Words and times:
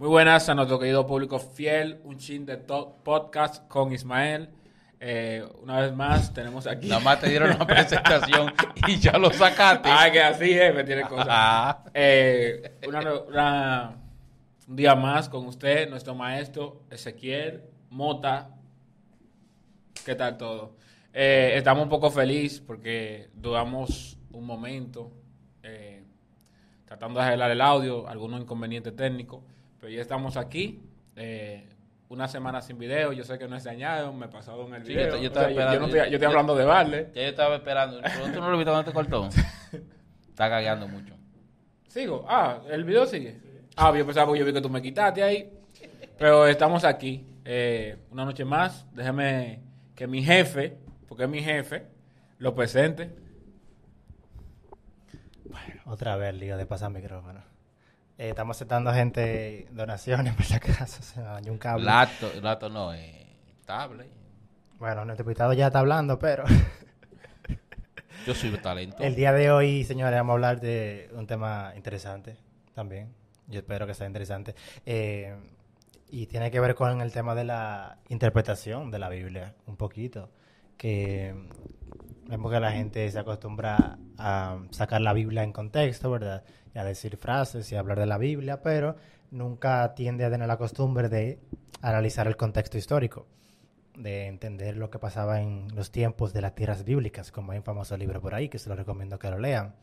Muy 0.00 0.08
buenas 0.08 0.48
a 0.48 0.54
nuestro 0.54 0.78
querido 0.78 1.06
público 1.06 1.38
fiel, 1.38 2.00
un 2.04 2.16
chin 2.16 2.46
de 2.46 2.56
top 2.56 3.02
podcast 3.02 3.68
con 3.68 3.92
Ismael. 3.92 4.48
Eh, 4.98 5.46
una 5.62 5.78
vez 5.82 5.94
más 5.94 6.32
tenemos 6.32 6.66
aquí. 6.66 6.88
Nada 6.88 7.02
más 7.02 7.20
te 7.20 7.28
dieron 7.28 7.54
una 7.54 7.66
presentación 7.66 8.50
y 8.88 8.98
ya 8.98 9.18
lo 9.18 9.30
sacaste. 9.30 9.90
Ay, 9.90 10.12
que 10.12 10.22
así 10.22 10.52
es, 10.52 10.74
me 10.74 10.84
tiene 10.84 11.02
cosas. 11.02 11.26
Ah. 11.28 11.84
Eh, 11.92 12.78
una, 12.88 13.00
una- 13.28 13.96
un 14.68 14.74
día 14.74 14.94
más 14.94 15.28
con 15.28 15.44
usted, 15.46 15.90
nuestro 15.90 16.14
maestro 16.14 16.80
Ezequiel 16.90 17.64
Mota. 17.90 18.56
¿Qué 20.02 20.14
tal 20.14 20.38
todo? 20.38 20.76
Eh, 21.12 21.52
estamos 21.56 21.82
un 21.82 21.90
poco 21.90 22.10
felices 22.10 22.58
porque 22.58 23.28
dudamos 23.34 24.16
un 24.32 24.46
momento 24.46 25.12
tratando 26.86 27.20
de 27.20 27.26
arreglar 27.26 27.50
el 27.50 27.60
audio, 27.60 28.08
algunos 28.08 28.40
inconvenientes 28.40 28.96
técnicos, 28.96 29.42
pero 29.80 29.92
ya 29.92 30.00
estamos 30.00 30.36
aquí. 30.36 30.82
eh, 31.16 31.66
una 32.08 32.26
semana 32.28 32.60
sin 32.60 32.76
video, 32.78 33.12
yo 33.12 33.22
sé 33.24 33.38
que 33.38 33.46
no 33.46 33.54
es 33.56 33.62
dañado, 33.64 34.12
me 34.12 34.26
he 34.26 34.28
pasado 34.28 34.66
en 34.66 34.74
el 34.74 34.82
Sí, 34.84 34.88
video. 34.94 35.10
yo- 35.10 35.16
yo 35.16 35.22
O 35.22 35.26
estaba 35.26 35.46
sea, 35.46 35.54
yo- 35.54 35.54
yo 35.54 35.60
esperando. 35.60 35.80
no 35.80 35.86
estoy, 35.86 35.98
yo 35.98 36.04
estoy 36.04 36.20
Yo- 36.20 36.28
hablando 36.28 36.54
de 36.56 36.64
Vale. 36.64 37.10
Ya 37.14 37.22
yo 37.22 37.28
estaba 37.28 37.54
esperando. 37.56 38.00
Pero 38.02 38.32
tú 38.32 38.40
no 38.40 38.50
lo 38.50 38.56
viste 38.58 38.70
cuando 38.72 38.90
te 38.90 38.94
cortó. 38.94 39.28
Está 40.28 40.48
cagueando 40.48 40.88
mucho. 40.88 41.14
¿Sigo? 41.88 42.24
Ah, 42.28 42.60
¿el 42.70 42.84
video 42.84 43.06
sigue? 43.06 43.38
Ah, 43.76 43.92
yo 43.96 44.04
pensaba 44.04 44.32
que 44.32 44.38
yo 44.40 44.44
vi 44.46 44.52
que 44.52 44.60
tú 44.60 44.68
me 44.70 44.80
quitaste 44.82 45.22
ahí. 45.22 45.52
Pero 46.18 46.46
estamos 46.46 46.84
aquí. 46.84 47.26
eh, 47.44 47.96
una 48.10 48.24
noche 48.24 48.44
más. 48.44 48.86
Déjame 48.94 49.60
que 49.94 50.06
mi 50.06 50.22
jefe, 50.22 50.76
porque 51.08 51.24
es 51.24 51.28
mi 51.30 51.42
jefe, 51.42 51.86
lo 52.38 52.54
presente. 52.54 53.10
Otra 55.86 56.16
vez, 56.16 56.34
lío 56.34 56.56
de 56.56 56.66
pasar 56.66 56.90
micrófono. 56.90 57.40
Eh, 58.20 58.28
estamos 58.28 58.54
aceptando 58.54 58.92
gente, 58.92 59.66
donaciones, 59.70 60.34
por 60.36 60.44
si 60.44 60.52
acaso. 60.52 61.02
Se 61.02 61.20
me 61.20 61.24
dañó 61.24 61.52
un 61.52 61.58
cable. 61.58 61.86
Lato, 61.86 62.30
lato 62.42 62.68
no, 62.68 62.92
eh, 62.92 63.26
tablet. 63.64 64.10
Bueno, 64.78 65.06
nuestro 65.06 65.24
invitado 65.24 65.54
ya 65.54 65.68
está 65.68 65.78
hablando, 65.78 66.18
pero 66.18 66.44
Yo 68.26 68.34
soy 68.34 68.50
talento. 68.58 69.02
el 69.02 69.14
día 69.14 69.32
de 69.32 69.50
hoy, 69.50 69.84
señores, 69.84 70.18
vamos 70.18 70.32
a 70.32 70.34
hablar 70.34 70.60
de 70.60 71.08
un 71.14 71.26
tema 71.26 71.72
interesante 71.74 72.36
también. 72.74 73.14
Yo 73.46 73.60
espero 73.60 73.86
que 73.86 73.94
sea 73.94 74.06
interesante. 74.06 74.54
Eh, 74.84 75.34
y 76.10 76.26
tiene 76.26 76.50
que 76.50 76.60
ver 76.60 76.74
con 76.74 77.00
el 77.00 77.12
tema 77.12 77.34
de 77.34 77.44
la 77.44 78.00
interpretación 78.10 78.90
de 78.90 78.98
la 78.98 79.08
Biblia, 79.08 79.54
un 79.64 79.78
poquito. 79.78 80.28
Que 80.76 81.34
vemos 82.28 82.52
que 82.52 82.60
la 82.60 82.72
gente 82.72 83.10
se 83.10 83.18
acostumbra 83.18 83.96
a 84.18 84.58
sacar 84.72 85.00
la 85.00 85.14
Biblia 85.14 85.42
en 85.42 85.52
contexto, 85.52 86.10
¿verdad? 86.10 86.44
Y 86.74 86.78
a 86.78 86.84
decir 86.84 87.16
frases 87.16 87.70
y 87.72 87.76
a 87.76 87.80
hablar 87.80 87.98
de 87.98 88.06
la 88.06 88.18
Biblia, 88.18 88.62
pero 88.62 88.96
nunca 89.30 89.94
tiende 89.94 90.24
a 90.24 90.30
tener 90.30 90.48
la 90.48 90.56
costumbre 90.56 91.08
de 91.08 91.38
analizar 91.82 92.26
el 92.26 92.36
contexto 92.36 92.78
histórico, 92.78 93.26
de 93.96 94.26
entender 94.26 94.76
lo 94.76 94.90
que 94.90 94.98
pasaba 94.98 95.40
en 95.40 95.68
los 95.74 95.90
tiempos 95.90 96.32
de 96.32 96.42
las 96.42 96.54
tierras 96.54 96.84
bíblicas, 96.84 97.32
como 97.32 97.52
hay 97.52 97.58
un 97.58 97.64
famoso 97.64 97.96
libro 97.96 98.20
por 98.20 98.34
ahí 98.34 98.48
que 98.48 98.58
se 98.58 98.68
lo 98.68 98.76
recomiendo 98.76 99.18
que 99.18 99.30
lo 99.30 99.38
lean. 99.38 99.74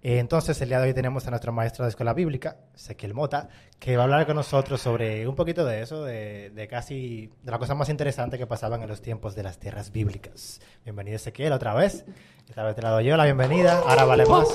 Eh, 0.00 0.18
Entonces, 0.18 0.60
el 0.60 0.68
día 0.68 0.80
de 0.80 0.88
hoy 0.88 0.94
tenemos 0.94 1.26
a 1.26 1.30
nuestro 1.30 1.52
maestro 1.52 1.84
de 1.84 1.90
escuela 1.90 2.14
bíblica, 2.14 2.56
Ezequiel 2.74 3.14
Mota, 3.14 3.48
que 3.80 3.96
va 3.96 4.02
a 4.02 4.04
hablar 4.04 4.26
con 4.26 4.36
nosotros 4.36 4.80
sobre 4.80 5.26
un 5.26 5.34
poquito 5.34 5.64
de 5.64 5.82
eso, 5.82 6.04
de, 6.04 6.68
casi 6.70 7.32
de 7.42 7.50
la 7.50 7.58
cosa 7.58 7.74
más 7.74 7.88
interesante 7.88 8.38
que 8.38 8.46
pasaban 8.46 8.82
en 8.82 8.88
los 8.88 9.02
tiempos 9.02 9.34
de 9.34 9.42
las 9.42 9.58
tierras 9.58 9.90
bíblicas. 9.90 10.60
Bienvenido, 10.84 11.16
Ezequiel, 11.16 11.52
otra 11.52 11.74
vez. 11.74 12.04
Esta 12.48 12.62
vez 12.62 12.76
te 12.76 12.82
la 12.82 12.90
doy 12.90 13.04
la 13.04 13.24
bienvenida. 13.24 13.80
Ahora 13.80 14.04
vale 14.04 14.24
más. 14.26 14.48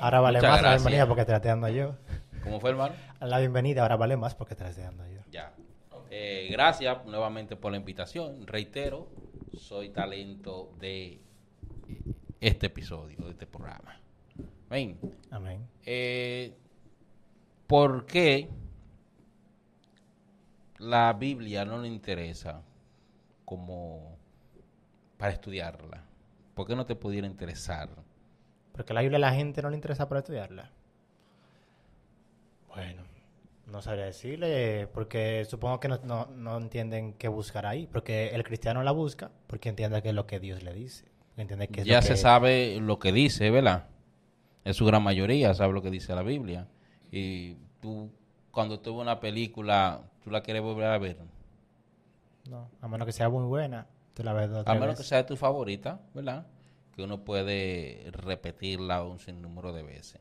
Ahora 0.00 0.20
vale 0.20 0.38
Muchas 0.38 0.50
más 0.50 0.62
la 0.62 0.70
bienvenida 0.74 1.06
porque 1.06 1.24
te 1.24 1.32
la 1.32 1.36
estoy 1.38 1.48
dando 1.50 1.68
yo. 1.68 1.96
¿Cómo 2.44 2.60
fue, 2.60 2.70
hermano? 2.70 2.94
La 3.20 3.38
bienvenida 3.38 3.82
ahora 3.82 3.96
vale 3.96 4.16
más 4.16 4.34
porque 4.34 4.54
te 4.54 4.64
la 4.64 4.70
estoy 4.70 4.84
dando 4.84 5.06
yo. 5.08 5.20
Ya. 5.30 5.52
Eh, 6.10 6.48
gracias 6.50 7.04
nuevamente 7.04 7.56
por 7.56 7.72
la 7.72 7.78
invitación. 7.78 8.46
Reitero, 8.46 9.08
soy 9.56 9.90
talento 9.90 10.72
de 10.78 11.20
este 12.40 12.66
episodio, 12.66 13.18
de 13.24 13.30
este 13.30 13.46
programa. 13.46 14.00
Ven, 14.70 14.98
Amén. 15.30 15.66
eh, 15.84 16.54
¿por 17.66 18.06
qué 18.06 18.48
la 20.78 21.12
Biblia 21.14 21.64
no 21.64 21.78
le 21.78 21.88
interesa 21.88 22.62
como 23.44 24.16
para 25.16 25.32
estudiarla? 25.32 26.04
¿Por 26.54 26.66
qué 26.66 26.76
no 26.76 26.86
te 26.86 26.94
pudiera 26.94 27.26
interesar? 27.26 27.88
Porque 28.78 28.94
la 28.94 29.00
Biblia 29.00 29.16
a 29.16 29.20
la 29.20 29.34
gente 29.34 29.60
no 29.60 29.70
le 29.70 29.74
interesa 29.74 30.08
para 30.08 30.20
estudiarla. 30.20 30.70
Bueno, 32.68 33.02
no 33.66 33.82
sabría 33.82 34.04
decirle, 34.04 34.86
porque 34.94 35.44
supongo 35.50 35.80
que 35.80 35.88
no, 35.88 35.98
no, 36.04 36.26
no 36.26 36.56
entienden 36.58 37.14
qué 37.14 37.26
buscar 37.26 37.66
ahí. 37.66 37.88
Porque 37.88 38.28
el 38.28 38.44
cristiano 38.44 38.84
la 38.84 38.92
busca 38.92 39.32
porque 39.48 39.68
entiende 39.68 40.00
que 40.00 40.10
es 40.10 40.14
lo 40.14 40.28
que 40.28 40.38
Dios 40.38 40.62
le 40.62 40.72
dice. 40.72 41.06
Entiende 41.36 41.66
que 41.66 41.80
es 41.80 41.86
ya 41.88 41.96
lo 41.96 42.02
se 42.02 42.08
que- 42.10 42.16
sabe 42.16 42.78
lo 42.80 43.00
que 43.00 43.10
dice, 43.10 43.50
¿verdad? 43.50 43.88
En 44.64 44.74
su 44.74 44.86
gran 44.86 45.02
mayoría 45.02 45.52
sabe 45.54 45.72
lo 45.72 45.82
que 45.82 45.90
dice 45.90 46.14
la 46.14 46.22
Biblia. 46.22 46.68
Y 47.10 47.54
tú, 47.80 48.12
cuando 48.52 48.78
tú 48.78 48.92
ves 48.94 49.02
una 49.02 49.18
película, 49.18 50.02
tú 50.22 50.30
la 50.30 50.40
quieres 50.42 50.62
volver 50.62 50.86
a 50.86 50.98
ver. 50.98 51.16
No, 52.48 52.70
a 52.80 52.86
menos 52.86 53.06
que 53.06 53.12
sea 53.12 53.28
muy 53.28 53.44
buena. 53.44 53.88
Tú 54.14 54.22
la 54.22 54.32
ves 54.34 54.50
dos 54.50 54.64
A 54.68 54.74
menos 54.74 54.96
que 54.96 55.02
sea 55.02 55.26
tu 55.26 55.36
favorita, 55.36 56.00
¿verdad? 56.14 56.46
Que 56.98 57.04
uno 57.04 57.24
puede 57.24 58.10
repetirla 58.10 59.04
un 59.04 59.20
sinnúmero 59.20 59.72
de 59.72 59.84
veces. 59.84 60.20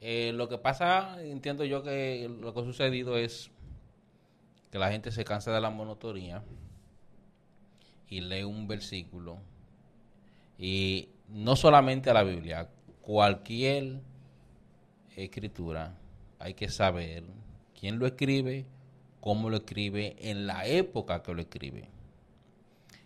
Eh, 0.00 0.32
lo 0.34 0.48
que 0.48 0.56
pasa, 0.56 1.22
entiendo 1.22 1.66
yo 1.66 1.82
que 1.82 2.34
lo 2.40 2.54
que 2.54 2.60
ha 2.60 2.64
sucedido 2.64 3.18
es 3.18 3.50
que 4.72 4.78
la 4.78 4.90
gente 4.90 5.12
se 5.12 5.24
cansa 5.24 5.52
de 5.52 5.60
la 5.60 5.68
monotonía 5.68 6.42
y 8.08 8.22
lee 8.22 8.44
un 8.44 8.66
versículo 8.66 9.36
y 10.56 11.10
no 11.28 11.56
solamente 11.56 12.08
a 12.08 12.14
la 12.14 12.22
Biblia, 12.22 12.70
cualquier 13.02 14.00
escritura 15.14 15.94
hay 16.38 16.54
que 16.54 16.70
saber 16.70 17.24
quién 17.78 17.98
lo 17.98 18.06
escribe, 18.06 18.64
cómo 19.20 19.50
lo 19.50 19.58
escribe, 19.58 20.16
en 20.20 20.46
la 20.46 20.64
época 20.64 21.22
que 21.22 21.34
lo 21.34 21.42
escribe. 21.42 21.90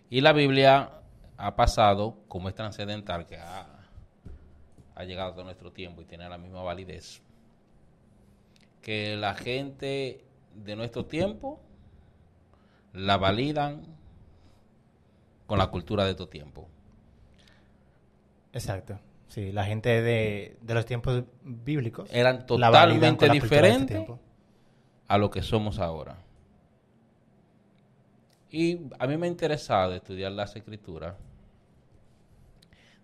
Y 0.09 0.21
la 0.21 0.33
Biblia 0.33 1.02
ha 1.37 1.57
pasado, 1.57 2.19
como 2.29 2.49
es 2.49 2.55
trascendental, 2.55 3.27
que 3.27 3.37
ha, 3.37 3.67
ha 4.95 5.05
llegado 5.05 5.41
a 5.41 5.45
nuestro 5.45 5.73
tiempo 5.73 6.03
y 6.03 6.05
tiene 6.05 6.29
la 6.29 6.39
misma 6.39 6.63
validez, 6.63 7.23
que 8.81 9.17
la 9.17 9.35
gente 9.35 10.25
de 10.55 10.77
nuestro 10.77 11.07
tiempo 11.07 11.61
la 12.93 13.17
validan 13.17 13.83
con 15.47 15.59
la 15.59 15.69
cultura 15.69 16.05
de 16.05 16.11
estos 16.11 16.31
tiempos. 16.31 16.67
Exacto. 18.53 18.99
Sí, 19.29 19.51
la 19.51 19.65
gente 19.65 20.03
de, 20.03 20.59
de 20.61 20.75
los 20.75 20.85
tiempos 20.85 21.25
bíblicos 21.43 22.07
Eran 22.13 22.45
totalmente 22.45 23.25
este 23.25 23.41
diferentes 23.41 23.87
tiempo. 23.87 24.19
a 25.09 25.17
lo 25.17 25.31
que 25.31 25.43
somos 25.43 25.79
ahora. 25.79 26.19
Y 28.53 28.79
a 28.99 29.07
mí 29.07 29.17
me 29.17 29.27
ha 29.27 29.31
interesado 29.31 29.95
estudiar 29.95 30.31
las 30.33 30.55
escrituras, 30.55 31.15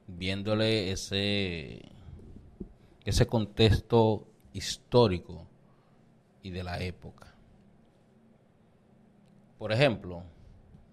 viéndole 0.06 0.92
ese, 0.92 1.81
ese 3.04 3.26
contexto 3.26 4.28
histórico 4.53 5.47
y 6.42 6.50
de 6.50 6.62
la 6.62 6.78
época. 6.81 7.34
Por 9.58 9.72
ejemplo, 9.72 10.22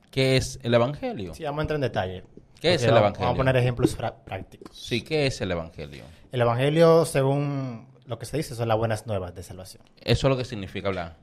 ¿qué 0.10 0.38
es 0.38 0.58
el 0.64 0.74
Evangelio? 0.74 1.34
Sí, 1.34 1.44
vamos 1.44 1.60
a 1.60 1.62
entrar 1.64 1.76
en 1.76 1.82
detalle. 1.82 2.24
¿Qué 2.60 2.76
es 2.76 2.84
el 2.84 2.92
vamos- 2.92 3.02
Evangelio? 3.02 3.26
Vamos 3.28 3.36
a 3.36 3.38
poner 3.38 3.58
ejemplos 3.58 3.96
prácticos. 4.26 4.76
Sí, 4.76 5.02
¿qué 5.02 5.28
es 5.28 5.40
el 5.42 5.52
Evangelio? 5.52 6.06
El 6.32 6.42
Evangelio, 6.42 7.06
según 7.06 7.90
lo 8.06 8.18
que 8.18 8.26
se 8.26 8.38
dice, 8.38 8.56
son 8.56 8.70
las 8.70 8.78
buenas 8.78 9.06
nuevas 9.06 9.36
de 9.36 9.44
salvación. 9.44 9.84
Eso 9.98 10.28
es 10.28 10.32
lo 10.32 10.38
que 10.38 10.46
significa 10.46 10.88
hablar. 10.88 11.18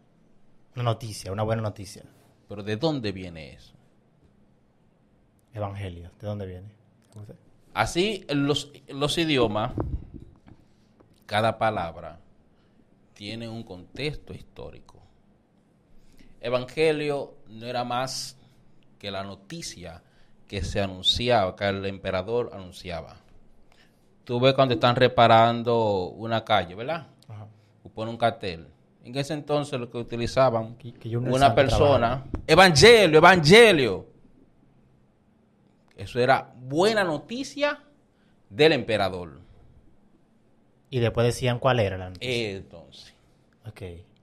Una 0.74 0.84
noticia, 0.84 1.32
una 1.32 1.42
buena 1.42 1.62
noticia. 1.62 2.02
Pero 2.52 2.64
¿de 2.64 2.76
dónde 2.76 3.12
viene 3.12 3.54
eso? 3.54 3.72
Evangelio, 5.54 6.10
¿de 6.20 6.26
dónde 6.26 6.44
viene? 6.44 6.68
¿Cómo 7.10 7.24
se- 7.24 7.32
Así, 7.72 8.26
los, 8.28 8.70
los 8.88 9.16
idiomas, 9.16 9.72
cada 11.24 11.56
palabra 11.56 12.20
tiene 13.14 13.48
un 13.48 13.62
contexto 13.62 14.34
histórico. 14.34 15.00
Evangelio 16.42 17.36
no 17.48 17.64
era 17.64 17.84
más 17.84 18.36
que 18.98 19.10
la 19.10 19.24
noticia 19.24 20.02
que 20.46 20.62
se 20.62 20.82
anunciaba, 20.82 21.56
que 21.56 21.66
el 21.66 21.86
emperador 21.86 22.50
anunciaba. 22.52 23.16
Tú 24.24 24.38
ves 24.40 24.52
cuando 24.52 24.74
están 24.74 24.96
reparando 24.96 26.10
una 26.10 26.44
calle, 26.44 26.74
¿verdad? 26.74 27.06
Ajá. 27.30 27.46
O 27.82 27.88
pone 27.88 28.10
un 28.10 28.18
cartel. 28.18 28.66
En 29.04 29.16
ese 29.16 29.34
entonces 29.34 29.78
lo 29.80 29.90
que 29.90 29.98
utilizaban, 29.98 30.76
Que- 30.76 30.92
que 30.94 31.12
Junior 31.12 31.34
una 31.34 31.54
persona, 31.54 32.24
evangelio, 32.46 33.18
evangelio. 33.18 34.06
Eso 35.96 36.18
era 36.20 36.52
buena 36.56 37.04
noticia 37.04 37.80
del 38.48 38.72
emperador. 38.72 39.40
Y 40.90 41.00
después 41.00 41.26
decían 41.26 41.58
cuál 41.58 41.80
era 41.80 41.96
la 41.98 42.10
noticia. 42.10 42.50
Entonces, 42.50 43.14
Ok. 43.66 43.82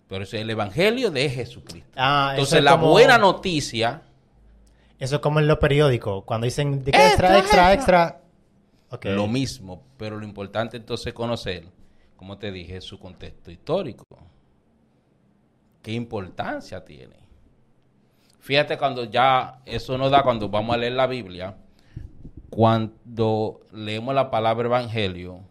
Pero 0.09 0.23
es 0.23 0.33
el 0.33 0.49
evangelio 0.49 1.11
de 1.11 1.29
Jesucristo. 1.29 1.91
Ah, 1.95 2.29
Entonces, 2.31 2.57
es 2.59 2.63
la 2.63 2.71
como- 2.71 2.89
buena 2.89 3.17
noticia, 3.17 4.01
Eso 4.97 5.15
es 5.15 5.21
como 5.21 5.39
en 5.39 5.47
los 5.47 5.59
periódicos, 5.59 6.23
cuando 6.25 6.43
dicen 6.45 6.83
extra, 6.85 7.37
extra, 7.39 7.73
extra. 7.73 8.21
Ok. 8.89 9.05
lo 9.05 9.27
mismo. 9.27 9.81
Pero 9.97 10.17
lo 10.17 10.25
importante 10.25 10.75
entonces 10.77 11.07
es 11.07 11.13
conocer, 11.13 11.63
como 12.17 12.37
te 12.37 12.51
dije, 12.51 12.81
su 12.81 12.99
contexto 12.99 13.49
histórico. 13.51 14.03
¿Qué 15.81 15.93
importancia 15.93 16.83
tiene? 16.83 17.15
Fíjate 18.39 18.77
cuando 18.77 19.05
ya, 19.05 19.61
eso 19.65 19.97
nos 19.97 20.11
da 20.11 20.23
cuando 20.23 20.49
vamos 20.49 20.73
a 20.75 20.77
leer 20.77 20.93
la 20.93 21.07
Biblia, 21.07 21.55
cuando 22.49 23.61
leemos 23.71 24.13
la 24.15 24.31
palabra 24.31 24.67
evangelio, 24.67 25.41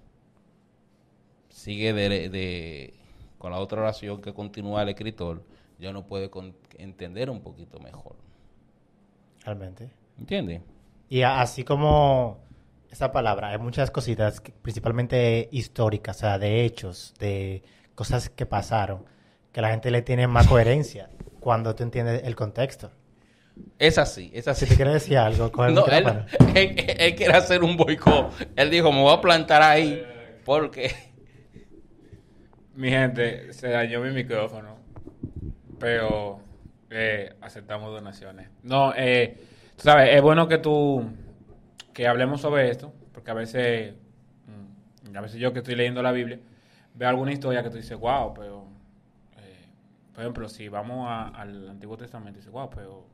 sigue 1.49 1.93
de, 1.93 2.29
de- 2.29 2.95
con 3.39 3.53
la 3.53 3.59
otra 3.59 3.81
oración 3.81 4.21
que 4.21 4.35
continúa 4.35 4.83
el 4.83 4.89
escritor, 4.91 5.43
ya 5.79 5.91
uno 5.91 6.07
puede 6.07 6.29
con- 6.29 6.55
entender 6.77 7.31
un 7.31 7.41
poquito 7.41 7.79
mejor. 7.79 8.17
Realmente. 9.45 9.91
¿Entiendes? 10.19 10.63
Y 11.09 11.23
así 11.23 11.63
como 11.65 12.39
esa 12.91 13.13
palabra, 13.13 13.49
hay 13.51 13.59
muchas 13.59 13.91
cositas, 13.91 14.41
que- 14.41 14.53
principalmente 14.53 15.49
históricas, 15.53 16.17
o 16.17 16.21
sea, 16.21 16.39
de 16.39 16.65
hechos, 16.65 17.15
de 17.21 17.63
cosas 17.95 18.29
que 18.29 18.45
pasaron, 18.47 19.05
que 19.59 19.63
la 19.63 19.71
gente 19.71 19.91
le 19.91 20.03
tiene 20.03 20.29
más 20.29 20.47
coherencia 20.47 21.11
cuando 21.41 21.75
tú 21.75 21.83
entiendes 21.83 22.23
el 22.23 22.37
contexto. 22.37 22.93
Es 23.77 23.99
así, 23.99 24.31
es 24.33 24.47
así. 24.47 24.67
Si 24.67 24.71
te 24.71 24.77
quieres 24.77 24.95
decir 24.95 25.19
algo, 25.19 25.51
el 25.67 25.75
No, 25.75 25.85
él, 25.87 26.07
él- 26.55 26.95
él 26.97 27.15
quiere 27.17 27.33
hacer 27.35 27.65
un 27.65 27.77
boicot. 27.77 28.33
Él 28.55 28.71
dijo, 28.71 28.93
me 28.93 29.03
voy 29.03 29.13
a 29.13 29.21
plantar 29.21 29.63
ahí 29.63 30.01
porque... 30.45 30.95
Mi 32.77 32.91
gente, 32.91 33.53
se 33.53 33.71
dañó 33.71 34.01
mi 34.01 34.13
micrófono. 34.13 34.77
Pero 35.81 36.39
eh, 36.91 37.35
aceptamos 37.41 37.91
donaciones. 37.91 38.51
No, 38.63 38.93
eh, 38.97 39.39
tú 39.75 39.83
sabes, 39.83 40.15
es 40.15 40.23
bueno 40.23 40.47
que 40.47 40.59
tú, 40.59 41.05
que 41.93 42.07
hablemos 42.07 42.41
sobre 42.41 42.71
esto, 42.71 42.93
porque 43.13 43.33
a 43.33 43.35
veces, 43.35 43.93
mm, 44.47 45.17
a 45.17 45.21
veces 45.21 45.41
yo 45.41 45.53
que 45.53 45.59
estoy 45.59 45.75
leyendo 45.75 46.01
la 46.01 46.13
Biblia, 46.13 46.39
veo 46.95 47.09
alguna 47.09 47.33
historia 47.33 47.65
que 47.65 47.71
tú 47.71 47.77
dices, 47.77 47.99
wow, 47.99 48.33
pero, 48.35 48.78
por 50.19 50.25
ejemplo, 50.25 50.49
si 50.49 50.69
vamos 50.69 51.09
al 51.09 51.69
Antiguo 51.69 51.97
Testamento, 51.97 52.41
dices, 52.41 52.51
wow, 52.51 52.69
pero 52.71 53.07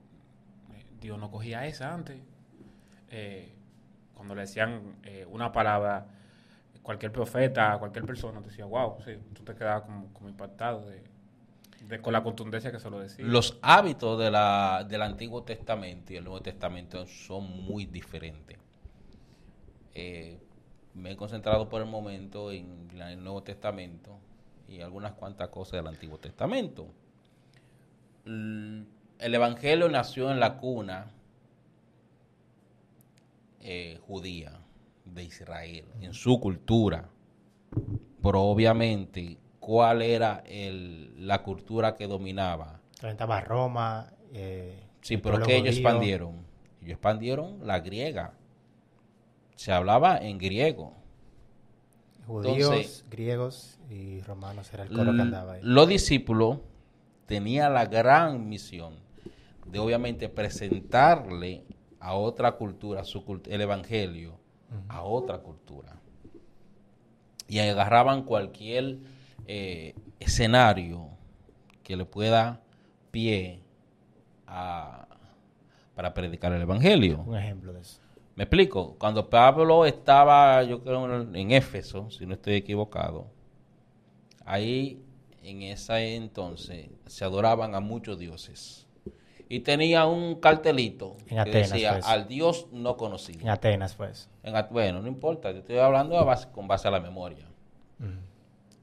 eh, 0.73 0.87
Dios 1.03 1.19
no 1.19 1.31
cogía 1.31 1.67
esa 1.67 1.93
antes. 1.93 2.19
Eh, 3.11 3.55
cuando 4.15 4.35
le 4.35 4.41
decían 4.41 4.97
eh, 5.03 5.27
una 5.29 5.53
palabra, 5.53 6.07
cualquier 6.83 7.13
profeta, 7.13 7.77
cualquier 7.77 8.07
persona, 8.07 8.41
te 8.41 8.49
decía, 8.49 8.65
wow, 8.65 8.97
sí, 9.05 9.19
tú 9.35 9.43
te 9.45 9.55
quedabas 9.55 9.83
como, 9.83 10.31
impactado 10.31 10.87
de, 10.89 12.01
con 12.01 12.15
la 12.15 12.23
contundencia 12.23 12.73
que 12.73 12.81
se 12.81 12.89
lo 12.89 12.99
decía. 12.99 13.23
Los 13.23 13.59
hábitos 13.61 14.19
de 14.19 14.25
del 14.89 15.03
Antiguo 15.03 15.43
Testamento 15.43 16.15
y 16.15 16.17
el 16.17 16.25
Nuevo 16.25 16.41
Testamento 16.41 17.05
son 17.05 17.67
muy 17.67 17.85
diferentes. 17.85 18.57
Me 19.95 21.11
he 21.11 21.17
concentrado 21.17 21.69
por 21.69 21.83
el 21.83 21.87
momento 21.87 22.51
en 22.51 22.89
el 22.99 23.23
Nuevo 23.23 23.43
Testamento 23.43 24.19
y 24.69 24.81
algunas 24.81 25.13
cuantas 25.13 25.49
cosas 25.49 25.73
del 25.73 25.87
Antiguo 25.89 26.19
Testamento. 26.19 26.89
El 28.25 28.87
Evangelio 29.35 29.89
nació 29.89 30.31
en 30.31 30.41
la 30.41 30.57
cuna 30.57 31.11
eh, 33.61 33.99
judía 34.07 34.53
de 35.05 35.25
Israel, 35.25 35.87
en 36.01 36.13
su 36.15 36.39
cultura. 36.41 37.09
Pero 38.23 38.43
obviamente, 38.43 39.39
¿cuál 39.61 40.03
era 40.03 40.43
el- 40.47 41.27
la 41.27 41.43
cultura 41.43 41.95
que 41.97 42.07
dominaba? 42.07 42.81
Estaba 43.03 43.41
Roma. 43.41 44.11
eh, 44.33 44.81
Sí, 45.01 45.15
el 45.15 45.21
pero 45.23 45.37
que 45.47 45.57
ellos 45.57 45.77
expandieron. 45.77 46.47
Ellos 46.81 46.93
expandieron 46.93 47.67
la 47.67 47.81
griega. 47.81 48.35
Se 49.55 49.71
hablaba 49.73 50.19
en 50.19 50.39
griego. 50.39 50.95
Judíos, 52.27 52.57
Entonces- 52.57 53.05
griegos 53.11 53.79
y 53.91 54.21
romanos 54.23 54.73
era 54.73 54.85
el 54.85 54.89
coro 54.91 55.13
que 55.15 55.21
andaba 55.23 55.53
ahí. 55.55 55.61
Los 55.63 55.89
discípulos 55.89 56.59
tenían 57.27 57.75
la 57.75 57.87
gran 57.87 58.49
misión 58.49 58.95
de 59.67 59.79
obviamente 59.79 60.29
presentarle 60.29 61.65
a 62.01 62.15
otra 62.15 62.53
cultura 62.53 63.05
su 63.05 63.25
cult- 63.25 63.49
el 63.51 63.61
evangelio 63.61 64.39
a 64.89 65.03
otra 65.03 65.39
cultura. 65.39 65.97
Y 67.49 67.59
agarraban 67.61 68.25
cualquier 68.25 68.99
eh, 69.47 69.95
escenario 70.19 71.09
que 71.83 71.97
le 71.97 72.05
pueda 72.07 72.63
pie 73.11 73.61
a, 74.47 75.07
para 75.95 76.15
predicar 76.15 76.53
el 76.53 76.63
evangelio. 76.63 77.23
Un 77.27 77.37
ejemplo 77.37 77.73
de 77.73 77.83
eso. 77.83 78.01
Me 78.37 78.45
explico. 78.45 78.97
Cuando 78.99 79.29
Pablo 79.31 79.85
estaba, 79.87 80.63
yo 80.65 80.83
creo, 80.83 81.23
en 81.35 81.51
Éfeso, 81.53 82.11
si 82.11 82.27
no 82.27 82.35
estoy 82.35 82.55
equivocado, 82.55 83.27
ahí 84.45 85.03
en 85.43 85.63
ese 85.63 86.17
entonces 86.17 86.89
se 87.07 87.25
adoraban 87.25 87.75
a 87.75 87.81
muchos 87.81 88.19
dioses. 88.19 88.87
Y 89.49 89.61
tenía 89.61 90.07
un 90.07 90.37
cartelito 90.41 91.17
En 91.29 91.37
que 91.37 91.39
Atenas, 91.41 91.71
decía 91.71 91.93
pues. 91.93 92.07
al 92.07 92.27
Dios 92.27 92.67
no 92.73 92.97
conocido. 92.97 93.41
En 93.41 93.51
Atenas, 93.51 93.95
pues. 93.95 94.29
En 94.43 94.55
bueno, 94.71 95.01
no 95.03 95.07
importa, 95.07 95.53
te 95.53 95.59
estoy 95.59 95.77
hablando 95.79 96.19
a 96.19 96.25
base- 96.25 96.49
con 96.51 96.67
base 96.67 96.89
a 96.89 96.91
la 96.91 97.01
memoria. 97.01 97.47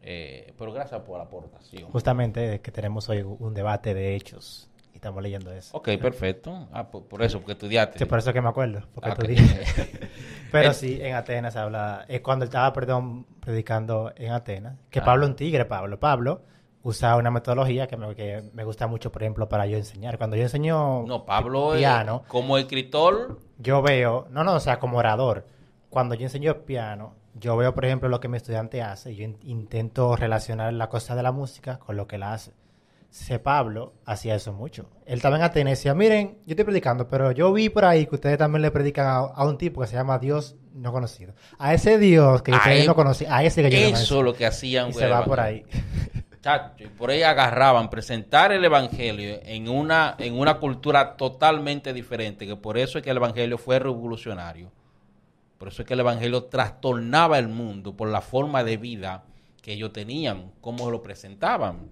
Eh, 0.04 0.54
pero 0.58 0.72
gracias 0.74 1.00
por 1.02 1.18
la 1.20 1.26
aportación. 1.26 1.92
Justamente 1.92 2.60
que 2.62 2.72
tenemos 2.72 3.08
hoy 3.10 3.22
un 3.22 3.54
debate 3.54 3.94
de 3.94 4.16
hechos 4.16 4.68
estamos 5.02 5.24
leyendo 5.24 5.52
eso. 5.52 5.76
Ok, 5.76 5.90
perfecto. 6.00 6.68
Ah, 6.72 6.88
por, 6.92 7.06
por 7.08 7.24
eso, 7.24 7.40
porque 7.40 7.54
estudiaste. 7.54 7.98
Sí, 7.98 8.06
por 8.06 8.20
eso 8.20 8.32
que 8.32 8.40
me 8.42 8.50
acuerdo, 8.50 8.84
porque 8.94 9.10
Ah, 9.10 9.16
tú 9.16 9.22
ok. 9.24 9.28
dijiste. 9.30 10.10
Pero 10.52 10.74
sí, 10.74 11.00
en 11.02 11.16
Atenas 11.16 11.56
habla, 11.56 12.06
es 12.08 12.22
cuando 12.22 12.46
estaba, 12.46 12.72
perdón, 12.72 13.26
predicando 13.40 14.14
en 14.16 14.32
Atenas, 14.32 14.78
que 14.92 15.00
Ah. 15.00 15.04
Pablo 15.06 15.26
un 15.26 15.36
tigre, 15.36 15.66
Pablo. 15.66 16.00
Pablo 16.00 16.44
usa 16.84 17.16
una 17.16 17.32
metodología 17.32 17.88
que 17.88 17.98
me, 17.98 18.14
que 18.16 18.44
me 18.54 18.64
gusta 18.64 18.86
mucho, 18.86 19.12
por 19.12 19.24
ejemplo, 19.24 19.50
para 19.50 19.66
yo 19.66 19.76
enseñar. 19.78 20.20
Cuando 20.20 20.36
yo 20.36 20.44
enseño 20.44 21.04
No, 21.08 21.26
Pablo, 21.26 21.72
piano, 21.76 22.24
como 22.28 22.60
escritor, 22.60 23.40
yo 23.58 23.82
veo, 23.82 24.28
no, 24.30 24.44
no, 24.44 24.54
o 24.54 24.60
sea, 24.60 24.78
como 24.78 24.98
orador, 25.00 25.48
cuando 25.90 26.14
yo 26.14 26.24
enseño 26.24 26.54
piano, 26.62 27.16
yo 27.34 27.58
veo, 27.58 27.74
por 27.74 27.86
ejemplo, 27.86 28.08
lo 28.08 28.20
que 28.20 28.28
mi 28.28 28.38
estudiante 28.38 28.84
hace 28.84 29.14
y 29.14 29.16
yo 29.16 29.24
in- 29.24 29.40
intento 29.44 30.16
relacionar 30.16 30.72
la 30.74 30.90
cosa 30.90 31.16
de 31.16 31.24
la 31.24 31.32
música 31.32 31.80
con 31.80 31.98
lo 31.98 32.06
que 32.08 32.18
él 32.18 32.24
hace. 32.24 32.52
Ese 33.12 33.40
Pablo 33.40 33.94
hacía 34.06 34.36
eso 34.36 34.54
mucho. 34.54 34.90
Él 35.06 35.16
estaba 35.16 35.36
en 35.36 35.42
Atenas 35.42 35.72
decía, 35.72 35.94
miren, 35.94 36.38
yo 36.46 36.54
estoy 36.54 36.64
predicando, 36.64 37.10
pero 37.10 37.32
yo 37.34 37.52
vi 37.52 37.68
por 37.68 37.84
ahí 37.84 38.06
que 38.06 38.16
ustedes 38.16 38.38
también 38.38 38.62
le 38.62 38.72
predican 38.72 39.06
a, 39.06 39.18
a 39.18 39.46
un 39.46 39.58
tipo 39.58 39.82
que 39.82 39.88
se 39.88 39.96
llama 39.96 40.18
Dios 40.18 40.56
no 40.74 40.94
conocido. 40.94 41.34
A 41.58 41.74
ese 41.74 41.98
Dios 41.98 42.42
que 42.42 42.52
ustedes 42.52 42.88
no 42.88 42.96
conocían, 42.96 43.34
a 43.34 43.44
ese 43.44 43.64
que 43.64 43.70
yo 43.70 43.78
no 43.78 43.98
eso 43.98 44.16
conocía. 44.16 44.18
es 44.18 44.24
lo 44.24 44.34
que 44.34 44.46
hacían. 44.46 44.90
Y 44.90 44.94
con 44.94 45.02
se 45.02 45.08
va 45.08 45.26
por 45.26 45.40
ahí. 45.40 45.66
Chacho, 46.42 46.84
y 46.86 46.88
por 46.88 47.12
ahí 47.12 47.22
agarraban 47.22 47.90
presentar 47.90 48.52
el 48.52 48.66
evangelio 48.66 49.40
en 49.44 49.70
una 49.70 50.16
en 50.18 50.40
una 50.40 50.58
cultura 50.58 51.16
totalmente 51.16 51.94
diferente, 51.94 52.48
que 52.48 52.56
por 52.56 52.78
eso 52.78 52.98
es 52.98 53.04
que 53.04 53.12
el 53.12 53.18
evangelio 53.18 53.58
fue 53.58 53.78
revolucionario. 53.78 54.72
Por 55.58 55.68
eso 55.68 55.84
es 55.84 55.88
que 55.88 55.94
el 55.94 56.00
evangelio 56.00 56.46
trastornaba 56.46 57.38
el 57.38 57.48
mundo 57.48 57.96
por 57.96 58.10
la 58.10 58.22
forma 58.22 58.64
de 58.64 58.78
vida 58.78 59.26
que 59.62 59.74
ellos 59.74 59.94
tenían, 59.94 60.52
cómo 60.62 60.90
lo 60.90 61.04
presentaban. 61.04 61.92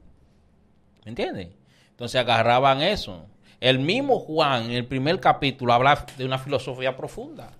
¿Me 1.06 1.10
entiendes? 1.10 1.50
Entonces 1.92 2.20
agarraban 2.20 2.82
eso. 2.82 3.26
El 3.60 3.80
mismo 3.80 4.20
Juan 4.20 4.64
en 4.66 4.72
el 4.72 4.86
primer 4.86 5.20
capítulo 5.20 5.74
habla 5.74 6.06
de 6.18 6.26
una 6.26 6.38
filosofía 6.38 6.96
profunda. 6.96 7.52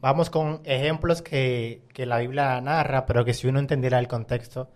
Vamos 0.00 0.30
con 0.30 0.60
ejemplos 0.64 1.22
que, 1.22 1.82
que 1.92 2.06
la 2.06 2.18
Biblia 2.18 2.60
narra, 2.60 3.04
pero 3.06 3.24
que 3.24 3.34
si 3.34 3.48
uno 3.48 3.58
entendiera 3.58 3.98
el 3.98 4.06
contexto, 4.06 4.70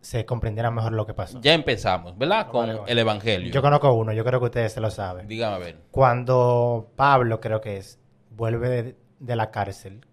se 0.00 0.24
comprendiera 0.24 0.70
mejor 0.70 0.92
lo 0.92 1.04
que 1.06 1.12
pasó. 1.12 1.40
Ya 1.42 1.52
empezamos, 1.52 2.16
¿verdad? 2.16 2.46
Con 2.48 2.66
Vale, 2.66 2.78
vale. 2.78 2.92
el 2.92 2.98
evangelio. 2.98 3.52
Yo 3.52 3.60
conozco 3.60 3.92
uno, 3.92 4.12
yo 4.14 4.24
creo 4.24 4.40
que 4.40 4.46
ustedes 4.46 4.72
se 4.72 4.80
lo 4.80 4.90
saben. 4.90 5.26
Dígame 5.28 5.56
a 5.56 5.58
ver. 5.58 5.76
Cuando 5.90 6.90
Pablo, 6.96 7.40
creo 7.40 7.60
que 7.60 7.76
es, 7.76 7.98
vuelve 8.30 8.68
de, 8.70 8.96
de 9.18 9.36
la 9.36 9.50
cárcel. 9.50 10.06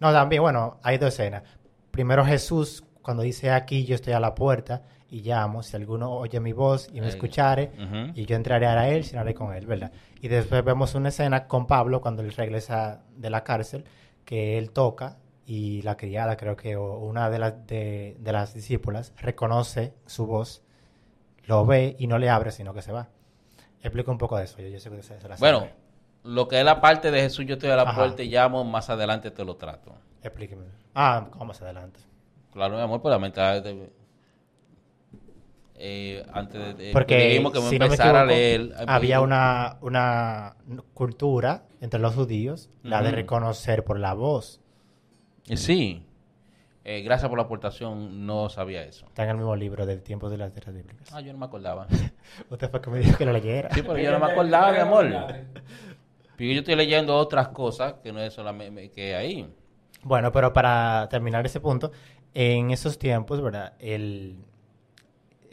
No, 0.00 0.12
también, 0.12 0.42
bueno, 0.42 0.78
hay 0.82 0.98
dos 0.98 1.14
escenas. 1.14 1.42
Primero 1.90 2.24
Jesús, 2.26 2.84
cuando 3.00 3.22
dice 3.22 3.50
aquí 3.50 3.84
yo 3.86 3.94
estoy 3.94 4.12
a 4.12 4.20
la 4.20 4.34
puerta 4.34 4.82
y 5.10 5.20
llamo, 5.22 5.62
si 5.62 5.76
alguno 5.76 6.10
oye 6.12 6.40
mi 6.40 6.52
voz 6.52 6.88
y 6.92 7.00
me 7.00 7.08
escuchare, 7.08 7.70
y 8.14 8.24
yo 8.26 8.36
entraré 8.36 8.66
a 8.66 8.88
él, 8.88 9.04
cenaré 9.04 9.34
con 9.34 9.54
él, 9.54 9.66
¿verdad? 9.66 9.92
Y 10.20 10.28
después 10.28 10.64
vemos 10.64 10.94
una 10.94 11.10
escena 11.10 11.46
con 11.46 11.66
Pablo 11.66 12.00
cuando 12.00 12.22
él 12.22 12.32
regresa 12.32 13.02
de 13.16 13.30
la 13.30 13.44
cárcel, 13.44 13.84
que 14.24 14.58
él 14.58 14.70
toca 14.70 15.18
y 15.46 15.82
la 15.82 15.96
criada, 15.96 16.36
creo 16.36 16.56
que, 16.56 16.76
o 16.76 16.98
una 16.98 17.28
de 17.30 17.38
las, 17.38 17.66
de, 17.66 18.16
de 18.18 18.32
las 18.32 18.54
discípulas, 18.54 19.12
reconoce 19.18 19.92
su 20.06 20.26
voz, 20.26 20.62
lo 21.46 21.66
ve 21.66 21.94
y 21.98 22.06
no 22.06 22.18
le 22.18 22.30
abre, 22.30 22.50
sino 22.50 22.72
que 22.72 22.80
se 22.82 22.90
va. 22.92 23.08
Explica 23.82 24.10
un 24.10 24.18
poco 24.18 24.38
de 24.38 24.44
eso, 24.44 24.58
yo, 24.62 24.68
yo 24.68 24.80
sé 24.80 24.88
que 24.90 25.02
se, 25.02 25.20
se 25.20 25.28
la 25.28 25.36
Bueno, 25.36 25.58
sabe. 25.60 25.74
lo 26.24 26.48
que 26.48 26.58
es 26.58 26.64
la 26.64 26.80
parte 26.80 27.10
de 27.10 27.20
Jesús, 27.20 27.44
yo 27.44 27.54
estoy 27.54 27.68
a 27.70 27.76
la 27.76 27.82
Ajá. 27.82 27.94
puerta 27.94 28.22
y 28.22 28.30
llamo, 28.30 28.64
más 28.64 28.88
adelante 28.88 29.30
te 29.30 29.44
lo 29.44 29.56
trato. 29.56 29.92
Explíqueme. 30.22 30.64
Ah, 30.94 31.26
¿cómo 31.30 31.44
más 31.44 31.60
adelante? 31.60 32.00
Claro, 32.52 32.76
mi 32.76 32.80
amor, 32.82 33.02
por 33.02 33.10
la 33.10 33.18
mentalidad 33.18 33.62
de- 33.62 33.92
eh, 35.86 36.24
antes 36.32 36.78
de, 36.78 36.92
Porque 36.92 37.28
dijimos 37.28 37.52
que 37.52 37.60
si 37.60 37.78
no 37.78 37.86
me 37.86 37.94
empezar 37.94 38.16
a 38.16 38.20
equivoco, 38.24 38.34
leer. 38.34 38.74
había 38.86 39.20
una, 39.20 39.76
una 39.82 40.56
cultura 40.94 41.64
entre 41.82 42.00
los 42.00 42.14
judíos, 42.14 42.70
la 42.82 43.02
de 43.02 43.10
reconocer 43.10 43.84
por 43.84 43.98
la 44.00 44.14
voz. 44.14 44.62
Eh, 45.46 45.58
Sí. 45.58 46.06
Eh, 46.86 47.02
gracias 47.02 47.28
por 47.28 47.38
la 47.38 47.44
aportación, 47.44 48.26
no 48.26 48.48
sabía 48.50 48.82
eso. 48.82 49.06
Está 49.06 49.24
en 49.24 49.30
el 49.30 49.36
mismo 49.36 49.56
libro 49.56 49.84
del 49.86 50.02
tiempo 50.02 50.28
de 50.30 50.36
las 50.38 50.52
tierras 50.52 50.74
bíblicas. 50.74 51.12
Ah, 51.12 51.20
yo 51.20 51.32
no 51.32 51.38
me 51.38 51.46
acordaba. 51.46 51.86
Usted 52.50 52.70
fue 52.70 52.80
que 52.80 52.90
me 52.90 52.98
dijo 53.00 53.16
que 53.18 53.24
lo 53.26 53.32
leyera. 53.32 53.70
Sí, 53.74 53.82
pero 53.82 53.98
yo 53.98 54.10
no 54.10 54.18
me 54.18 54.32
acordaba, 54.32 54.72
mi 54.72 54.78
amor. 54.78 55.06
Pero 56.36 56.52
yo 56.52 56.58
estoy 56.60 56.76
leyendo 56.76 57.14
otras 57.16 57.48
cosas 57.48 57.94
que 58.02 58.10
no 58.12 58.20
es 58.20 58.32
solamente 58.32 58.90
que 58.90 59.14
ahí. 59.14 59.50
Bueno, 60.02 60.30
pero 60.32 60.52
para 60.52 61.08
terminar 61.10 61.44
ese 61.46 61.60
punto, 61.60 61.90
en 62.34 62.70
esos 62.70 62.98
tiempos, 62.98 63.40
¿verdad? 63.40 63.72
El, 63.78 64.36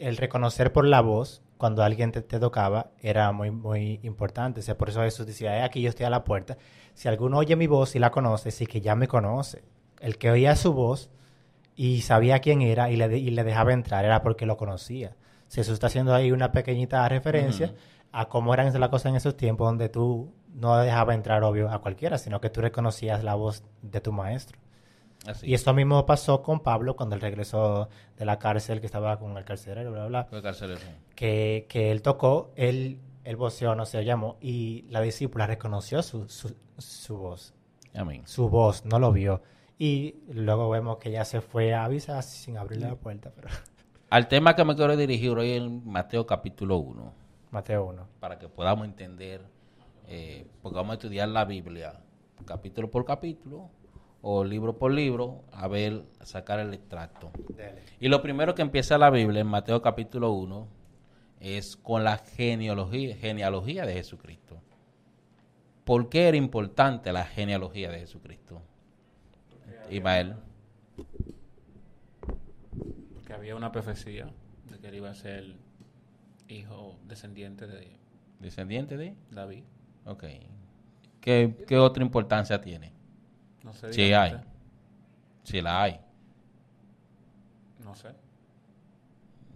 el 0.02 0.16
reconocer 0.16 0.72
por 0.72 0.86
la 0.86 1.00
voz, 1.00 1.42
cuando 1.56 1.82
alguien 1.82 2.12
te, 2.12 2.22
te 2.22 2.40
tocaba, 2.40 2.90
era 3.00 3.30
muy, 3.32 3.50
muy 3.50 4.00
importante. 4.02 4.60
O 4.60 4.62
sea, 4.62 4.76
por 4.76 4.88
eso 4.88 5.02
Jesús 5.02 5.26
decía, 5.26 5.56
"He 5.56 5.62
aquí 5.62 5.80
yo 5.80 5.88
estoy 5.88 6.06
a 6.06 6.10
la 6.10 6.24
puerta. 6.24 6.58
Si 6.94 7.08
alguno 7.08 7.38
oye 7.38 7.56
mi 7.56 7.66
voz 7.66 7.94
y 7.94 7.98
la 7.98 8.10
conoce, 8.10 8.50
sí 8.50 8.66
que 8.66 8.80
ya 8.80 8.94
me 8.94 9.08
conoce. 9.08 9.62
El 10.00 10.18
que 10.18 10.30
oía 10.30 10.56
su 10.56 10.72
voz 10.72 11.10
y 11.76 12.02
sabía 12.02 12.40
quién 12.40 12.62
era 12.62 12.90
y 12.90 12.96
le, 12.96 13.16
y 13.16 13.30
le 13.30 13.44
dejaba 13.44 13.72
entrar 13.72 14.04
era 14.04 14.22
porque 14.22 14.46
lo 14.46 14.56
conocía. 14.56 15.16
Sea, 15.46 15.62
Jesús 15.62 15.74
está 15.74 15.86
haciendo 15.86 16.14
ahí 16.14 16.32
una 16.32 16.50
pequeñita 16.52 17.08
referencia 17.08 17.74
a 18.10 18.28
cómo 18.28 18.52
eran 18.54 18.78
las 18.78 18.88
cosas 18.90 19.06
en 19.06 19.16
esos 19.16 19.36
tiempos 19.36 19.66
donde 19.68 19.88
tú 19.88 20.32
no 20.54 20.76
dejaba 20.78 21.14
entrar, 21.14 21.42
obvio, 21.44 21.70
a 21.70 21.80
cualquiera, 21.80 22.18
sino 22.18 22.40
que 22.40 22.50
tú 22.50 22.60
reconocías 22.60 23.24
la 23.24 23.34
voz 23.34 23.64
de 23.80 24.00
tu 24.00 24.12
maestro. 24.12 24.58
Así. 25.26 25.48
Y 25.48 25.54
esto 25.54 25.72
mismo 25.72 26.04
pasó 26.04 26.42
con 26.42 26.60
Pablo 26.60 26.96
cuando 26.96 27.14
él 27.14 27.20
regresó 27.20 27.88
de 28.16 28.24
la 28.24 28.38
cárcel, 28.38 28.80
que 28.80 28.86
estaba 28.86 29.18
con 29.18 29.36
el 29.36 29.44
carcelero, 29.44 29.90
bla, 29.90 30.00
bla, 30.00 30.08
bla. 30.08 30.24
Fue 30.24 30.42
carcelero. 30.42 30.80
Que, 31.14 31.66
que 31.68 31.92
él 31.92 32.02
tocó, 32.02 32.52
él, 32.56 32.98
el 33.24 33.36
voceó, 33.36 33.74
no 33.74 33.86
se 33.86 34.04
llamó, 34.04 34.36
y 34.40 34.84
la 34.88 35.00
discípula 35.00 35.46
reconoció 35.46 36.02
su, 36.02 36.28
su, 36.28 36.54
su 36.78 37.16
voz. 37.16 37.54
Amén. 37.94 38.22
Su 38.26 38.48
voz, 38.48 38.84
no 38.84 38.98
lo 38.98 39.12
vio. 39.12 39.42
Y 39.78 40.16
luego 40.32 40.70
vemos 40.70 40.98
que 40.98 41.10
ya 41.10 41.24
se 41.24 41.40
fue 41.40 41.74
a 41.74 41.84
avisar 41.84 42.22
sin 42.22 42.56
abrirle 42.56 42.88
la 42.88 42.96
puerta. 42.96 43.32
Pero... 43.34 43.48
Al 44.10 44.28
tema 44.28 44.54
que 44.54 44.64
me 44.64 44.74
quiero 44.74 44.96
dirigir 44.96 45.30
hoy 45.30 45.52
en 45.52 45.88
Mateo 45.88 46.26
capítulo 46.26 46.76
1, 46.78 47.14
Mateo 47.50 47.86
1. 47.86 48.08
para 48.20 48.38
que 48.38 48.48
podamos 48.48 48.86
entender, 48.86 49.40
eh, 50.08 50.46
porque 50.60 50.76
vamos 50.76 50.90
a 50.90 50.94
estudiar 50.94 51.28
la 51.28 51.44
Biblia 51.44 51.94
capítulo 52.44 52.90
por 52.90 53.04
capítulo 53.04 53.70
o 54.22 54.44
libro 54.44 54.78
por 54.78 54.92
libro, 54.92 55.42
a 55.52 55.66
ver, 55.66 56.04
a 56.20 56.24
sacar 56.24 56.60
el 56.60 56.72
extracto. 56.72 57.32
Y 58.00 58.08
lo 58.08 58.22
primero 58.22 58.54
que 58.54 58.62
empieza 58.62 58.96
la 58.96 59.10
Biblia 59.10 59.40
en 59.40 59.48
Mateo 59.48 59.82
capítulo 59.82 60.30
1 60.32 60.68
es 61.40 61.76
con 61.76 62.04
la 62.04 62.18
genealogía, 62.18 63.16
genealogía 63.16 63.84
de 63.84 63.94
Jesucristo. 63.94 64.60
¿Por 65.84 66.08
qué 66.08 66.28
era 66.28 66.36
importante 66.36 67.12
la 67.12 67.24
genealogía 67.24 67.90
de 67.90 67.98
Jesucristo? 67.98 68.62
Ismael. 69.90 70.36
Porque 73.14 73.32
había 73.32 73.56
una 73.56 73.72
profecía 73.72 74.30
de 74.70 74.78
que 74.78 74.86
él 74.86 74.94
iba 74.94 75.10
a 75.10 75.14
ser 75.14 75.56
hijo 76.46 76.96
descendiente 77.08 77.66
de 77.66 77.98
¿Descendiente 78.38 78.96
de? 78.96 79.14
David. 79.30 79.62
Ok. 80.04 80.24
¿Qué, 81.20 81.64
qué 81.66 81.78
otra 81.78 82.02
importancia 82.02 82.60
tiene? 82.60 82.92
No 83.64 83.72
sé. 83.72 83.92
Sí 83.92 84.12
hay. 84.12 84.34
usted. 84.34 84.46
Si 85.44 85.60
la 85.60 85.82
hay. 85.82 86.00
No 87.84 87.94
sé. 87.94 88.08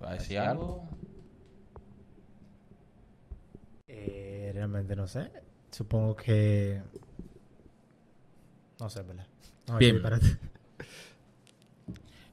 ¿Va 0.03 0.11
a 0.11 0.15
decir 0.15 0.39
algo? 0.39 0.89
Eh, 3.89 4.51
realmente 4.55 4.95
no 4.97 5.07
sé. 5.07 5.31
Supongo 5.71 6.17
que... 6.17 6.83
No 8.79 8.91
sé, 8.91 9.03
¿verdad? 9.03 9.27
No, 9.69 9.79
Bien. 9.79 9.97
espérate. 9.97 10.39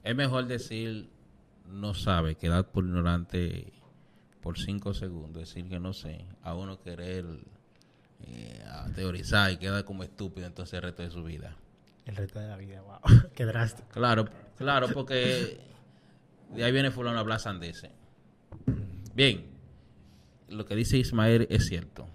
Es 0.04 0.16
mejor 0.16 0.46
decir 0.48 1.10
no 1.68 1.94
sabe, 1.94 2.36
quedar 2.36 2.70
por 2.72 2.84
ignorante 2.84 3.72
por 4.42 4.60
cinco 4.60 4.94
segundos, 4.94 5.48
decir 5.48 5.70
que 5.70 5.80
no 5.80 5.94
sé, 5.94 6.26
a 6.44 6.54
uno 6.54 6.82
querer 6.82 7.26
eh, 8.20 8.62
a 8.70 8.92
teorizar 8.94 9.52
y 9.52 9.58
queda 9.58 9.84
como 9.84 10.04
estúpido 10.04 10.46
entonces 10.46 10.74
el 10.74 10.82
resto 10.82 11.04
de 11.04 11.10
su 11.10 11.24
vida. 11.24 11.56
El 12.06 12.16
resto 12.16 12.40
de 12.40 12.48
la 12.48 12.58
vida, 12.58 12.82
wow. 12.82 13.00
Qué 13.36 13.46
drástico. 13.46 13.88
Claro, 13.90 14.26
claro, 14.58 14.88
porque 14.94 15.60
de 16.54 16.64
ahí 16.64 16.72
viene 16.72 16.92
fulano 16.92 17.18
a 17.18 17.22
hablar 17.22 17.40
sandeces. 17.40 17.92
Bien, 19.16 19.46
lo 20.50 20.66
que 20.66 20.76
dice 20.76 20.98
Ismael 20.98 21.48
es 21.50 21.68
cierto. 21.68 22.08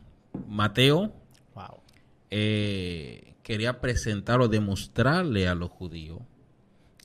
Mateo 0.47 1.13
Wow. 1.55 1.81
eh, 2.31 3.35
quería 3.43 3.81
presentar 3.81 4.41
o 4.41 4.49
demostrarle 4.49 5.49
a 5.49 5.55
los 5.55 5.71
judíos 5.71 6.21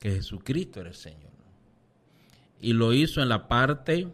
que 0.00 0.10
Jesucristo 0.12 0.80
era 0.80 0.90
el 0.90 0.94
Señor. 0.94 1.32
Y 2.60 2.72
lo 2.74 2.92
hizo 2.92 3.22
en 3.22 3.28
la 3.28 3.48
parte 3.48 4.08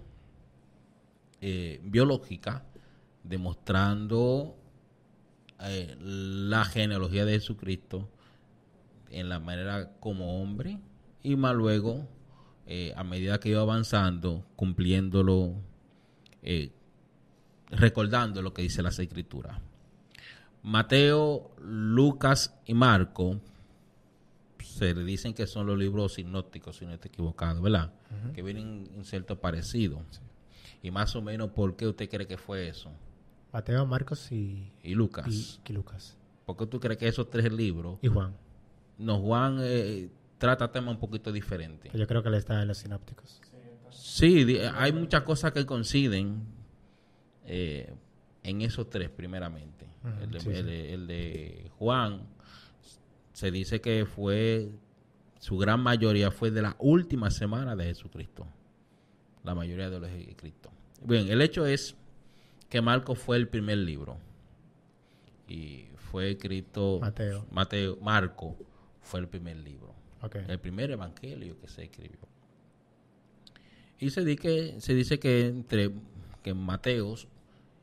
eh, 1.40 1.80
biológica, 1.82 2.64
demostrando 3.24 4.56
eh, 5.60 5.96
la 6.00 6.64
genealogía 6.64 7.24
de 7.24 7.32
Jesucristo 7.34 8.08
en 9.10 9.28
la 9.28 9.38
manera 9.40 9.92
como 10.00 10.40
hombre 10.42 10.78
y 11.22 11.36
más 11.36 11.54
luego, 11.54 12.06
eh, 12.66 12.92
a 12.96 13.04
medida 13.04 13.38
que 13.40 13.50
iba 13.50 13.60
avanzando, 13.60 14.44
cumpliéndolo, 14.56 15.54
eh, 16.42 16.70
recordando 17.70 18.42
lo 18.42 18.52
que 18.54 18.62
dice 18.62 18.82
las 18.82 18.98
escrituras. 18.98 19.58
Mateo, 20.62 21.50
Lucas 21.60 22.54
y 22.66 22.74
Marco 22.74 23.40
se 24.62 24.94
le 24.94 25.04
dicen 25.04 25.34
que 25.34 25.46
son 25.46 25.66
los 25.66 25.78
libros 25.78 26.14
sinópticos, 26.14 26.76
si 26.76 26.86
no 26.86 26.92
estoy 26.92 27.08
equivocado, 27.08 27.62
¿verdad? 27.62 27.92
Que 28.34 28.42
vienen 28.42 28.88
en 28.94 29.04
cierto 29.04 29.40
parecido. 29.40 30.02
Y 30.82 30.90
más 30.90 31.14
o 31.16 31.22
menos, 31.22 31.50
¿por 31.50 31.76
qué 31.76 31.86
usted 31.86 32.08
cree 32.08 32.26
que 32.26 32.38
fue 32.38 32.68
eso? 32.68 32.90
Mateo, 33.52 33.84
Marcos 33.84 34.30
y, 34.32 34.70
Y 34.82 34.94
Lucas. 34.94 35.26
y, 35.28 35.58
y 35.70 35.72
Lucas. 35.72 36.16
¿Por 36.46 36.56
qué 36.56 36.66
tú 36.66 36.80
crees 36.80 36.98
que 36.98 37.08
esos 37.08 37.28
tres 37.30 37.52
libros, 37.52 37.98
Y 38.02 38.08
Juan. 38.08 38.34
No, 39.00 39.18
Juan 39.20 39.58
eh, 39.60 40.08
trata 40.38 40.70
temas 40.70 40.94
un 40.94 41.00
poquito 41.00 41.32
diferentes? 41.32 41.92
Yo 41.92 42.06
creo 42.06 42.22
que 42.22 42.28
él 42.28 42.34
está 42.36 42.60
en 42.62 42.68
los 42.68 42.78
sinópticos. 42.78 43.40
Sí, 43.90 44.44
di- 44.44 44.58
hay 44.58 44.92
muchas 44.92 45.22
cosas 45.22 45.52
que 45.52 45.64
coinciden 45.66 46.42
eh, 47.46 47.92
en 48.42 48.60
esos 48.62 48.88
tres, 48.88 49.10
primeramente. 49.10 49.86
El, 50.22 50.30
de, 50.30 50.40
sí, 50.40 50.48
el 50.50 50.56
sí. 50.56 50.62
de- 50.62 50.94
el 50.94 51.06
de 51.06 51.70
Juan 51.78 52.22
se 53.32 53.50
dice 53.50 53.80
que 53.80 54.06
fue, 54.06 54.70
su 55.38 55.58
gran 55.58 55.80
mayoría 55.80 56.30
fue 56.30 56.50
de 56.50 56.62
la 56.62 56.76
última 56.78 57.30
semana 57.30 57.74
de 57.76 57.84
Jesucristo. 57.86 58.46
La 59.44 59.54
mayoría 59.54 59.88
de 59.90 59.98
los 60.00 60.10
escritos. 60.10 60.70
Bien, 61.02 61.28
el 61.28 61.40
hecho 61.40 61.64
es 61.66 61.96
que 62.68 62.80
Marco 62.82 63.14
fue 63.14 63.36
el 63.38 63.48
primer 63.48 63.78
libro. 63.78 64.18
Y 65.48 65.86
fue 66.10 66.32
escrito. 66.32 66.98
Mateo. 67.00 67.46
Mateo, 67.50 67.96
Marco 68.00 68.56
fue 69.02 69.20
el 69.20 69.28
primer 69.28 69.56
libro 69.56 69.94
el 70.48 70.58
primer 70.58 70.90
evangelio 70.90 71.58
que 71.58 71.68
se 71.68 71.84
escribió. 71.84 72.20
Y 73.98 74.10
se, 74.10 74.24
di 74.24 74.36
que, 74.36 74.80
se 74.80 74.94
dice 74.94 75.18
que 75.18 75.46
entre 75.46 75.90
que 76.42 76.54
Mateos 76.54 77.28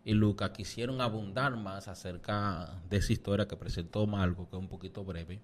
y 0.04 0.14
Lucas 0.14 0.52
quisieron 0.52 1.02
abundar 1.02 1.56
más 1.58 1.88
acerca 1.88 2.82
de 2.90 2.98
esa 2.98 3.14
historia 3.14 3.48
que 3.48 3.56
presentó 3.56 4.06
Marco, 4.08 4.50
que 4.50 4.56
es 4.56 4.62
un 4.62 4.70
poquito 4.70 5.04
breve. 5.04 5.40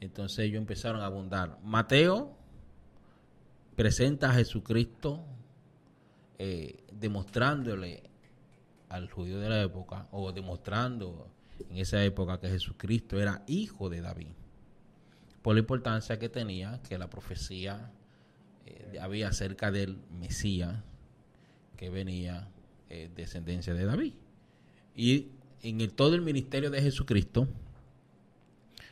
Entonces 0.00 0.38
ellos 0.40 0.58
empezaron 0.58 1.02
a 1.02 1.06
abundar. 1.06 1.58
Mateo 1.62 2.34
presenta 3.76 4.30
a 4.30 4.34
Jesucristo 4.34 5.24
eh, 6.38 6.84
demostrándole 6.92 8.02
al 8.88 9.10
judío 9.10 9.38
de 9.38 9.48
la 9.48 9.62
época, 9.62 10.08
o 10.10 10.32
demostrando 10.32 11.28
en 11.68 11.76
esa 11.76 12.02
época 12.02 12.40
que 12.40 12.48
Jesucristo 12.48 13.20
era 13.20 13.44
hijo 13.46 13.90
de 13.90 14.00
David 14.00 14.39
por 15.42 15.54
la 15.54 15.60
importancia 15.60 16.18
que 16.18 16.28
tenía 16.28 16.80
que 16.88 16.98
la 16.98 17.08
profecía 17.08 17.90
eh, 18.66 18.98
había 19.00 19.28
acerca 19.28 19.70
del 19.70 19.98
Mesías 20.18 20.82
que 21.76 21.88
venía 21.90 22.48
eh, 22.88 23.10
descendencia 23.14 23.72
de 23.72 23.84
David. 23.84 24.14
Y 24.94 25.28
en 25.62 25.90
todo 25.90 26.14
el 26.14 26.20
ministerio 26.20 26.70
de 26.70 26.82
Jesucristo, 26.82 27.48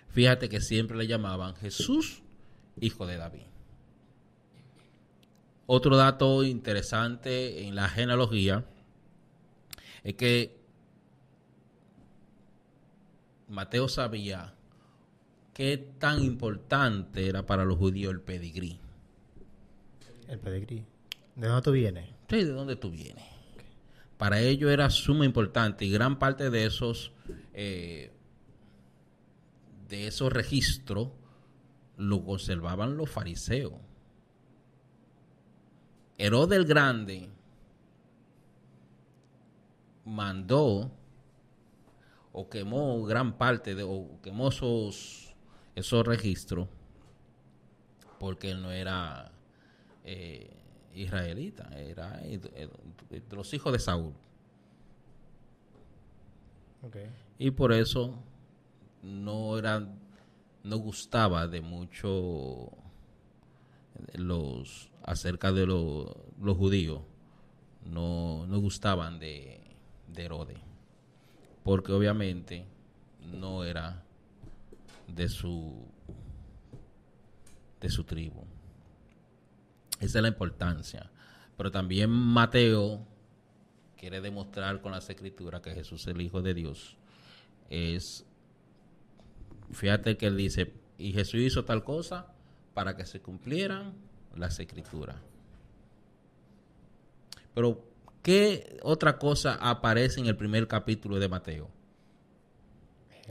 fíjate 0.09 0.49
que 0.49 0.61
siempre 0.61 0.97
le 0.97 1.07
llamaban 1.07 1.55
Jesús, 1.57 2.23
hijo 2.81 3.07
de 3.07 3.17
David. 3.17 3.43
Otro 5.67 5.97
dato 5.97 6.45
interesante 6.45 7.67
en 7.67 7.75
la 7.75 7.91
genealogía 7.91 8.65
es 10.03 10.15
que 10.15 10.57
Mateo 13.49 13.89
sabía 13.89 14.55
qué 15.59 15.77
tan 15.99 16.23
importante 16.23 17.29
era 17.29 17.45
para 17.45 17.65
los 17.65 17.79
judíos 17.79 18.13
el 18.15 18.21
pedigrí. 18.21 18.79
El 20.29 20.39
pedigrí. 20.39 20.85
¿De 21.35 21.49
dónde 21.49 21.63
tú 21.63 21.73
vienes? 21.73 22.09
Sí, 22.31 22.45
¿de 22.45 22.53
dónde 22.53 22.77
tú 22.77 22.93
vienes? 22.93 23.25
Para 24.19 24.41
ello 24.41 24.71
era 24.71 24.89
suma 24.89 25.25
importante 25.25 25.85
y 25.85 25.91
gran 25.91 26.21
parte 26.21 26.51
de 26.51 26.65
esos 26.65 27.11
eh, 27.55 28.13
de 29.89 30.07
esos 30.07 30.33
registros 30.33 31.09
lo 31.97 32.25
conservaban 32.25 32.97
los 32.97 33.11
fariseos. 33.11 33.75
Herodes 36.19 36.57
el 36.57 36.67
Grande 36.67 37.31
mandó 40.05 40.93
o 42.33 42.49
quemó 42.49 43.03
gran 43.07 43.37
parte 43.37 43.75
de, 43.75 43.83
o 43.83 44.21
quemó 44.23 44.51
esos, 44.51 45.28
esos 45.79 46.07
registros 46.07 46.69
porque 48.19 48.51
él 48.51 48.61
no 48.61 48.73
era 48.73 49.31
eh, 50.05 50.51
israelita, 50.95 51.71
era 51.77 52.19
de 52.19 53.23
los 53.31 53.55
hijos 53.55 53.73
de 53.73 53.79
Saúl. 53.79 54.13
Y 57.39 57.51
por 57.53 57.73
eso 57.73 58.19
no 59.03 59.59
era, 59.59 59.87
no 60.65 60.77
gustaba 60.79 61.47
de 61.47 61.61
mucho 61.61 62.71
los 64.15 64.91
acerca 65.05 65.53
de 65.53 65.67
los 65.67 66.57
judíos, 66.57 67.01
no, 67.85 68.47
no 68.47 68.61
gustaban 68.61 69.19
de, 69.19 69.61
de 70.09 70.25
Herodes, 70.25 70.59
porque 71.63 71.93
obviamente 71.93 72.67
no 73.33 73.65
era 73.65 74.03
de 75.09 75.29
su 75.29 75.87
de 77.81 77.89
su 77.91 78.05
tribu. 78.05 78.45
Esa 80.01 80.19
es 80.19 80.23
la 80.23 80.29
importancia. 80.29 81.11
Pero 81.57 81.71
también 81.71 82.11
Mateo 82.11 83.07
quiere 83.97 84.21
demostrar 84.21 84.81
con 84.81 84.93
las 84.93 85.09
escrituras 85.11 85.61
que 85.61 85.75
Jesús 85.75 86.03
es 86.03 86.15
el 86.15 86.21
Hijo 86.21 86.41
de 86.41 86.55
Dios. 86.55 86.97
Es, 87.69 88.25
fíjate 89.73 90.17
que 90.17 90.27
él 90.27 90.37
dice, 90.37 90.73
y 90.99 91.13
Jesús 91.13 91.41
hizo 91.41 91.65
tal 91.65 91.85
cosa 91.85 92.33
para 92.75 92.97
que 92.97 93.07
se 93.07 93.21
cumplieran 93.21 93.95
las 94.37 94.61
escrituras. 94.61 95.17
Pero, 97.55 97.85
¿qué 98.23 98.79
otra 98.83 99.19
cosa 99.19 99.55
aparece 99.55 100.21
en 100.21 100.27
el 100.27 100.37
primer 100.37 100.69
capítulo 100.69 101.19
de 101.19 101.29
Mateo? 101.29 101.78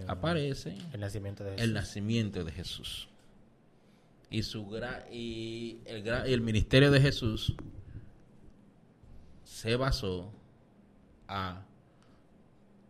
Aparece 0.07 0.77
el 0.93 0.99
nacimiento 0.99 1.43
de 1.43 1.51
Jesús. 1.51 1.63
El 1.63 1.73
nacimiento 1.73 2.43
de 2.43 2.51
Jesús. 2.51 3.09
Y, 4.29 4.43
su 4.43 4.67
y, 5.11 5.79
el, 5.85 6.05
y 6.05 6.33
el 6.33 6.41
ministerio 6.41 6.91
de 6.91 6.99
Jesús 6.99 7.55
se 9.43 9.75
basó 9.75 10.31
a, 11.27 11.63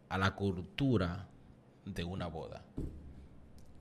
a 0.09 0.17
la 0.17 0.35
cultura 0.35 1.27
de 1.85 2.03
una 2.03 2.27
boda, 2.27 2.65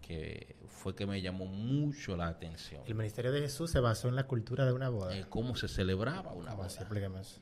que 0.03 0.55
fue 0.69 0.95
que 0.95 1.07
me 1.07 1.21
llamó 1.21 1.47
mucho 1.47 2.17
la 2.17 2.29
atención. 2.29 2.83
El 2.87 2.95
ministerio 2.95 3.33
de 3.33 3.41
Jesús 3.41 3.71
se 3.71 3.81
basó 3.81 4.09
en 4.09 4.17
la 4.17 4.27
cultura 4.27 4.67
de 4.67 4.73
una 4.73 4.89
boda. 4.91 5.15
cómo 5.29 5.57
se 5.57 5.69
celebraba 5.69 6.33
una 6.33 6.55
boda. 6.55 6.69
Más. 7.09 7.41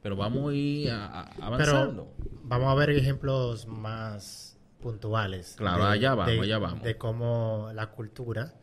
Pero 0.00 0.16
vamos 0.16 0.52
a 0.52 0.54
ir 0.54 0.90
avanzando. 0.90 2.14
vamos 2.42 2.68
a 2.68 2.74
ver 2.74 2.90
ejemplos 2.90 3.66
más 3.66 4.49
puntuales. 4.80 5.54
Claro, 5.56 5.84
allá 5.84 6.14
vamos, 6.14 6.40
allá 6.40 6.58
vamos. 6.58 6.82
De 6.82 6.96
cómo 6.96 7.70
la 7.74 7.90
cultura 7.90 8.54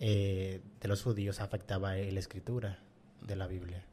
eh, 0.00 0.60
de 0.80 0.88
los 0.88 1.02
judíos 1.02 1.40
afectaba 1.40 1.94
la 1.94 2.20
escritura 2.20 2.80
de 3.20 3.36
la 3.36 3.46
Biblia. 3.46 3.84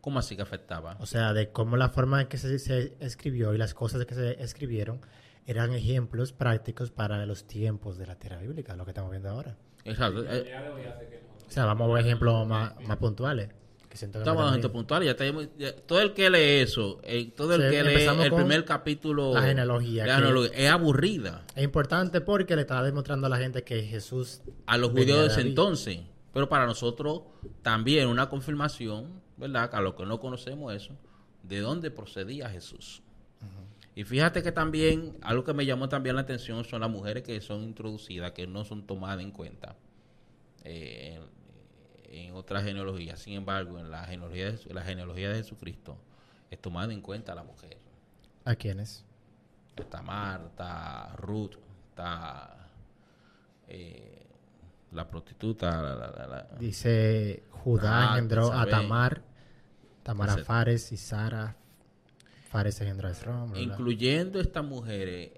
¿Cómo 0.00 0.18
así 0.18 0.36
que 0.36 0.42
afectaba? 0.42 0.96
O 1.00 1.06
sea, 1.06 1.32
de 1.32 1.50
cómo 1.50 1.76
la 1.76 1.90
forma 1.90 2.22
en 2.22 2.28
que 2.28 2.38
se, 2.38 2.94
escribió 3.00 3.52
y 3.54 3.58
las 3.58 3.74
cosas 3.74 4.06
que 4.06 4.14
se 4.14 4.42
escribieron 4.42 5.00
eran 5.46 5.72
ejemplos 5.72 6.32
prácticos 6.32 6.90
para 6.90 7.24
los 7.26 7.46
tiempos 7.46 7.98
de 7.98 8.06
la 8.06 8.14
tierra 8.16 8.38
bíblica, 8.38 8.76
lo 8.76 8.84
que 8.84 8.92
estamos 8.92 9.10
viendo 9.10 9.28
ahora. 9.28 9.56
Exacto. 9.84 10.24
Eh, 10.26 11.22
o 11.46 11.50
sea, 11.50 11.66
vamos 11.66 11.90
a 11.90 11.94
ver 11.94 12.06
ejemplos 12.06 12.46
más, 12.46 12.72
puntuales. 12.98 13.50
Estamos 13.94 14.22
dando 14.22 14.48
ejemplos 14.48 14.72
puntuales. 14.72 15.06
Ya 15.06 15.16
tenemos, 15.16 15.48
todo 15.86 16.00
el 16.00 16.12
que 16.14 16.30
lee 16.30 16.62
eso, 16.62 17.00
eh, 17.02 17.32
todo 17.36 17.54
el 17.54 17.70
que 17.70 17.82
lee 17.82 18.04
el 18.04 18.32
primer 18.32 18.64
capítulo, 18.64 19.34
la 19.34 19.42
genealogía, 19.42 20.04
es 20.52 20.70
aburrida. 20.70 21.44
Es 21.54 21.64
importante 21.64 22.20
porque 22.20 22.56
le 22.56 22.62
está 22.62 22.82
demostrando 22.82 23.26
a 23.26 23.30
la 23.30 23.38
gente 23.38 23.64
que 23.64 23.82
Jesús. 23.82 24.42
A 24.66 24.76
los 24.76 24.90
judíos 24.90 25.20
de 25.20 25.26
ese 25.26 25.40
entonces. 25.40 26.00
Pero 26.32 26.48
para 26.48 26.64
nosotros 26.64 27.22
también 27.62 28.06
una 28.08 28.28
confirmación 28.28 29.20
¿verdad? 29.40 29.74
A 29.74 29.80
los 29.80 29.94
que 29.94 30.04
no 30.04 30.20
conocemos 30.20 30.74
eso, 30.74 30.92
de 31.42 31.60
dónde 31.60 31.90
procedía 31.90 32.48
Jesús. 32.50 33.02
Y 33.96 34.04
fíjate 34.04 34.42
que 34.42 34.52
también, 34.52 35.16
algo 35.20 35.42
que 35.42 35.52
me 35.52 35.66
llamó 35.66 35.88
también 35.88 36.14
la 36.14 36.22
atención 36.22 36.64
son 36.64 36.82
las 36.82 36.90
mujeres 36.90 37.24
que 37.24 37.40
son 37.40 37.64
introducidas, 37.64 38.32
que 38.32 38.46
no 38.46 38.64
son 38.64 38.86
tomadas 38.86 39.20
en 39.20 39.32
cuenta 39.32 39.74
eh, 40.62 41.18
en, 42.10 42.34
otras 42.34 42.64
genealogías. 42.64 43.18
Sin 43.18 43.34
embargo, 43.34 43.78
en 43.78 43.90
la 43.90 44.04
genealogía, 44.04 44.52
de, 44.52 44.74
la 44.74 44.82
genealogía 44.82 45.30
de 45.30 45.36
Jesucristo 45.36 45.96
es 46.50 46.60
tomada 46.60 46.92
en 46.92 47.00
cuenta 47.00 47.34
la 47.34 47.44
mujer. 47.44 47.78
¿A 48.44 48.54
quiénes? 48.54 49.04
Está 49.76 50.02
Marta, 50.02 51.14
Ruth, 51.16 51.56
está 51.90 52.68
eh, 53.68 54.26
la 54.92 55.08
prostituta. 55.08 56.48
Dice 56.58 57.44
Judá 57.50 58.10
engendró 58.10 58.52
a 58.52 58.66
Tamar 58.66 59.22
Tamara 60.02 60.38
Fares 60.38 60.92
y 60.92 60.96
Sara 60.96 61.56
Fares 62.48 62.80
engendró 62.80 63.08
a 63.08 63.58
Incluyendo 63.58 64.40
estas 64.40 64.64
mujeres 64.64 65.30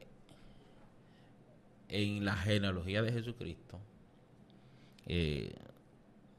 en 1.88 2.24
la 2.24 2.34
genealogía 2.36 3.02
de 3.02 3.12
Jesucristo, 3.12 3.78
eh, 5.04 5.54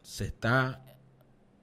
se 0.04 0.26
está. 0.26 0.80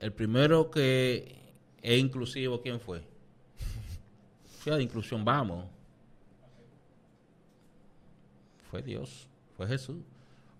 El 0.00 0.12
primero 0.12 0.70
que 0.70 1.54
es 1.82 1.98
inclusivo, 2.00 2.60
¿quién 2.60 2.80
fue? 2.80 3.02
Fue 4.60 4.76
de 4.76 4.82
inclusión, 4.82 5.24
vamos. 5.24 5.66
Fue 8.70 8.82
Dios, 8.82 9.28
fue 9.56 9.66
Jesús. 9.66 10.02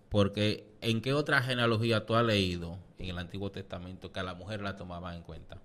Porque 0.09 0.65
¿en 0.81 1.01
qué 1.01 1.13
otra 1.13 1.41
genealogía 1.41 2.05
tú 2.05 2.15
has 2.15 2.25
leído 2.25 2.77
en 2.97 3.09
el 3.09 3.17
Antiguo 3.17 3.51
Testamento 3.51 4.11
que 4.11 4.19
a 4.19 4.23
la 4.23 4.33
mujer 4.33 4.61
la 4.61 4.75
tomaban 4.75 5.15
en 5.15 5.23
cuenta? 5.23 5.57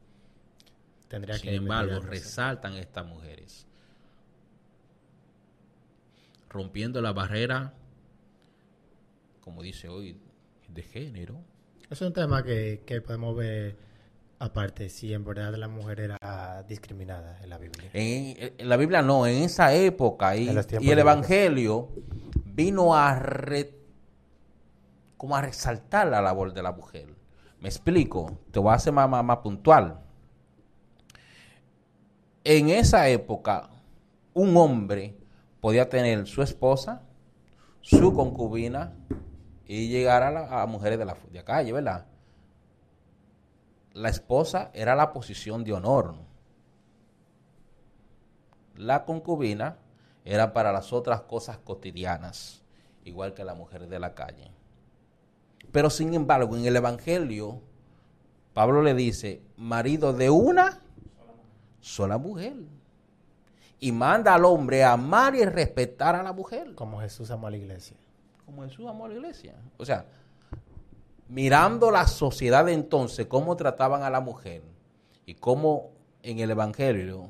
Sin 1.40 1.50
embargo, 1.50 2.00
resaltan 2.00 2.74
estas 2.74 3.06
mujeres, 3.06 3.66
rompiendo 6.48 7.00
la 7.00 7.12
barrera, 7.12 7.74
como 9.40 9.62
dice 9.62 9.88
hoy, 9.88 10.16
de 10.68 10.82
género. 10.82 11.40
Es 11.90 12.00
un 12.00 12.12
tema 12.12 12.42
que, 12.42 13.02
podemos 13.06 13.36
ver 13.36 13.76
aparte, 14.38 14.88
si 14.88 15.12
en 15.12 15.24
verdad 15.24 15.54
la 15.54 15.68
mujer 15.68 16.00
era 16.00 16.64
discriminada 16.68 17.38
en 17.42 17.50
la 17.50 17.58
Biblia. 17.58 17.90
En, 17.92 18.68
la 18.68 18.76
Biblia 18.76 19.02
no, 19.02 19.26
en 19.26 19.42
esa 19.42 19.74
época, 19.74 20.36
y, 20.36 20.48
el 20.48 20.98
Evangelio 20.98 21.90
vino 22.44 22.94
a, 22.94 23.20
como 25.16 25.36
a 25.36 25.42
resaltar 25.42 26.08
la 26.08 26.20
labor 26.20 26.52
de 26.52 26.62
la 26.62 26.72
mujer. 26.72 27.06
Me 27.60 27.68
explico, 27.68 28.38
te 28.50 28.58
voy 28.58 28.72
a 28.72 28.74
hacer 28.74 28.92
más, 28.92 29.08
más 29.08 29.38
puntual 29.38 30.00
en 32.46 32.68
esa 32.68 33.08
época 33.08 33.68
un 34.32 34.56
hombre 34.56 35.16
podía 35.60 35.88
tener 35.88 36.28
su 36.28 36.42
esposa, 36.42 37.02
su 37.80 38.12
concubina 38.12 38.92
y 39.66 39.88
llegar 39.88 40.22
a, 40.22 40.62
a 40.62 40.66
mujeres 40.66 40.98
de 40.98 41.04
la, 41.04 41.16
de 41.30 41.44
calle, 41.44 41.72
¿verdad? 41.72 42.06
La 43.92 44.08
esposa 44.08 44.70
era 44.74 44.94
la 44.94 45.12
posición 45.12 45.64
de 45.64 45.72
honor. 45.72 46.14
La 48.76 49.04
concubina 49.04 49.78
era 50.24 50.52
para 50.52 50.72
las 50.72 50.92
otras 50.92 51.22
cosas 51.22 51.58
cotidianas, 51.58 52.62
igual 53.04 53.32
que 53.34 53.44
la 53.44 53.54
mujer 53.54 53.88
de 53.88 53.98
la 53.98 54.14
calle. 54.14 54.50
Pero 55.72 55.90
sin 55.90 56.14
embargo, 56.14 56.56
en 56.56 56.66
el 56.66 56.76
Evangelio, 56.76 57.60
Pablo 58.52 58.82
le 58.82 58.94
dice, 58.94 59.42
marido 59.56 60.12
de 60.12 60.30
una 60.30 60.80
sola 61.80 62.18
mujer. 62.18 62.54
Y 63.78 63.92
manda 63.92 64.34
al 64.34 64.44
hombre 64.44 64.84
a 64.84 64.92
amar 64.92 65.34
y 65.34 65.44
respetar 65.44 66.14
a 66.14 66.22
la 66.22 66.32
mujer. 66.32 66.74
Como 66.74 67.00
Jesús 67.00 67.30
amó 67.30 67.46
a 67.46 67.50
la 67.50 67.58
iglesia. 67.58 67.96
Como 68.46 68.62
Jesús 68.62 68.86
amó 68.88 69.04
a 69.04 69.08
la 69.08 69.14
iglesia. 69.14 69.54
O 69.76 69.84
sea, 69.84 70.06
mirando 71.28 71.90
la 71.90 72.06
sociedad 72.06 72.64
de 72.64 72.72
entonces, 72.72 73.26
cómo 73.26 73.56
trataban 73.56 74.02
a 74.02 74.10
la 74.10 74.20
mujer 74.20 74.62
y 75.26 75.34
cómo 75.34 75.90
en 76.22 76.38
el 76.38 76.50
Evangelio, 76.52 77.26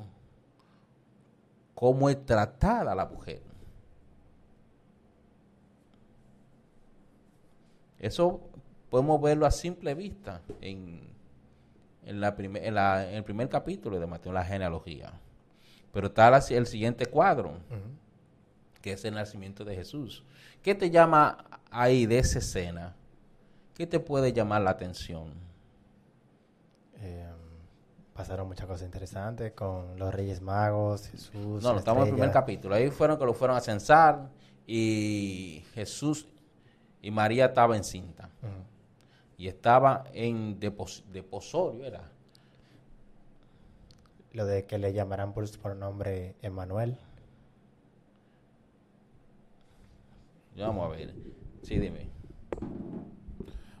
cómo 1.73 2.09
es 2.09 2.23
tratada 2.25 2.93
la 2.95 3.05
mujer. 3.07 3.41
Eso 7.99 8.41
podemos 8.89 9.19
verlo 9.21 9.45
a 9.45 9.51
simple 9.51 9.93
vista 9.95 10.41
en, 10.61 11.01
en, 12.05 12.19
la 12.21 12.35
primer- 12.35 12.63
en, 12.63 12.75
la- 12.75 13.09
en 13.09 13.15
el 13.15 13.23
primer 13.23 13.49
capítulo 13.49 13.99
de 13.99 14.05
Mateo, 14.05 14.31
la 14.31 14.45
genealogía. 14.45 15.11
Pero 15.91 16.07
está 16.07 16.29
la- 16.29 16.37
el 16.49 16.67
siguiente 16.67 17.07
cuadro, 17.07 17.53
que 18.81 18.91
es 18.93 19.03
el 19.05 19.15
nacimiento 19.15 19.65
de 19.65 19.75
Jesús. 19.75 20.23
¿Qué 20.67 20.75
te 20.75 20.89
llama 20.89 21.45
ahí 21.71 22.05
de 22.07 22.19
esa 22.19 22.39
escena? 22.39 22.93
¿Qué 23.73 23.87
te 23.87 24.01
puede 24.01 24.33
llamar 24.33 24.63
la 24.63 24.71
atención? 24.71 25.33
Eh, 26.95 27.25
pasaron 28.13 28.49
muchas 28.49 28.65
cosas 28.67 28.85
interesantes 28.85 29.53
con 29.53 29.97
los 29.97 30.13
Reyes 30.13 30.41
Magos, 30.41 31.07
Jesús. 31.07 31.63
No, 31.63 31.71
no, 31.71 31.79
estamos 31.79 32.01
en 32.01 32.07
el 32.09 32.13
primer 32.15 32.31
capítulo. 32.33 32.75
Ahí 32.75 32.89
fueron 32.89 33.17
que 33.17 33.23
lo 33.23 33.33
fueron 33.33 33.55
a 33.55 33.61
censar 33.61 34.27
y 34.65 35.63
Jesús 35.73 36.27
y 37.01 37.11
María 37.11 37.45
estaba 37.45 37.77
encinta. 37.77 38.29
Ujú. 38.43 38.51
Y 39.37 39.47
estaba 39.47 40.03
en 40.11 40.59
depos- 40.59 41.05
deposorio, 41.05 41.85
era. 41.85 42.11
Lo 44.33 44.45
de 44.45 44.65
que 44.65 44.77
le 44.77 44.91
llamarán 44.91 45.31
por 45.31 45.47
su 45.47 45.65
nombre 45.75 46.35
Emanuel. 46.41 46.97
Vamos 50.57 50.85
a 50.85 50.95
ver. 50.95 51.13
Sí, 51.63 51.77
dime. 51.77 52.09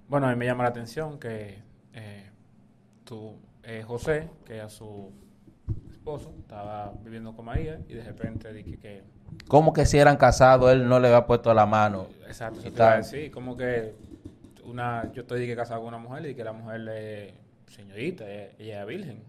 Bueno, 0.07 0.27
a 0.27 0.29
mí 0.31 0.35
me 0.35 0.45
llama 0.45 0.63
la 0.63 0.69
atención 0.69 1.19
que 1.19 1.57
eh, 1.93 2.29
tú, 3.03 3.35
eh, 3.63 3.83
José, 3.85 4.29
que 4.45 4.61
a 4.61 4.69
su 4.69 5.11
esposo, 5.91 6.33
estaba 6.39 6.93
viviendo 7.03 7.35
con 7.35 7.45
María 7.45 7.79
y 7.87 7.93
de 7.93 8.03
repente 8.03 8.53
dije 8.53 8.77
que... 8.77 9.03
¿Cómo 9.47 9.73
que 9.73 9.85
si 9.85 9.97
eran 9.97 10.15
casados 10.17 10.71
él 10.71 10.87
no 10.87 10.99
le 10.99 11.07
había 11.07 11.25
puesto 11.25 11.53
la 11.53 11.65
mano? 11.65 12.07
Exacto, 12.25 12.59
eso 12.59 12.69
Y 12.69 12.71
te 12.71 12.77
iba 12.77 12.87
a 12.87 12.91
tal. 12.91 13.01
decir, 13.01 13.31
como 13.31 13.57
que 13.57 13.93
una, 14.63 15.11
yo 15.11 15.21
estoy 15.23 15.41
dije, 15.41 15.55
casado 15.55 15.81
con 15.81 15.89
una 15.89 15.97
mujer 15.97 16.25
y 16.27 16.35
que 16.35 16.43
la 16.43 16.53
mujer 16.53 16.87
es 16.89 17.33
señorita, 17.73 18.25
ella 18.29 18.81
es 18.81 18.87
virgen. 18.87 19.23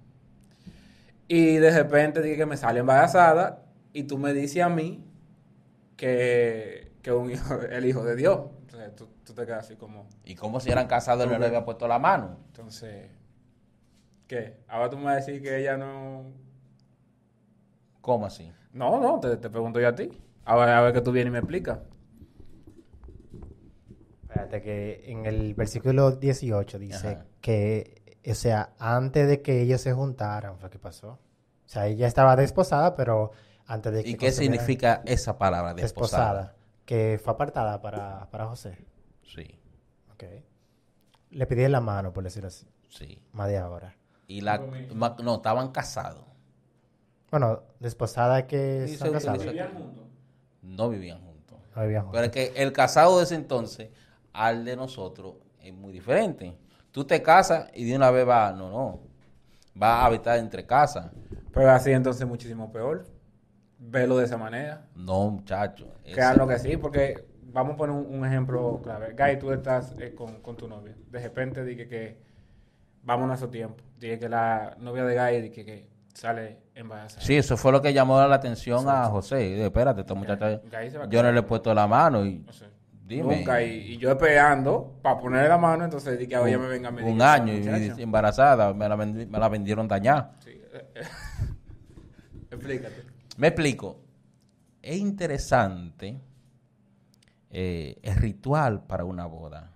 Y 1.26 1.56
de 1.56 1.70
repente 1.70 2.22
dije 2.22 2.36
que 2.36 2.46
me 2.46 2.56
sale 2.56 2.80
embarazada 2.80 3.64
y 3.92 4.04
tú 4.04 4.16
me 4.18 4.32
dices 4.32 4.62
a 4.62 4.68
mí 4.68 5.04
que, 5.96 6.87
que 7.02 7.12
un 7.12 7.30
hijo, 7.30 7.54
el 7.62 7.84
hijo 7.84 8.04
de 8.04 8.16
Dios. 8.16 8.40
Entonces 8.62 8.96
tú, 8.96 9.08
tú 9.24 9.34
te 9.34 9.46
quedas 9.46 9.64
así 9.64 9.76
como... 9.76 10.06
¿Y 10.24 10.34
cómo 10.34 10.60
si 10.60 10.70
eran 10.70 10.86
casados 10.86 11.24
él 11.24 11.30
no 11.32 11.38
le 11.38 11.46
había 11.46 11.64
puesto 11.64 11.86
la 11.88 11.98
mano? 11.98 12.38
Entonces, 12.46 13.10
¿qué? 14.26 14.60
Ahora 14.68 14.90
tú 14.90 14.98
me 14.98 15.04
vas 15.04 15.12
a 15.14 15.16
decir 15.16 15.42
que 15.42 15.58
ella 15.58 15.76
no... 15.76 16.32
¿Cómo 18.00 18.26
así? 18.26 18.50
No, 18.72 19.00
no, 19.00 19.20
te, 19.20 19.36
te 19.36 19.50
pregunto 19.50 19.80
yo 19.80 19.88
a 19.88 19.94
ti. 19.94 20.10
A 20.44 20.56
ver, 20.56 20.68
a 20.70 20.80
ver 20.80 20.92
que 20.92 21.00
tú 21.00 21.12
vienes 21.12 21.30
y 21.30 21.32
me 21.32 21.38
explicas. 21.38 21.78
Espérate 24.22 24.62
que 24.62 25.04
en 25.06 25.26
el 25.26 25.54
versículo 25.54 26.12
18 26.12 26.78
dice 26.78 27.08
Ajá. 27.08 27.26
que, 27.40 28.18
o 28.26 28.34
sea, 28.34 28.70
antes 28.78 29.26
de 29.26 29.42
que 29.42 29.62
ellos 29.62 29.80
se 29.80 29.92
juntaran 29.92 30.58
fue 30.58 30.70
que 30.70 30.78
pasó. 30.78 31.12
O 31.12 31.68
sea, 31.68 31.86
ella 31.86 32.06
estaba 32.06 32.36
desposada, 32.36 32.94
pero 32.94 33.32
antes 33.66 33.92
de 33.92 34.04
que 34.04 34.10
¿Y 34.10 34.14
qué 34.16 34.32
significa 34.32 35.02
esa 35.04 35.36
palabra, 35.36 35.74
desposada? 35.74 36.32
desposada? 36.34 36.57
Que 36.88 37.20
fue 37.22 37.34
apartada 37.34 37.82
para, 37.82 38.30
para 38.30 38.46
José. 38.46 38.78
Sí, 39.22 39.60
Ok. 40.14 40.24
Le 41.32 41.46
pidieron 41.46 41.72
la 41.72 41.82
mano, 41.82 42.14
por 42.14 42.24
decirlo 42.24 42.48
así, 42.48 42.66
sí. 42.88 43.20
más 43.32 43.46
de 43.48 43.58
ahora. 43.58 43.94
Y 44.26 44.40
la... 44.40 44.58
ma- 44.94 45.14
No, 45.22 45.34
estaban 45.34 45.70
casados. 45.70 46.24
Bueno, 47.30 47.60
desposada 47.78 48.46
que 48.46 48.84
Sí, 48.86 48.94
están 48.94 49.08
se 49.08 49.12
casados. 49.12 49.44
utiliza- 49.44 49.68
No 50.62 50.88
vivían 50.88 51.20
juntos. 51.26 51.58
No 51.76 51.82
vivían 51.82 52.10
Pero 52.10 52.22
juntos. 52.24 52.36
es 52.38 52.52
que 52.54 52.62
el 52.62 52.72
casado 52.72 53.18
de 53.18 53.24
ese 53.24 53.34
entonces 53.34 53.90
al 54.32 54.64
de 54.64 54.74
nosotros 54.76 55.34
es 55.60 55.74
muy 55.74 55.92
diferente. 55.92 56.56
Tú 56.90 57.04
te 57.04 57.20
casas 57.22 57.70
y 57.74 57.84
de 57.84 57.96
una 57.96 58.10
vez 58.10 58.26
va, 58.26 58.50
no, 58.52 58.70
no, 58.70 59.00
va 59.80 60.00
a 60.00 60.06
habitar 60.06 60.38
entre 60.38 60.64
casas. 60.64 61.10
Pero 61.52 61.70
así 61.70 61.90
entonces 61.90 62.26
muchísimo 62.26 62.72
peor. 62.72 63.04
Verlo 63.90 64.18
de 64.18 64.24
esa 64.26 64.36
manera. 64.36 64.82
No, 64.94 65.30
muchacho. 65.30 65.86
Claro 66.12 66.46
que 66.46 66.58
sí, 66.58 66.76
porque 66.76 67.24
vamos 67.52 67.74
a 67.74 67.76
poner 67.76 67.96
un, 67.96 68.14
un 68.14 68.26
ejemplo 68.26 68.80
clave. 68.82 69.14
Guy, 69.18 69.38
tú 69.38 69.50
estás 69.52 69.94
eh, 69.98 70.14
con, 70.14 70.40
con 70.42 70.56
tu 70.56 70.68
novia. 70.68 70.94
De 71.10 71.20
repente 71.20 71.64
dije 71.64 71.88
que 71.88 72.18
vamos 73.02 73.30
a 73.30 73.36
su 73.36 73.48
tiempo. 73.48 73.82
Dije 73.98 74.18
que 74.18 74.28
la 74.28 74.76
novia 74.78 75.04
de 75.04 75.14
Guy 75.18 75.40
dije 75.48 75.64
que 75.64 75.88
sale 76.12 76.58
embarazada. 76.74 77.22
Sí, 77.22 77.36
eso 77.36 77.56
fue 77.56 77.72
lo 77.72 77.80
que 77.80 77.92
llamó 77.94 78.20
la 78.26 78.34
atención 78.34 78.86
a 78.88 79.04
José. 79.06 79.36
Dije, 79.38 79.64
Espérate, 79.66 80.00
esta 80.02 80.14
muchacha, 80.14 80.60
yo 81.08 81.22
no 81.22 81.32
le 81.32 81.40
he 81.40 81.42
puesto 81.42 81.72
la 81.72 81.86
mano 81.86 82.26
y 82.26 82.40
No 82.40 82.52
sé. 82.52 82.66
dime. 83.06 83.38
Nunca. 83.38 83.62
Y, 83.62 83.92
y 83.92 83.96
yo 83.96 84.10
esperando 84.10 84.98
para 85.00 85.18
ponerle 85.18 85.48
la 85.48 85.56
mano, 85.58 85.84
entonces 85.84 86.18
dije 86.18 86.28
que 86.28 86.36
ahora 86.36 86.50
ella 86.50 86.58
me 86.58 86.68
venga 86.68 86.88
a 86.88 86.92
medir. 86.92 87.10
un 87.10 87.22
año 87.22 87.54
y, 87.54 88.02
embarazada, 88.02 88.74
me 88.74 88.86
la, 88.88 88.96
vendi- 88.96 89.26
me 89.26 89.38
la 89.38 89.48
vendieron 89.48 89.88
dañada. 89.88 90.32
Sí. 90.40 90.60
Explícate. 92.50 93.02
Me 93.38 93.46
explico. 93.46 94.00
Es 94.82 94.98
interesante 94.98 96.20
eh, 97.50 97.96
el 98.02 98.16
ritual 98.16 98.84
para 98.84 99.04
una 99.04 99.26
boda 99.26 99.72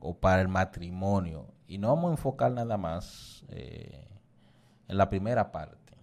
o 0.00 0.18
para 0.18 0.42
el 0.42 0.48
matrimonio. 0.48 1.46
Y 1.68 1.78
no 1.78 1.88
vamos 1.88 2.08
a 2.08 2.10
enfocar 2.14 2.50
nada 2.50 2.76
más 2.76 3.44
eh, 3.48 4.08
en 4.88 4.98
la 4.98 5.08
primera 5.08 5.52
parte. 5.52 5.94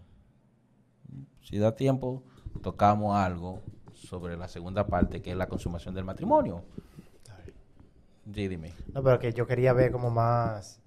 Si 1.41 1.57
da 1.57 1.75
tiempo, 1.75 2.23
tocamos 2.62 3.17
algo 3.17 3.62
sobre 3.93 4.38
la 4.38 4.47
segunda 4.47 4.88
parte, 4.88 5.21
que 5.21 5.31
es 5.31 5.38
la 5.38 5.47
consumación 5.47 5.93
del 5.93 6.05
matrimonio. 6.05 6.63
Sí, 8.33 8.47
dime. 8.47 8.73
No, 8.93 9.03
pero 9.03 9.19
que 9.19 9.33
yo 9.33 9.45
quería 9.45 9.73
ver 9.73 9.91
como 9.91 10.09
más 10.09 10.81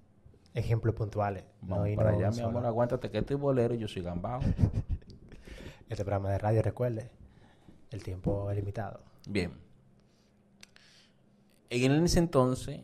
ejemplos 0.55 0.95
puntuales. 0.95 1.45
Vamos 1.61 1.91
no 1.91 1.95
para 1.95 2.11
allá, 2.13 2.31
mi 2.31 2.41
amor. 2.41 2.65
Aguántate 2.65 3.11
que 3.11 3.19
estoy 3.19 3.37
bolero 3.37 3.75
y 3.75 3.79
yo 3.79 3.87
soy 3.87 4.01
gambao. 4.01 4.41
Este 5.89 6.05
programa 6.05 6.31
de 6.31 6.39
radio, 6.39 6.63
recuerde, 6.63 7.11
el 7.91 8.03
tiempo 8.03 8.51
es 8.51 8.57
limitado. 8.57 9.01
Bien. 9.29 9.53
En 11.71 12.05
ese 12.05 12.19
entonces, 12.19 12.81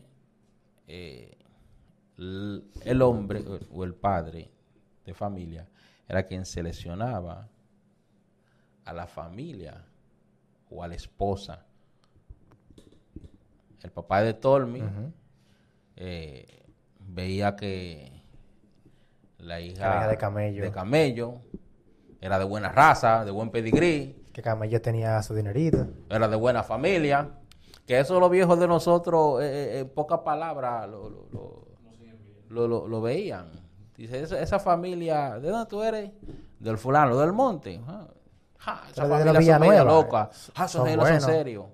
eh, 0.87 1.37
el 2.17 3.01
hombre 3.01 3.43
o- 3.71 3.83
el 3.83 3.93
padre 3.95 4.51
de 5.05 5.13
familia 5.13 5.67
era 6.07 6.23
quien 6.23 6.45
seleccionaba 6.45 7.49
a 8.85 8.93
la 8.93 9.07
familia 9.07 9.83
o 10.69 10.83
a 10.83 10.87
la 10.87 10.95
esposa. 10.95 11.65
El 13.81 13.91
papá 13.91 14.21
de 14.21 14.33
Tolmi 14.33 14.81
eh, 15.95 16.65
veía 16.99 17.55
que 17.55 18.11
la 19.39 19.59
hija 19.59 19.87
La 19.89 19.95
hija 19.97 20.07
de 20.07 20.17
Camello. 20.17 20.63
de 20.63 20.71
Camello 20.71 21.41
era 22.25 22.39
de 22.39 22.45
buena 22.45 22.69
raza, 22.69 23.25
de 23.25 23.31
buen 23.31 23.49
pedigrí, 23.49 24.27
Que 24.31 24.41
Camello 24.41 24.81
tenía 24.81 25.21
su 25.21 25.35
dinerito. 25.35 25.87
era 26.09 26.27
de 26.27 26.35
buena 26.37 26.63
familia, 26.63 27.29
que 27.85 27.99
eso 27.99 28.19
los 28.19 28.31
viejos 28.31 28.57
de 28.59 28.67
nosotros, 28.67 29.41
eh, 29.43 29.45
eh, 29.75 29.79
en 29.81 29.89
pocas 29.89 30.19
palabras, 30.19 30.87
lo, 30.89 31.09
lo, 31.09 31.27
lo- 31.31 31.67
lo- 32.49 32.67
lo- 32.67 32.87
lo 32.87 33.01
veían. 33.01 33.51
Dice, 33.97 34.21
esa, 34.21 34.39
esa 34.41 34.59
familia, 34.59 35.39
¿de 35.39 35.49
dónde 35.49 35.69
tú 35.69 35.83
eres? 35.83 36.11
Del 36.59 36.77
fulano, 36.77 37.17
del 37.17 37.33
monte. 37.33 37.79
Ah, 37.87 38.07
ja, 38.57 38.83
esa 38.89 39.03
Pero 39.03 39.07
familia 39.09 39.33
son 39.33 39.33
media 39.33 39.57
Villanueva, 39.57 39.83
loca. 39.91 40.29
eh, 40.31 40.51
Ah, 40.55 40.67
son 40.67 40.87
serios. 41.21 41.65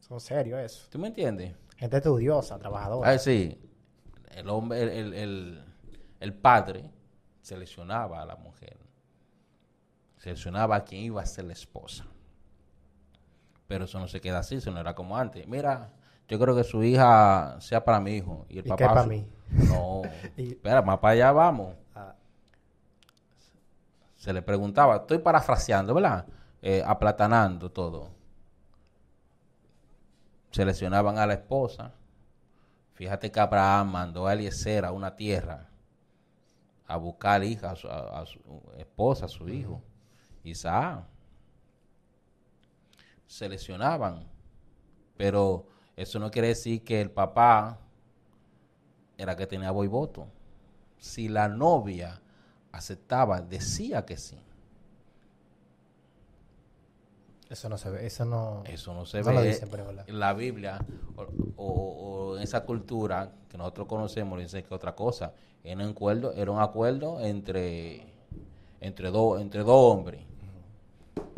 Son 0.00 0.18
serios 0.20 0.60
eso. 0.60 0.86
¿Tú 0.90 0.98
me 0.98 1.08
entiendes? 1.08 1.54
Gente 1.76 1.96
estudiosa, 1.98 2.58
trabajadora. 2.58 3.10
Ah, 3.10 3.18
sí. 3.18 3.60
El 4.34 4.48
hombre, 4.48 4.82
el, 4.82 4.88
el, 4.88 5.14
el- 5.14 5.64
el 6.20 6.34
padre 6.34 6.90
seleccionaba 7.42 8.22
a 8.22 8.26
la 8.26 8.36
mujer. 8.36 8.76
Seleccionaba 10.20 10.76
a 10.76 10.84
quien 10.84 11.02
iba 11.02 11.22
a 11.22 11.26
ser 11.26 11.46
la 11.46 11.54
esposa. 11.54 12.04
Pero 13.66 13.86
eso 13.86 13.98
no 13.98 14.06
se 14.06 14.20
queda 14.20 14.38
así, 14.40 14.56
eso 14.56 14.70
no 14.70 14.78
era 14.78 14.94
como 14.94 15.16
antes. 15.16 15.46
Mira, 15.48 15.90
yo 16.28 16.38
creo 16.38 16.54
que 16.54 16.62
su 16.64 16.82
hija 16.84 17.56
sea 17.60 17.82
para 17.84 18.00
mi 18.00 18.12
hijo. 18.16 18.44
Y 18.48 18.58
el 18.58 18.66
¿Y 18.66 18.68
papá. 18.68 18.76
qué 18.76 18.84
para 18.86 19.02
su- 19.04 19.08
mí? 19.08 19.26
No. 19.68 20.02
Y- 20.36 20.50
Espera, 20.52 20.82
más 20.82 20.98
para 20.98 21.12
allá 21.14 21.32
vamos. 21.32 21.74
Ah, 21.94 22.14
Se 24.16 24.32
le 24.32 24.42
preguntaba, 24.42 24.96
estoy 24.96 25.18
parafraseando, 25.18 25.94
¿verdad? 25.94 26.26
Eh, 26.62 26.82
aplatanando 26.86 27.70
todo. 27.70 28.10
Seleccionaban 30.50 31.16
a 31.18 31.26
la 31.26 31.34
esposa. 31.34 31.92
Fíjate 32.94 33.30
que 33.32 33.40
Abraham 33.40 33.92
mandó 33.92 34.26
a 34.26 34.34
Eliezer 34.34 34.84
a 34.84 34.92
una 34.92 35.16
tierra 35.16 35.68
a 36.86 36.96
buscar 36.96 37.42
hija, 37.44 37.70
a 37.70 37.76
su, 37.76 37.88
a- 37.88 38.20
a 38.20 38.26
su 38.26 38.40
esposa, 38.76 39.24
a 39.26 39.28
su 39.28 39.48
hijo, 39.48 39.80
Isaac. 40.44 41.04
Seleccionaban. 43.26 44.26
Pero 45.16 45.66
eso 45.96 46.18
no 46.18 46.30
quiere 46.30 46.48
decir 46.48 46.82
que 46.82 47.00
el 47.00 47.10
papá 47.10 47.78
era 49.18 49.36
que 49.36 49.46
tenía 49.46 49.70
voz 49.70 49.84
y 49.84 49.88
voto. 49.88 50.26
Si 50.98 51.28
la 51.28 51.48
novia 51.48 52.20
aceptaba, 52.72 53.40
decía 53.40 54.04
que 54.04 54.16
sí. 54.16 54.38
Eso 57.50 57.68
no 57.68 57.76
se 57.76 57.90
ve, 57.90 58.06
eso 58.06 58.24
no... 58.24 58.62
Eso 58.64 58.94
no 58.94 59.04
se 59.04 59.18
no 59.20 59.26
ve 59.26 59.34
lo 59.34 59.42
dicen, 59.42 59.68
pero 59.70 59.92
la 60.06 60.32
Biblia 60.34 60.78
o, 61.56 62.36
en 62.36 62.42
esa 62.42 62.64
cultura 62.64 63.32
que 63.48 63.58
nosotros 63.58 63.88
conocemos, 63.88 64.38
dice 64.38 64.62
que 64.62 64.72
otra 64.72 64.94
cosa. 64.94 65.34
Era 65.64 65.84
un 65.84 65.90
acuerdo, 65.90 66.32
era 66.32 66.50
un 66.52 66.60
acuerdo 66.60 67.20
entre, 67.20 68.06
entre, 68.80 69.10
dos 69.10 69.40
entre 69.40 69.64
dos 69.64 69.92
hombres. 69.96 70.22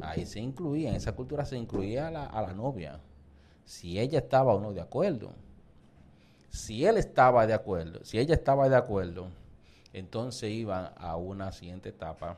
Ahí 0.01 0.27
se 0.27 0.41
incluía, 0.41 0.91
en 0.91 0.97
esa 0.97 1.13
cultura 1.13 1.45
se 1.45 1.57
incluía 1.57 2.09
a 2.09 2.11
la, 2.11 2.27
a 2.27 2.43
la 2.43 2.53
novia. 2.53 3.01
Si 3.65 3.99
ella 3.99 4.19
estaba 4.19 4.55
o 4.55 4.61
no 4.61 4.73
de 4.73 4.81
acuerdo. 4.81 5.33
Si 6.51 6.85
él 6.85 6.99
estaba 6.99 7.47
de 7.47 7.55
acuerdo, 7.55 8.05
si 8.05 8.19
ella 8.19 8.35
estaba 8.35 8.69
de 8.69 8.77
acuerdo, 8.77 9.29
entonces 9.93 10.51
iban 10.51 10.91
a 10.97 11.17
una 11.17 11.51
siguiente 11.53 11.89
etapa. 11.89 12.37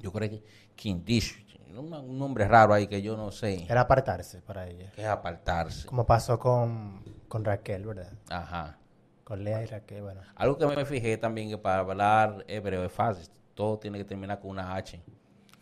Yo 0.00 0.12
creo 0.12 0.30
que 0.30 0.42
Kindish, 0.74 1.44
un, 1.76 2.18
nombre 2.18 2.46
raro 2.46 2.74
ahí 2.74 2.86
que 2.86 3.02
yo 3.02 3.16
no 3.16 3.30
sé, 3.30 3.64
Era 3.68 3.82
apartarse 3.82 4.40
para 4.42 4.66
ella. 4.66 4.90
que 4.92 5.02
es 5.02 5.06
apartarse. 5.06 5.86
Como 5.86 6.04
pasó 6.06 6.38
con, 6.38 7.02
con 7.28 7.44
Raquel, 7.44 7.86
¿verdad? 7.86 8.12
Ajá. 8.28 8.78
Con 9.22 9.42
Lea 9.42 9.62
y 9.62 9.66
Raquel, 9.66 10.02
bueno. 10.02 10.20
Algo 10.34 10.58
que 10.58 10.66
me 10.66 10.84
fijé 10.84 11.16
también 11.16 11.48
que 11.48 11.58
para 11.58 11.78
hablar 11.80 12.44
hebreo 12.48 12.84
es 12.84 12.92
fácil. 12.92 13.28
Todo 13.54 13.78
tiene 13.78 13.98
que 13.98 14.04
terminar 14.04 14.40
con 14.40 14.50
una 14.50 14.74
H. 14.74 15.00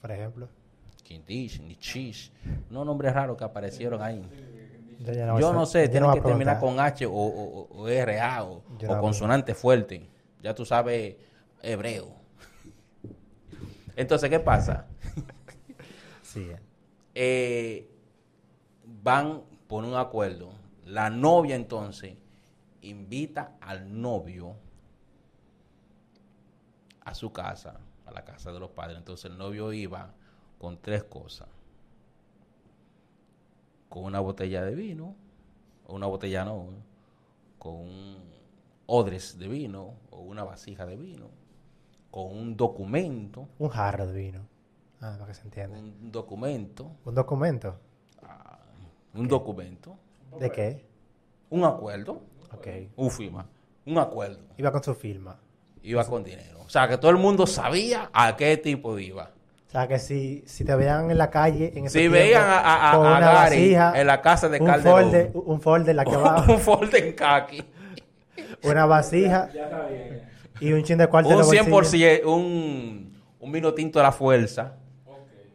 Por 0.01 0.11
ejemplo. 0.11 0.49
Kindish, 1.13 1.61
Nichish. 1.61 2.33
Unos 2.71 2.87
nombres 2.87 3.13
raros 3.13 3.37
que 3.37 3.45
aparecieron 3.45 4.01
ahí. 4.03 4.23
Yo, 5.39 5.53
no 5.53 5.67
sé, 5.67 5.85
yo 5.87 5.91
tiene 5.91 6.07
voy 6.07 6.15
que 6.15 6.21
terminar 6.23 6.59
con 6.61 6.81
H 6.81 7.07
o, 7.07 7.13
o, 7.13 7.69
o- 7.71 7.89
RA 7.89 8.45
o, 8.45 8.63
o 8.89 9.01
consonante 9.01 9.55
fuerte. 9.55 10.09
Ya 10.43 10.55
tú 10.55 10.65
sabes 10.65 11.17
hebreo. 11.63 12.15
Entonces, 13.97 14.31
¿qué 14.31 14.41
pasa? 14.41 14.87
Sí. 16.23 16.51
Eh, 17.15 17.91
van 18.87 19.43
por 19.67 19.85
un 19.85 19.95
acuerdo. 19.97 20.51
La 20.87 21.11
novia 21.11 21.57
entonces 21.57 22.17
invita 22.81 23.53
al 23.61 24.01
novio 24.01 24.57
a 27.05 27.15
su 27.15 27.31
casa, 27.33 27.81
a 28.07 28.13
la 28.13 28.25
casa 28.25 28.51
de 28.51 28.61
los 28.61 28.71
padres. 28.71 28.97
Entonces 28.97 29.31
el 29.31 29.37
novio 29.37 29.75
iba 29.75 30.15
con 30.63 30.79
tres 30.79 31.03
cosas. 31.03 31.49
Con 33.89 34.05
una 34.05 34.21
botella 34.21 34.63
de 34.63 34.77
vino, 34.77 35.17
o 35.89 35.95
una 35.97 36.07
botella 36.07 36.45
no, 36.45 36.67
con 37.59 37.75
un 37.81 38.17
odres 38.87 39.39
de 39.41 39.49
vino 39.49 39.95
o 40.11 40.21
una 40.21 40.45
vasija 40.45 40.87
de 40.87 40.97
vino, 40.97 41.31
con 42.13 42.27
un 42.31 42.57
documento, 42.57 43.49
Un 43.59 43.69
jarro 43.71 44.07
de 44.07 44.13
vino. 44.19 44.47
Ah, 45.01 45.17
para 45.19 45.27
que 45.27 45.35
se 45.35 45.43
entienda. 45.43 45.77
un 45.77 46.13
documento, 46.13 46.93
Un 47.05 47.15
documento. 47.17 47.77
un 49.15 49.27
documento, 49.27 49.97
¿De 50.39 50.49
qué? 50.53 50.87
un 51.51 51.65
acuerdo, 51.65 52.23
Ok. 52.55 52.69
un 52.97 53.11
firma, 53.11 53.47
un 53.85 53.99
acuerdo. 53.99 54.45
Iba 54.57 54.71
con 54.71 54.83
su 54.85 54.95
firma. 54.95 55.41
Iba 55.83 56.05
con 56.07 56.23
dinero. 56.23 56.61
O 56.65 56.69
sea, 56.69 56.87
que 56.87 56.97
todo 56.99 57.11
el 57.11 57.17
mundo 57.19 57.49
sabía 57.49 58.11
a 58.15 58.37
qué 58.37 58.57
tipo 58.57 58.97
iba. 59.01 59.33
O 59.73 59.75
sea, 59.75 59.89
que 59.89 59.99
si, 59.99 60.45
si 60.47 60.65
te 60.67 60.77
veían 60.77 61.11
en 61.11 61.17
la 61.17 61.31
calle, 61.31 61.73
en 61.75 61.87
ese 61.87 61.95
Si 61.95 61.99
tiempo, 62.01 62.19
veían 62.19 62.43
a, 62.45 62.59
a- 62.59 62.91
a- 62.93 62.97
con 62.99 63.07
a 63.07 63.17
una 63.17 63.21
Gary 63.21 63.57
vasija, 63.57 63.99
en 63.99 64.07
la 64.07 64.21
casa 64.21 64.49
de 64.51 64.61
un 64.61 64.67
Calderón, 64.67 65.31
un 65.33 65.61
folder 65.63 65.97
la 65.97 66.05
que 66.05 66.15
va, 66.15 66.45
un 66.49 66.59
folder 66.59 67.03
en 67.07 67.13
kaki, 67.15 67.65
una 68.65 68.85
vasija 68.85 69.51
Ya 69.55 69.65
está 69.65 69.87
bien. 69.89 70.29
y 70.61 70.73
un 70.75 70.83
chin 70.83 70.99
de 70.99 71.07
cuarto 71.07 71.31
un 71.31 71.39
los 71.39 71.51
100%, 71.51 71.71
bolsillos, 71.71 72.21
un, 72.27 73.19
un 73.41 73.53
vino 73.53 73.73
tinto 73.73 73.99
de 73.99 74.03
la 74.03 74.13
fuerza 74.13 74.75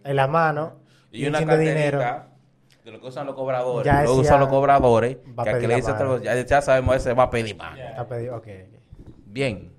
en 0.04 0.16
la 0.16 0.28
mano 0.28 0.78
y, 1.12 1.20
y, 1.20 1.24
un 1.26 1.30
una 1.30 1.38
chin 1.38 1.50
de 1.50 1.58
dinero. 1.60 2.00
de 2.84 2.92
lo 2.92 3.00
que 3.00 3.06
usan 3.06 3.28
los 3.28 3.36
cobradores. 3.36 3.86
Ya 3.86 4.02
lo 4.02 4.16
usan 4.16 4.40
los 4.40 4.50
cobradores, 4.50 5.18
va 5.38 5.44
a 5.44 5.44
que 5.44 5.50
aquí 5.52 5.68
pedir 5.68 5.70
le 5.70 5.82
la 5.92 5.94
mano. 5.94 6.18
ya, 6.24 6.42
ya 6.44 6.62
sabemos, 6.64 6.96
ese 6.96 7.14
va 7.14 7.22
a 7.24 7.30
pedir 7.30 7.56
mano. 7.56 7.78
Está 7.88 8.08
pedido, 8.08 8.38
ok. 8.38 8.48
Bien, 9.28 9.72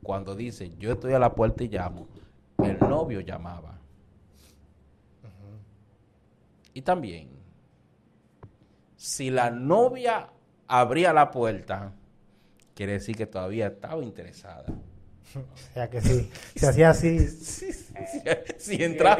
cuando 0.00 0.36
dice 0.36 0.70
yo 0.78 0.92
estoy 0.92 1.12
a 1.14 1.18
la 1.18 1.34
puerta 1.34 1.64
y 1.64 1.68
llamo, 1.68 2.06
el 2.62 2.78
novio 2.78 3.20
llamaba. 3.20 3.78
Y 6.72 6.82
también, 6.82 7.30
si 8.96 9.30
la 9.30 9.50
novia 9.50 10.28
abría 10.66 11.12
la 11.12 11.30
puerta, 11.30 11.92
quiere 12.74 12.94
decir 12.94 13.16
que 13.16 13.26
todavía 13.26 13.68
estaba 13.68 14.02
interesada. 14.02 14.66
O 15.36 15.72
sea 15.72 15.88
que 15.90 16.00
sí, 16.00 16.30
se 16.54 16.68
hacía 16.68 16.90
así, 16.90 17.18
si 18.58 18.82
entra, 18.82 19.16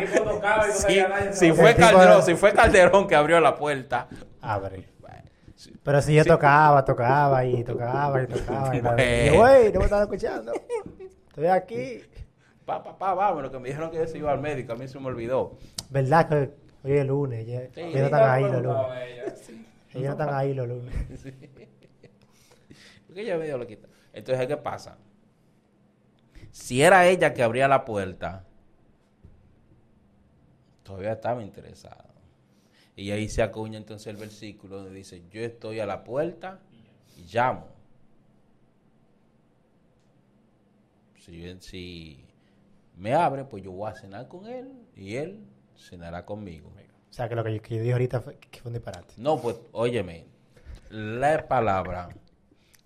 si, 0.73 0.97
nadie, 0.97 1.33
si 1.33 1.53
fue 1.53 1.75
Calderón, 1.75 2.23
si 2.23 2.35
fue 2.37 2.53
Calderón 2.53 3.09
que 3.09 3.17
abrió 3.17 3.41
la 3.41 3.57
puerta, 3.57 4.09
abre. 4.41 4.95
Pero 5.83 6.01
si 6.01 6.15
yo 6.15 6.25
tocaba, 6.25 6.85
tocaba 6.85 7.45
y 7.45 7.63
tocaba 7.63 8.23
y 8.23 8.27
tocaba. 8.27 8.75
Y 8.75 8.81
güey, 9.37 9.73
no 9.73 9.81
me 9.81 9.85
están 9.85 10.03
escuchando. 10.03 10.53
Estoy 11.29 11.47
aquí. 11.47 12.03
Pa, 12.65 12.83
pa, 12.83 12.99
pa, 12.99 13.15
vámonos, 13.15 13.51
que 13.51 13.59
me 13.59 13.69
dijeron 13.69 13.91
que 13.91 13.99
yo 13.99 14.07
se 14.07 14.19
iba 14.19 14.33
al 14.33 14.41
médico, 14.41 14.73
a 14.73 14.77
mí 14.77 14.89
se 14.89 14.99
me 14.99 15.07
olvidó. 15.07 15.57
¿Verdad 15.91 16.29
que 16.29 16.35
hoy 16.83 16.99
es 16.99 17.07
lunes? 17.07 17.47
Ya, 17.47 17.61
Sí, 17.75 17.81
ellos 17.81 17.95
no 17.95 18.05
están 18.07 18.31
ahí 18.31 18.43
los 18.43 18.63
lunes. 18.63 19.51
Ellos 19.95 20.07
no 20.07 20.13
están 20.13 20.35
ahí 20.35 20.55
los 20.55 20.67
lunes. 20.67 20.95
Porque 23.07 23.21
ella 23.21 23.39
medio 23.39 23.59
lo 23.59 23.65
quita. 23.65 23.87
Entonces, 24.13 24.45
¿qué 24.49 24.57
pasa? 24.57 24.99
Si 26.51 26.83
era 26.83 27.07
ella 27.07 27.33
que 27.33 27.45
abría 27.45 27.69
la 27.69 27.85
puerta, 27.85 28.45
todavía 30.83 31.13
estaba 31.13 31.45
interesada. 31.45 32.13
Y 32.97 33.13
ahí 33.13 33.29
se 33.29 33.43
acuña 33.43 33.79
entonces 33.79 34.09
el 34.09 34.17
versículo 34.17 34.79
donde 34.79 34.95
dice, 34.95 35.23
yo 35.31 35.43
estoy 35.43 35.79
a 35.79 35.87
la 35.87 36.03
puerta 36.03 36.59
y 37.17 37.23
llamo. 37.33 37.69
Si, 41.19 41.57
si 41.61 42.25
me 42.97 43.15
abre, 43.15 43.45
pues 43.45 43.63
yo 43.63 43.73
voy 43.73 43.91
a 43.91 43.95
cenar 43.95 44.29
con 44.29 44.47
él 44.47 44.73
y 44.97 45.17
él 45.17 45.45
cenará 45.77 46.25
conmigo. 46.25 46.73
O 47.11 47.13
sea 47.13 47.29
que 47.29 47.37
lo 47.37 47.45
que 47.45 47.55
yo, 47.55 47.63
que 47.63 47.77
yo 47.77 47.81
dije 47.81 47.93
ahorita 47.93 48.21
fue, 48.21 48.37
que 48.39 48.61
fue 48.61 48.71
un 48.71 48.75
disparate. 48.75 49.15
No, 49.19 49.41
pues, 49.41 49.57
óyeme, 49.73 50.27
la 50.91 51.47
palabra, 51.47 52.09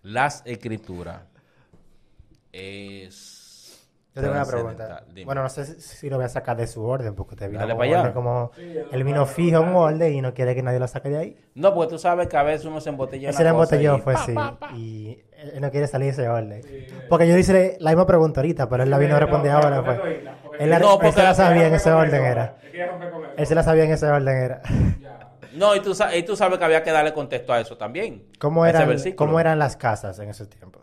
las 0.03 0.43
escrituras, 0.45 1.23
es... 2.53 3.38
Yo 4.15 4.23
tengo 4.23 4.35
una 4.35 4.45
pregunta. 4.47 5.05
Dime. 5.09 5.27
Bueno, 5.27 5.43
no 5.43 5.49
sé 5.49 5.65
si, 5.81 6.11
lo 6.11 6.17
voy 6.17 6.25
a 6.25 6.29
sacar 6.29 6.57
de 6.57 6.67
su 6.67 6.85
orden, 6.85 7.15
porque 7.15 7.35
usted 7.35 7.49
vino 7.49 7.61
Dale 7.61 7.75
con 7.75 7.79
pa' 7.79 7.85
un 7.87 7.91
allá. 7.91 8.01
orden 8.01 8.13
como... 8.15 8.51
Él 8.91 9.05
vino 9.05 9.27
fijo 9.27 9.61
en 9.63 9.69
un 9.69 9.75
orden 9.77 10.13
y 10.13 10.21
no 10.23 10.35
quiere 10.35 10.55
que 10.57 10.63
nadie 10.63 10.81
lo 10.81 10.89
saque 10.89 11.09
de 11.11 11.19
ahí. 11.19 11.37
No, 11.55 11.73
porque 11.73 11.91
tú 11.91 11.99
sabes 11.99 12.27
que 12.27 12.37
a 12.37 12.43
veces 12.43 12.67
uno 12.67 12.81
se 12.81 12.89
embotella 12.89 13.29
Él 13.29 13.35
una 13.35 13.39
se 13.39 13.45
le 13.45 13.51
cosa 13.51 13.77
embotelló, 13.77 13.99
fue 14.03 14.15
pa, 14.15 14.25
sí. 14.27 14.33
pa, 14.35 14.59
pa. 14.59 14.71
Y 14.73 15.23
él 15.37 15.51
él 15.55 15.61
no 15.61 15.71
quiere 15.71 15.87
salir 15.87 16.07
de 16.07 16.13
ese 16.13 16.29
orden. 16.29 16.63
Porque 17.09 17.29
yo 17.29 17.37
hice 17.37 17.77
la 17.81 17.91
misma 17.91 18.07
pregunta 18.07 18.41
ahorita, 18.41 18.69
pero 18.69 18.83
él 18.83 18.91
la 18.91 18.99
vino 18.99 19.15
a 19.15 19.21
responder 19.21 19.53
ahora. 19.53 19.83
Fue. 19.85 20.25
Él, 20.59 20.71
la- 20.71 20.79
No, 20.81 20.93
él 20.95 20.99
porque 21.01 21.13
se 21.13 21.23
la 21.23 21.35
sabía 21.35 21.69
en 21.69 21.75
ese 21.75 21.93
orden 21.93 22.25
era. 22.25 22.57
Él 23.37 23.47
se 23.47 23.55
la 23.55 23.63
sabía 23.63 23.85
en 23.85 23.93
ese 23.93 24.07
orden 24.07 24.37
era. 24.37 24.63
No, 25.55 25.75
y 25.77 25.81
tú, 25.81 25.93
y 26.17 26.23
tú 26.25 26.35
sabes 26.37 26.59
que 26.59 26.65
había 26.65 26.83
que 26.83 26.91
darle 26.91 27.13
contexto 27.13 27.53
a 27.53 27.61
eso 27.61 27.77
también. 27.77 28.25
¿Cómo 28.39 28.67
ese 28.67 28.83
eran. 28.83 29.15
¿Cómo 29.17 29.39
eran 29.39 29.59
las 29.59 29.77
casas 29.77 30.19
en 30.19 30.29
ese 30.29 30.47
tiempo? 30.47 30.81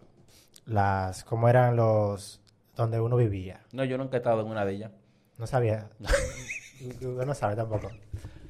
Las, 0.66 1.24
¿Cómo 1.24 1.48
eran 1.50 1.76
los... 1.76 2.42
donde 2.76 3.00
uno 3.00 3.16
vivía? 3.16 3.62
No, 3.72 3.84
yo 3.84 3.98
nunca 3.98 4.18
he 4.18 4.20
estado 4.20 4.42
en 4.42 4.48
una 4.48 4.66
de 4.66 4.74
ellas. 4.74 4.92
No 5.38 5.48
sabía. 5.48 5.90
Yo 7.00 7.10
no 7.26 7.34
sabe 7.34 7.56
tampoco. 7.56 7.90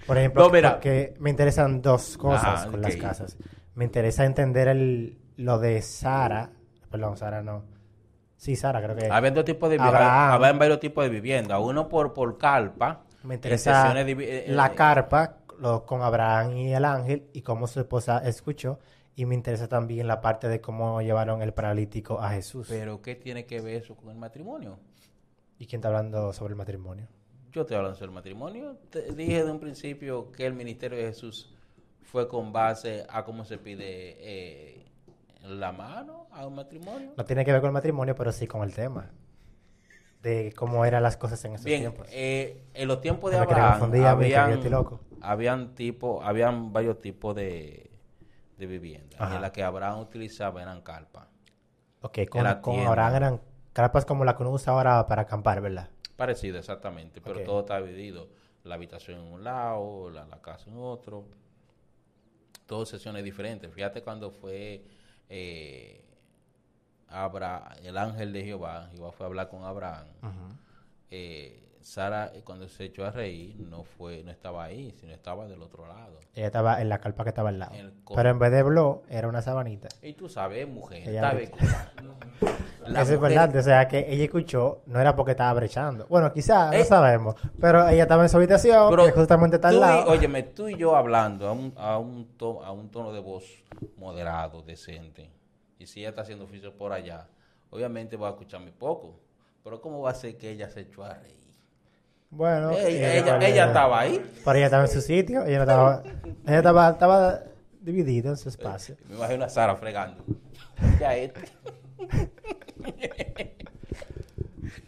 Por 0.07 0.17
ejemplo, 0.17 0.43
No, 0.45 0.49
mira. 0.51 0.73
porque 0.73 1.13
me 1.19 1.29
interesan 1.29 1.81
dos 1.81 2.17
cosas 2.17 2.61
Ajá, 2.61 2.71
con 2.71 2.81
las 2.81 2.95
casas. 2.95 3.37
Me 3.75 3.85
interesa 3.85 4.25
entender 4.25 4.67
el, 4.67 5.19
lo 5.37 5.59
de 5.59 5.81
Sara. 5.81 6.49
Perdón, 6.89 7.17
Sara 7.17 7.43
no. 7.43 7.63
Sí, 8.35 8.55
Sara, 8.55 8.81
creo 8.81 8.95
que. 8.95 9.09
Había 9.11 9.31
dos 9.31 9.45
tipos 9.45 9.69
de 9.69 9.77
varios 9.77 10.79
tipos 10.79 11.03
de 11.03 11.09
vivienda. 11.09 11.59
Uno 11.59 11.87
por, 11.87 12.13
por 12.13 12.37
carpa. 12.37 13.03
Me 13.23 13.35
interesa 13.35 13.93
divi- 14.03 14.25
eh, 14.27 14.45
la 14.49 14.67
eh, 14.67 14.75
carpa 14.75 15.37
lo- 15.59 15.85
con 15.85 16.01
Abraham 16.01 16.57
y 16.57 16.73
el 16.73 16.85
ángel 16.85 17.27
y 17.33 17.41
cómo 17.41 17.67
su 17.67 17.79
esposa 17.79 18.19
escuchó. 18.25 18.79
Y 19.15 19.25
me 19.25 19.35
interesa 19.35 19.67
también 19.69 20.07
la 20.07 20.19
parte 20.19 20.49
de 20.49 20.59
cómo 20.59 21.01
llevaron 21.01 21.41
el 21.41 21.53
paralítico 21.53 22.19
a 22.19 22.31
Jesús. 22.31 22.67
Pero, 22.69 23.01
¿qué 23.01 23.15
tiene 23.15 23.45
que 23.45 23.61
ver 23.61 23.75
eso 23.75 23.95
con 23.95 24.09
el 24.09 24.17
matrimonio? 24.17 24.77
¿Y 25.57 25.67
quién 25.67 25.79
está 25.79 25.87
hablando 25.87 26.33
sobre 26.33 26.51
el 26.51 26.57
matrimonio? 26.57 27.07
Yo 27.53 27.61
estoy 27.61 27.77
hablando 27.77 27.95
sobre 27.97 28.09
el 28.09 28.15
matrimonio. 28.15 28.77
Te 28.89 29.13
dije 29.13 29.45
de 29.45 29.49
un 29.51 29.59
principio 29.61 30.31
que 30.33 30.45
el 30.45 30.53
ministerio 30.53 30.97
de 30.97 31.05
Jesús 31.05 31.55
fue 32.01 32.27
con 32.27 32.51
base 32.51 33.05
a 33.09 33.23
cómo 33.23 33.45
se 33.45 33.57
pide 33.57 34.17
eh, 34.19 34.85
la 35.41 35.71
mano 35.71 36.27
a 36.31 36.45
un 36.45 36.55
matrimonio. 36.55 37.13
No 37.15 37.23
tiene 37.23 37.45
que 37.45 37.53
ver 37.53 37.61
con 37.61 37.69
el 37.69 37.73
matrimonio, 37.73 38.15
pero 38.15 38.33
sí 38.33 38.47
con 38.47 38.63
el 38.63 38.73
tema. 38.73 39.09
De 40.21 40.53
cómo 40.57 40.83
eran 40.83 41.03
las 41.03 41.15
cosas 41.15 41.43
en 41.45 41.53
esos 41.53 41.65
Bien, 41.65 41.81
tiempos. 41.81 42.07
eh, 42.11 42.63
en 42.73 42.87
los 42.87 42.99
tiempos 42.99 43.31
de 43.31 43.37
Abraham 43.37 43.93
habían, 44.03 44.59
habían 45.21 45.75
tipo, 45.75 46.21
habían 46.23 46.73
varios 46.73 46.99
tipos 46.99 47.35
de, 47.35 47.84
de 48.57 48.65
viviendas. 48.65 49.19
Ajá. 49.19 49.33
Y 49.33 49.35
en 49.35 49.41
las 49.41 49.51
que 49.51 49.63
Abraham 49.63 49.99
utilizaba 49.99 50.61
eran 50.61 50.81
carpas. 50.81 51.27
Ok, 52.01 52.19
con, 52.29 52.61
con. 52.61 52.79
Abraham 52.81 53.15
eran 53.15 53.41
carpas 53.73 54.05
como 54.05 54.23
la 54.25 54.35
que 54.35 54.43
uno 54.43 54.51
usa 54.51 54.73
ahora 54.73 55.07
para 55.07 55.23
acampar, 55.23 55.61
¿verdad? 55.61 55.89
Parecido, 56.15 56.57
exactamente, 56.57 57.19
pero 57.21 57.41
todo 57.43 57.61
está 57.61 57.81
dividido. 57.81 58.29
la 58.63 58.75
habitación 58.75 59.19
en 59.19 59.33
un 59.33 59.43
lado, 59.43 60.09
la, 60.09 60.25
la 60.25 60.41
casa 60.41 60.69
en 60.69 60.77
otro. 60.77 61.25
Todas 62.65 62.89
sesiones 62.89 63.23
diferentes. 63.23 63.71
Fíjate 63.73 64.01
cuando 64.01 64.31
fue 64.31 64.83
eh, 65.29 66.03
Abra, 67.07 67.75
el 67.83 67.97
ángel 67.97 68.33
de 68.33 68.43
Jehová, 68.43 68.89
Jehová 68.91 69.11
fue 69.11 69.25
a 69.25 69.27
hablar 69.27 69.49
con 69.49 69.63
Abraham. 69.63 70.07
Eh, 71.11 71.64
Sara, 71.89 72.31
eh, 72.33 72.41
cuando 72.43 72.67
se 72.67 72.85
echó 72.85 73.05
a 73.05 73.11
reír, 73.11 73.55
no 73.59 73.83
fue, 73.83 74.23
no 74.23 74.31
estaba 74.31 74.63
ahí, 74.63 74.91
sino 74.99 75.13
estaba 75.13 75.47
del 75.47 75.61
otro 75.61 75.85
lado. 75.87 76.19
Ella 76.33 76.47
estaba 76.47 76.81
en 76.81 76.89
la 76.89 76.97
carpa 76.99 77.23
que 77.23 77.29
estaba 77.29 77.49
al 77.49 77.59
lado. 77.59 77.73
Pero 78.15 78.29
en 78.31 78.39
vez 78.39 78.51
de 78.51 78.63
blog, 78.63 79.03
era 79.07 79.27
una 79.27 79.43
sabanita. 79.43 79.89
Y 80.01 80.13
tú 80.13 80.27
sabes, 80.27 80.67
mujer, 80.67 81.07
Ella. 81.07 81.21
La 82.87 83.01
Eso 83.03 83.13
es 83.13 83.19
verdad, 83.19 83.55
o 83.55 83.61
sea 83.61 83.87
que 83.87 83.99
ella 84.11 84.23
escuchó, 84.23 84.81
no 84.87 84.99
era 84.99 85.15
porque 85.15 85.31
estaba 85.33 85.53
brechando. 85.53 86.07
Bueno, 86.07 86.33
quizás, 86.33 86.71
no 86.71 86.77
Eh. 86.77 86.85
sabemos. 86.85 87.35
Pero 87.61 87.87
ella 87.87 88.01
estaba 88.03 88.23
en 88.23 88.29
su 88.29 88.37
habitación, 88.37 88.89
Pero 88.89 89.05
que 89.05 89.11
justamente 89.11 89.57
está 89.57 89.67
al 89.67 89.75
tú 89.75 89.79
y- 89.79 89.81
lado. 89.81 90.11
óyeme, 90.11 90.41
tú 90.41 90.67
y 90.67 90.77
yo 90.77 90.95
hablando 90.95 91.47
a 91.47 91.51
un, 91.51 91.71
a, 91.77 91.99
un 91.99 92.25
to- 92.35 92.63
a 92.63 92.71
un 92.71 92.89
tono 92.89 93.13
de 93.13 93.19
voz 93.19 93.43
moderado, 93.97 94.63
decente, 94.63 95.29
y 95.77 95.85
si 95.85 95.99
ella 95.99 96.09
está 96.09 96.21
haciendo 96.23 96.45
oficio 96.45 96.75
por 96.75 96.93
allá, 96.93 97.27
obviamente 97.69 98.17
va 98.17 98.29
a 98.29 98.31
escucharme 98.31 98.71
poco. 98.71 99.19
Pero 99.63 99.81
¿cómo 99.81 100.01
va 100.01 100.09
a 100.11 100.15
ser 100.15 100.35
que 100.37 100.49
ella 100.49 100.67
se 100.69 100.81
echó 100.81 101.03
a 101.03 101.13
reír? 101.13 101.34
Bueno, 102.29 102.71
ella, 102.71 103.15
ella, 103.15 103.33
vale. 103.33 103.49
ella 103.49 103.65
estaba 103.67 103.99
ahí. 103.99 104.31
Pero 104.43 104.57
ella 104.57 104.65
estaba 104.65 104.83
en 104.83 104.89
su 104.89 105.01
sitio, 105.01 105.45
ella 105.45 105.57
no 105.57 105.63
estaba, 105.63 106.03
ella 106.45 106.57
estaba, 106.57 106.89
estaba 106.89 107.43
dividida 107.79 108.29
en 108.29 108.37
su 108.37 108.49
espacio. 108.49 108.97
Me 109.07 109.15
imagino 109.15 109.45
a 109.45 109.49
Sara 109.49 109.75
fregando. 109.75 110.23
Ya 110.99 111.15
este. 111.15 111.41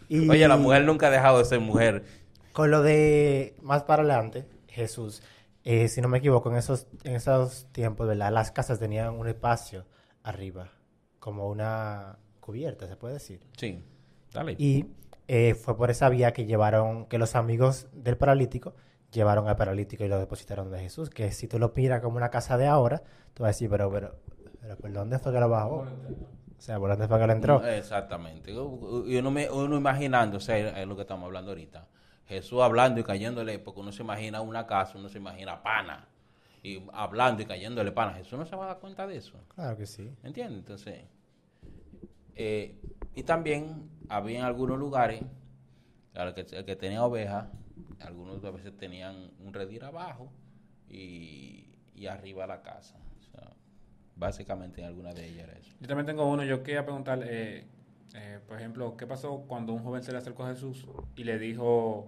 Y 0.09 0.29
Oye, 0.29 0.47
la 0.47 0.57
mujer 0.57 0.85
nunca 0.85 1.07
ha 1.07 1.11
dejado 1.11 1.39
de 1.39 1.45
ser 1.45 1.59
mujer. 1.59 2.05
Con 2.53 2.71
lo 2.71 2.81
de 2.81 3.55
más 3.61 3.83
para 3.83 4.03
adelante, 4.03 4.45
Jesús, 4.67 5.21
eh, 5.63 5.89
si 5.89 6.01
no 6.01 6.07
me 6.07 6.19
equivoco, 6.19 6.49
en 6.49 6.57
esos, 6.57 6.87
en 7.03 7.15
esos 7.15 7.67
tiempos, 7.71 8.07
¿verdad? 8.07 8.31
Las 8.31 8.51
casas 8.51 8.79
tenían 8.79 9.13
un 9.13 9.27
espacio 9.27 9.85
arriba, 10.23 10.71
como 11.19 11.49
una 11.49 12.19
cubierta, 12.39 12.87
se 12.87 12.95
puede 12.95 13.15
decir. 13.15 13.41
Sí, 13.57 13.83
dale. 14.33 14.55
Y 14.57 14.85
eh, 15.27 15.55
fue 15.55 15.75
por 15.77 15.89
esa 15.91 16.09
vía 16.09 16.33
que 16.33 16.45
llevaron, 16.45 17.05
que 17.07 17.17
los 17.17 17.35
amigos 17.35 17.87
del 17.93 18.17
paralítico 18.17 18.75
llevaron 19.11 19.47
al 19.47 19.55
paralítico 19.55 20.03
y 20.03 20.07
lo 20.07 20.19
depositaron 20.19 20.71
de 20.71 20.79
Jesús. 20.79 21.09
Que 21.09 21.31
si 21.31 21.47
tú 21.47 21.59
lo 21.59 21.73
miras 21.75 22.01
como 22.01 22.17
una 22.17 22.29
casa 22.29 22.57
de 22.57 22.67
ahora, 22.67 23.03
tú 23.33 23.43
vas 23.43 23.49
a 23.49 23.53
decir, 23.53 23.69
pero, 23.69 23.91
pero, 23.91 24.15
pero 24.61 24.77
¿por 24.77 24.91
dónde 24.93 25.19
fue 25.19 25.31
que 25.33 25.39
lo 25.39 25.49
bajó? 25.49 25.85
O 26.57 26.61
sea, 26.61 26.79
¿por 26.79 26.89
dónde 26.89 27.07
fue 27.07 27.19
que 27.19 27.27
lo 27.27 27.33
entró? 27.33 27.65
Exactamente. 27.65 28.51
Y 28.51 29.17
uno, 29.17 29.31
me- 29.31 29.49
uno 29.49 29.77
imaginando, 29.77 30.37
o 30.37 30.39
sea, 30.39 30.57
es 30.81 30.87
lo 30.87 30.95
que 30.95 31.03
estamos 31.03 31.25
hablando 31.25 31.51
ahorita. 31.51 31.87
Jesús 32.27 32.61
hablando 32.61 32.99
y 32.99 33.03
cayéndole, 33.03 33.59
porque 33.59 33.79
uno 33.79 33.91
se 33.91 34.03
imagina 34.03 34.41
una 34.41 34.67
casa, 34.67 34.97
uno 34.97 35.07
se 35.07 35.17
imagina 35.17 35.61
pana. 35.63 36.07
Y 36.63 36.83
hablando 36.91 37.41
y 37.41 37.45
cayéndole 37.45 37.91
pana. 37.91 38.13
Jesús 38.13 38.37
no 38.37 38.45
se 38.45 38.55
va 38.55 38.65
a 38.65 38.67
dar 38.67 38.79
cuenta 38.79 39.07
de 39.07 39.17
eso. 39.17 39.37
Claro 39.55 39.77
que 39.77 39.85
sí. 39.85 40.11
¿Entiendes? 40.23 40.59
Entonces, 40.59 41.03
eh, 42.35 42.75
y 43.15 43.23
también 43.23 43.89
había 44.09 44.39
en 44.39 44.45
algunos 44.45 44.79
lugares, 44.79 45.21
que, 46.35 46.45
que 46.65 46.75
tenía 46.75 47.03
ovejas, 47.03 47.47
algunos 48.01 48.43
a 48.43 48.51
veces 48.51 48.75
tenían 48.75 49.31
un 49.39 49.53
redil 49.53 49.83
abajo 49.83 50.31
y, 50.89 51.67
y 51.95 52.07
arriba 52.07 52.47
la 52.47 52.61
casa. 52.61 52.97
Básicamente 54.15 54.81
en 54.81 54.87
alguna 54.87 55.13
de 55.13 55.27
ellas 55.27 55.47
era 55.47 55.53
eso. 55.59 55.75
Yo 55.79 55.87
también 55.87 56.07
tengo 56.07 56.27
uno. 56.27 56.43
Yo 56.43 56.63
quería 56.63 56.83
preguntar, 56.83 57.21
eh, 57.23 57.67
eh, 58.15 58.39
por 58.47 58.57
ejemplo, 58.57 58.97
¿qué 58.97 59.05
pasó 59.05 59.45
cuando 59.47 59.73
un 59.73 59.83
joven 59.83 60.01
se 60.01 60.11
le 60.11 60.17
acercó 60.17 60.43
a 60.43 60.49
Jesús 60.49 60.87
y 61.15 61.23
le 61.23 61.37
dijo, 61.37 62.07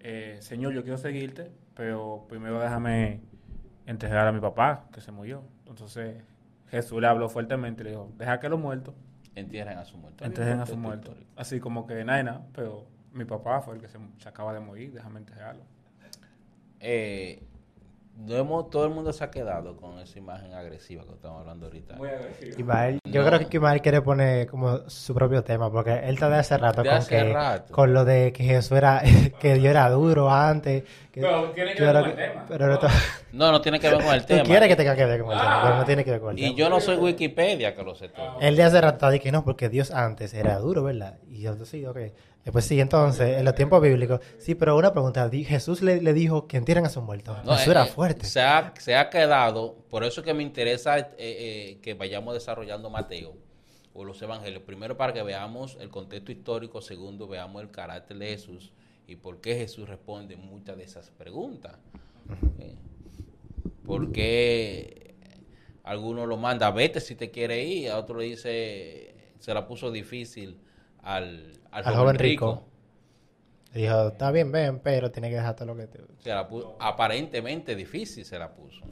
eh, 0.00 0.36
Señor, 0.40 0.74
yo 0.74 0.82
quiero 0.82 0.98
seguirte, 0.98 1.50
pero 1.74 2.26
primero 2.28 2.60
déjame 2.60 3.22
enterrar 3.86 4.26
a 4.26 4.32
mi 4.32 4.40
papá, 4.40 4.88
que 4.92 5.00
se 5.00 5.10
murió? 5.10 5.42
Entonces 5.66 6.22
Jesús 6.70 7.00
le 7.00 7.06
habló 7.06 7.30
fuertemente 7.30 7.82
le 7.82 7.90
dijo, 7.90 8.12
deja 8.18 8.40
que 8.40 8.50
los 8.50 8.60
muertos 8.60 8.94
Entierren 9.38 9.78
a 9.78 9.84
su 9.84 9.96
muerto. 9.96 10.24
entierren 10.24 10.60
a 10.60 10.66
su 10.66 10.76
muerto. 10.76 11.14
Así 11.36 11.60
como 11.60 11.86
que 11.86 12.04
nada, 12.04 12.46
pero 12.54 12.86
mi 13.12 13.24
papá 13.24 13.60
fue 13.60 13.74
el 13.76 13.80
que 13.80 13.88
se, 13.88 13.98
se 14.18 14.28
acaba 14.28 14.52
de 14.52 14.60
morir, 14.60 14.92
déjame 14.92 15.20
enterrarlo. 15.20 15.64
Eh, 16.80 17.42
hemos- 18.26 18.70
todo 18.70 18.84
el 18.84 18.90
mundo 18.90 19.12
se 19.12 19.22
ha 19.24 19.30
quedado 19.30 19.76
con 19.76 19.98
esa 19.98 20.18
imagen 20.18 20.52
agresiva 20.54 21.04
que 21.04 21.12
estamos 21.12 21.40
hablando 21.40 21.66
ahorita. 21.66 21.96
Ismael, 22.56 22.98
yo 23.04 23.22
No. 23.22 23.26
creo 23.28 23.48
que 23.48 23.56
Ismael 23.56 23.80
quiere 23.80 24.02
poner 24.02 24.46
como 24.48 24.88
su 24.90 25.14
propio 25.14 25.42
tema, 25.44 25.70
porque 25.70 25.92
él 25.92 26.14
está 26.14 26.28
de 26.28 26.36
hace 26.38 26.56
rato, 26.58 26.82
De 26.82 26.88
con, 26.88 26.98
hace 26.98 27.08
que- 27.16 27.32
rato. 27.32 27.72
con 27.72 27.92
lo 27.94 28.04
de 28.04 28.32
que 28.32 28.44
Jesús 28.44 28.72
era, 28.76 29.00
que 29.40 29.54
Dios 29.54 29.66
era 29.66 29.88
duro 29.90 30.30
antes. 30.30 30.82
Que, 31.12 31.20
Pero 31.22 31.50
tiene 31.50 31.74
que 31.74 31.80
yo 31.80 31.92
ver 31.92 32.00
con 32.02 32.10
el 32.10 32.16
tema. 32.16 32.44
Pero 32.48 32.66
no, 32.66 32.78
No, 33.32 33.52
no 33.52 33.60
tiene 33.60 33.80
que 33.80 33.88
ver 33.90 34.02
con 34.04 34.14
el 34.14 34.20
tú 34.26 34.26
tema. 34.28 34.42
quieres 34.44 34.68
que 34.68 34.76
tenga 34.76 34.94
que 34.96 35.04
ver 35.06 35.20
con 35.22 35.32
el 35.32 35.38
tema, 35.38 35.60
pero 35.62 35.76
no 35.76 35.84
tiene 35.84 36.04
que 36.04 36.10
ver 36.10 36.20
con 36.20 36.30
el 36.32 36.38
Y 36.38 36.42
tema. 36.46 36.56
yo 36.56 36.68
no 36.70 36.80
soy 36.80 36.96
Wikipedia 36.96 37.74
que 37.74 37.82
lo 37.82 37.94
sé 37.94 38.08
todo. 38.08 38.38
Él 38.40 38.56
de 38.56 38.62
hace 38.62 38.80
rato 38.80 38.94
está 38.94 39.10
de 39.10 39.20
que 39.20 39.32
no, 39.32 39.44
porque 39.44 39.68
Dios 39.68 39.90
antes 39.90 40.34
era 40.34 40.58
duro, 40.58 40.82
¿verdad? 40.84 41.18
Y 41.28 41.40
yo, 41.42 41.54
sí, 41.64 41.84
ok. 41.86 41.98
Después 42.44 42.64
sí, 42.64 42.80
entonces, 42.80 43.38
en 43.38 43.44
los 43.44 43.54
tiempos 43.54 43.82
bíblicos, 43.82 44.20
sí, 44.38 44.54
pero 44.54 44.76
una 44.76 44.92
pregunta, 44.92 45.28
Jesús 45.30 45.82
le, 45.82 46.00
le 46.00 46.14
dijo 46.14 46.46
que 46.46 46.56
entierren 46.56 46.86
a 46.86 46.88
sus 46.88 47.02
muertos. 47.02 47.44
No, 47.44 47.52
Jesús 47.52 47.68
eh, 47.68 47.70
era 47.72 47.84
eh, 47.84 47.86
fuerte. 47.86 48.24
Se 48.24 48.40
ha, 48.40 48.72
se 48.78 48.96
ha 48.96 49.10
quedado, 49.10 49.76
por 49.90 50.02
eso 50.04 50.20
es 50.20 50.24
que 50.24 50.32
me 50.34 50.42
interesa 50.42 50.98
eh, 50.98 51.06
eh, 51.18 51.78
que 51.82 51.94
vayamos 51.94 52.34
desarrollando 52.34 52.88
Mateo 52.88 53.36
o 53.92 54.04
los 54.04 54.20
evangelios. 54.22 54.62
Primero 54.62 54.96
para 54.96 55.12
que 55.12 55.22
veamos 55.22 55.76
el 55.80 55.90
contexto 55.90 56.32
histórico, 56.32 56.80
segundo 56.80 57.28
veamos 57.28 57.60
el 57.62 57.70
carácter 57.70 58.16
de 58.16 58.28
Jesús 58.28 58.72
y 59.06 59.16
por 59.16 59.40
qué 59.40 59.56
Jesús 59.56 59.88
responde 59.88 60.36
muchas 60.36 60.76
de 60.76 60.84
esas 60.84 61.10
preguntas. 61.10 61.76
Eh, 62.60 62.76
Porque 63.84 65.14
algunos 65.82 66.28
lo 66.28 66.36
manda, 66.36 66.70
vete 66.70 67.00
si 67.00 67.14
te 67.14 67.30
quiere 67.30 67.64
ir, 67.64 67.90
a 67.90 67.98
otro 67.98 68.18
le 68.18 68.26
dice, 68.26 69.14
se 69.38 69.54
la 69.54 69.66
puso 69.66 69.90
difícil 69.90 70.58
al, 71.16 71.52
al, 71.70 71.84
Al 71.86 71.94
joven 71.96 72.18
rico. 72.18 72.64
Le 73.74 73.82
dijo, 73.82 74.08
está 74.08 74.30
bien, 74.30 74.50
ven, 74.50 74.80
pero 74.80 75.10
tiene 75.10 75.28
que 75.28 75.36
dejar 75.36 75.54
todo 75.54 75.66
lo 75.66 75.76
que 75.76 75.86
te... 75.86 76.00
se 76.18 76.30
la 76.30 76.48
puso, 76.48 76.76
aparentemente 76.80 77.74
difícil 77.76 78.24
se 78.24 78.38
la 78.38 78.52
puso. 78.54 78.84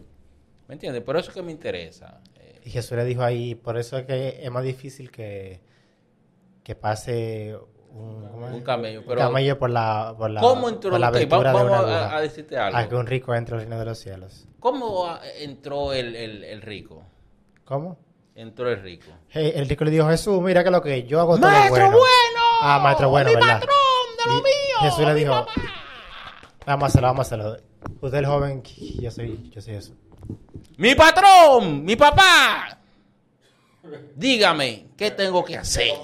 ¿Me 0.68 0.74
entiendes? 0.74 1.02
Por 1.02 1.16
eso 1.16 1.30
es 1.30 1.34
que 1.34 1.42
me 1.42 1.52
interesa. 1.52 2.20
Eh, 2.34 2.60
Y 2.64 2.70
Jesús 2.70 2.96
le 2.96 3.04
dijo 3.04 3.22
ahí, 3.22 3.54
por 3.54 3.78
eso 3.78 3.96
es 3.98 4.04
que 4.06 4.38
es 4.44 4.50
más 4.50 4.62
difícil 4.64 5.10
que, 5.10 5.60
que 6.62 6.74
pase 6.74 7.56
un. 7.90 8.24
Un 8.52 8.60
camello, 8.62 9.00
Un 9.00 9.06
pero- 9.06 9.20
camello 9.20 9.58
por 9.58 9.70
la, 9.70 10.14
por 10.18 10.30
la, 10.30 10.40
¿Cómo 10.42 10.68
entró? 10.68 10.90
por 10.90 11.00
la 11.00 11.08
ok, 11.08 11.16
abertura 11.16 11.52
va- 11.52 11.60
de 11.60 11.66
una 11.66 11.80
vamos 11.82 12.12
a, 12.14 12.20
decirte 12.20 12.58
algo. 12.58 12.78
a 12.78 12.88
que 12.88 12.94
un 12.96 13.06
rico 13.06 13.34
entre 13.34 13.54
al 13.54 13.60
reino 13.62 13.78
de 13.78 13.84
los 13.86 13.98
cielos. 13.98 14.46
¿Cómo 14.60 15.08
entró 15.40 15.92
el, 15.94 16.14
el- 16.14 16.44
el 16.44 16.60
rico? 16.62 17.02
¿Cómo? 17.64 17.98
Entró 18.36 18.70
el 18.70 18.82
rico. 18.82 19.06
Hey, 19.30 19.52
el 19.54 19.66
rico 19.66 19.82
le 19.86 19.90
dijo, 19.90 20.06
Jesús, 20.10 20.42
mira 20.42 20.62
que 20.62 20.70
lo 20.70 20.82
que 20.82 21.04
yo 21.04 21.20
hago 21.20 21.38
todo 21.38 21.48
¡Maestro 21.50 21.70
bueno. 21.70 21.90
bueno! 21.96 22.40
Ah, 22.60 22.78
maestro 22.82 23.08
bueno, 23.08 23.30
¡Mi 23.30 23.36
¿verdad? 23.36 23.60
patrón 23.60 23.76
de 24.18 24.30
lo 24.30 24.38
Y 24.38 24.42
mío! 24.42 24.76
Jesús 24.80 25.00
le 25.00 25.14
mi 25.14 25.20
dijo, 25.20 25.32
papá! 25.32 25.52
vamos 26.66 26.82
a 26.82 26.86
hacerlo, 26.88 27.08
vamos 27.08 27.18
a 27.20 27.34
hacerlo. 27.34 27.56
Usted 28.02 28.18
el 28.18 28.26
joven, 28.26 28.62
yo 29.00 29.10
soy, 29.10 29.50
yo 29.50 29.60
soy 29.62 29.74
eso. 29.76 29.94
¡Mi 30.76 30.94
patrón! 30.94 31.82
¡Mi 31.82 31.96
papá! 31.96 32.78
Dígame, 34.14 34.88
¿qué 34.98 35.12
tengo 35.12 35.42
que 35.42 35.56
hacer? 35.56 35.94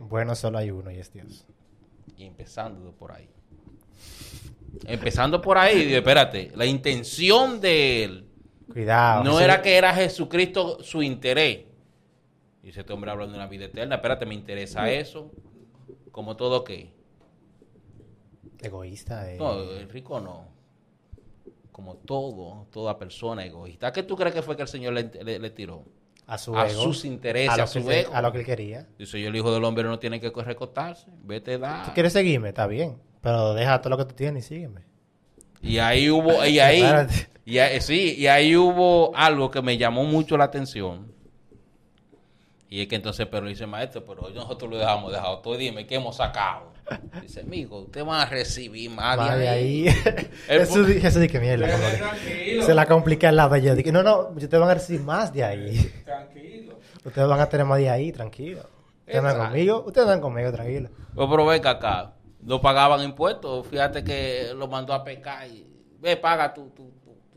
Bueno, 0.00 0.34
solo 0.34 0.58
hay 0.58 0.70
uno 0.70 0.90
y 0.90 0.98
es 0.98 1.12
Dios. 1.14 1.46
Y 2.18 2.26
empezando 2.26 2.92
por 2.92 3.12
ahí. 3.12 3.30
Empezando 4.84 5.40
por 5.40 5.56
ahí, 5.56 5.94
espérate, 5.94 6.52
la 6.54 6.66
intención 6.66 7.58
de 7.58 8.04
él 8.04 8.23
Cuidado. 8.72 9.24
no 9.24 9.40
era 9.40 9.60
que 9.62 9.76
era 9.76 9.92
Jesucristo 9.94 10.82
su 10.82 11.02
interés. 11.02 11.64
Dice 12.62 12.80
este 12.80 12.92
hombre 12.92 13.10
hablando 13.10 13.32
de 13.32 13.38
una 13.38 13.46
vida 13.48 13.66
eterna, 13.66 13.96
espérate, 13.96 14.24
me 14.26 14.34
interesa 14.34 14.90
eso. 14.90 15.30
Como 16.10 16.36
todo 16.36 16.64
qué. 16.64 16.92
Egoísta. 18.62 19.30
eh. 19.32 19.36
No, 19.38 19.60
el 19.60 19.88
rico 19.90 20.20
no. 20.20 20.48
Como 21.72 21.96
todo, 21.96 22.66
toda 22.70 22.98
persona 22.98 23.44
egoísta. 23.44 23.88
¿A 23.88 23.92
qué 23.92 24.02
tú 24.02 24.16
crees 24.16 24.34
que 24.34 24.42
fue 24.42 24.56
que 24.56 24.62
el 24.62 24.68
Señor 24.68 24.92
le, 24.94 25.10
le- 25.22 25.38
le 25.38 25.50
tiró? 25.50 25.84
a 26.26 26.38
su 26.38 26.56
a 26.56 26.66
ego. 26.70 26.80
sus 26.82 27.04
intereses, 27.04 27.50
a 27.50 27.56
lo 27.58 27.62
a 27.64 27.66
su 27.66 27.84
que 27.86 28.00
ego. 28.00 28.14
a 28.14 28.22
lo 28.22 28.32
que 28.32 28.38
él 28.38 28.46
quería. 28.46 28.86
Dice 28.98 29.20
yo, 29.20 29.28
el 29.28 29.36
hijo 29.36 29.52
del 29.52 29.62
hombre 29.62 29.84
no 29.84 29.98
tiene 29.98 30.20
que 30.20 30.30
recostarse. 30.30 31.06
Vete, 31.22 31.58
da. 31.58 31.82
¿Tú 31.84 31.90
quieres 31.92 32.14
seguirme? 32.14 32.48
Está 32.48 32.66
bien. 32.66 32.96
Pero 33.20 33.52
deja 33.52 33.78
todo 33.82 33.90
lo 33.90 33.98
que 33.98 34.06
tú 34.06 34.14
tienes 34.14 34.46
y 34.50 34.54
sígueme. 34.54 34.82
Y 35.60 35.76
ahí 35.78 36.08
hubo, 36.08 36.42
y 36.46 36.58
ahí. 36.60 36.82
y 37.44 37.58
ahí- 37.58 37.80
sí, 37.80 38.14
y 38.18 38.26
ahí 38.26 38.56
hubo 38.56 39.14
algo 39.16 39.50
que 39.50 39.62
me 39.62 39.76
llamó 39.76 40.04
mucho 40.04 40.36
la 40.36 40.44
atención. 40.44 41.12
Y 42.68 42.80
es 42.82 42.88
que 42.88 42.96
entonces 42.96 43.26
Pedro 43.26 43.46
dice, 43.46 43.66
maestro, 43.66 44.04
pero 44.04 44.22
hoy 44.22 44.34
nosotros 44.34 44.70
lo 44.70 44.78
dejamos 44.78 45.12
dejado 45.12 45.38
todo. 45.38 45.56
Dime, 45.56 45.86
¿qué 45.86 45.94
hemos 45.96 46.16
sacado? 46.16 46.72
Dice, 47.22 47.40
amigo, 47.40 47.80
ustedes 47.82 48.04
van 48.04 48.20
a 48.20 48.26
recibir 48.26 48.90
más 48.90 49.18
Va 49.18 49.36
de 49.36 49.48
ahí. 49.48 49.88
ahí. 49.88 49.94
El 50.48 50.60
Jesús, 50.60 50.86
Jesús 50.88 51.20
dice, 51.22 51.38
mierda. 51.40 51.68
Se 52.66 52.74
la 52.74 52.86
complica 52.86 53.28
al 53.28 53.36
lado 53.36 53.56
yo. 53.58 53.74
Dije, 53.76 53.92
no, 53.92 54.02
no, 54.02 54.28
ustedes 54.34 54.58
van 54.58 54.70
a 54.70 54.74
recibir 54.74 55.02
más 55.02 55.32
de 55.32 55.44
ahí. 55.44 55.92
Tranquilo. 56.04 56.78
Ustedes 57.04 57.28
van 57.28 57.40
a 57.40 57.48
tener 57.50 57.66
más 57.66 57.78
de 57.78 57.90
ahí, 57.90 58.10
tranquilo. 58.12 58.60
Ustedes 59.00 59.22
van 59.22 59.32
Exacto. 59.32 59.50
conmigo, 59.50 59.84
ustedes 59.86 60.06
van 60.08 60.20
conmigo, 60.22 60.50
tranquilo. 60.52 60.88
Pues, 61.14 61.28
pero 61.30 61.44
venga 61.46 61.70
acá. 61.70 62.14
no 62.40 62.60
pagaban 62.62 63.02
impuestos. 63.02 63.66
Fíjate 63.68 64.02
que 64.02 64.52
lo 64.56 64.66
mandó 64.68 64.94
a 64.94 65.04
pecar 65.04 65.46
y 65.46 65.66
ve, 66.00 66.16
paga 66.16 66.52
tu, 66.54 66.70
tu, 66.70 66.90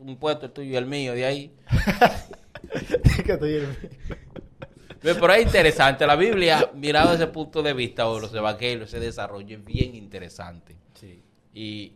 impuesto, 0.06 0.46
el 0.46 0.52
tuyo 0.52 0.70
y 0.72 0.76
el 0.76 0.86
mío, 0.86 1.14
de 1.14 1.24
ahí. 1.26 1.56
Que 3.24 3.32
estoy 3.32 3.54
en- 3.56 3.76
Ve, 5.02 5.14
Pero 5.14 5.32
es 5.32 5.44
interesante. 5.46 6.06
La 6.06 6.16
Biblia, 6.16 6.70
mirado 6.74 7.12
desde 7.12 7.24
ese 7.24 7.32
punto 7.32 7.62
de 7.62 7.72
vista, 7.72 8.08
o 8.08 8.18
los 8.18 8.34
evangelios, 8.34 8.88
ese 8.88 8.98
desarrollo 9.00 9.56
es 9.58 9.64
bien 9.64 9.94
interesante. 9.94 10.76
Sí. 10.94 11.22
Y 11.54 11.94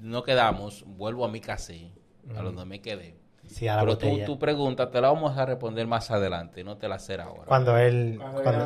no 0.00 0.22
quedamos, 0.22 0.84
vuelvo 0.86 1.24
a 1.24 1.28
mi 1.28 1.40
casé, 1.40 1.92
a 2.36 2.42
donde 2.42 2.64
me 2.66 2.80
quedé. 2.82 3.16
Sí, 3.46 3.68
a 3.68 3.76
la 3.76 3.82
Pero 3.82 3.98
tú, 3.98 4.18
tu 4.26 4.38
pregunta 4.38 4.90
te 4.90 5.00
la 5.00 5.08
vamos 5.12 5.36
a 5.36 5.46
responder 5.46 5.86
más 5.86 6.10
adelante, 6.10 6.62
no 6.64 6.76
te 6.76 6.88
la 6.88 6.96
hacer 6.96 7.20
ahora. 7.20 7.44
Cuando 7.46 7.76
él... 7.78 8.16
Cuando 8.18 8.42
Cuando, 8.42 8.64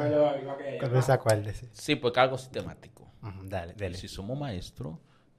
cuando 0.78 0.96
él 0.96 1.02
se 1.02 1.12
acuerde, 1.12 1.54
sí. 1.54 1.68
Sí, 1.72 1.96
porque 1.96 2.20
algo 2.20 2.38
sistemático. 2.38 3.08
Dale, 3.44 3.74
dale. 3.74 3.96
si 3.96 4.08
somos 4.08 4.38
maestros, 4.38 4.96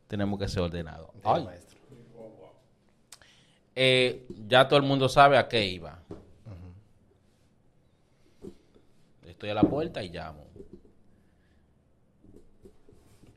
tenemos 0.07 0.39
que 0.39 0.47
ser 0.47 0.63
ordenados. 0.63 1.09
Ay, 1.23 1.43
maestro. 1.45 1.78
Eh, 3.81 4.27
ya 4.45 4.67
todo 4.67 4.77
el 4.77 4.85
mundo 4.85 5.07
sabe 5.07 5.37
a 5.37 5.47
qué 5.47 5.65
iba. 5.65 5.99
Estoy 9.25 9.51
a 9.51 9.53
la 9.53 9.63
puerta 9.63 10.03
y 10.03 10.09
llamo. 10.09 10.45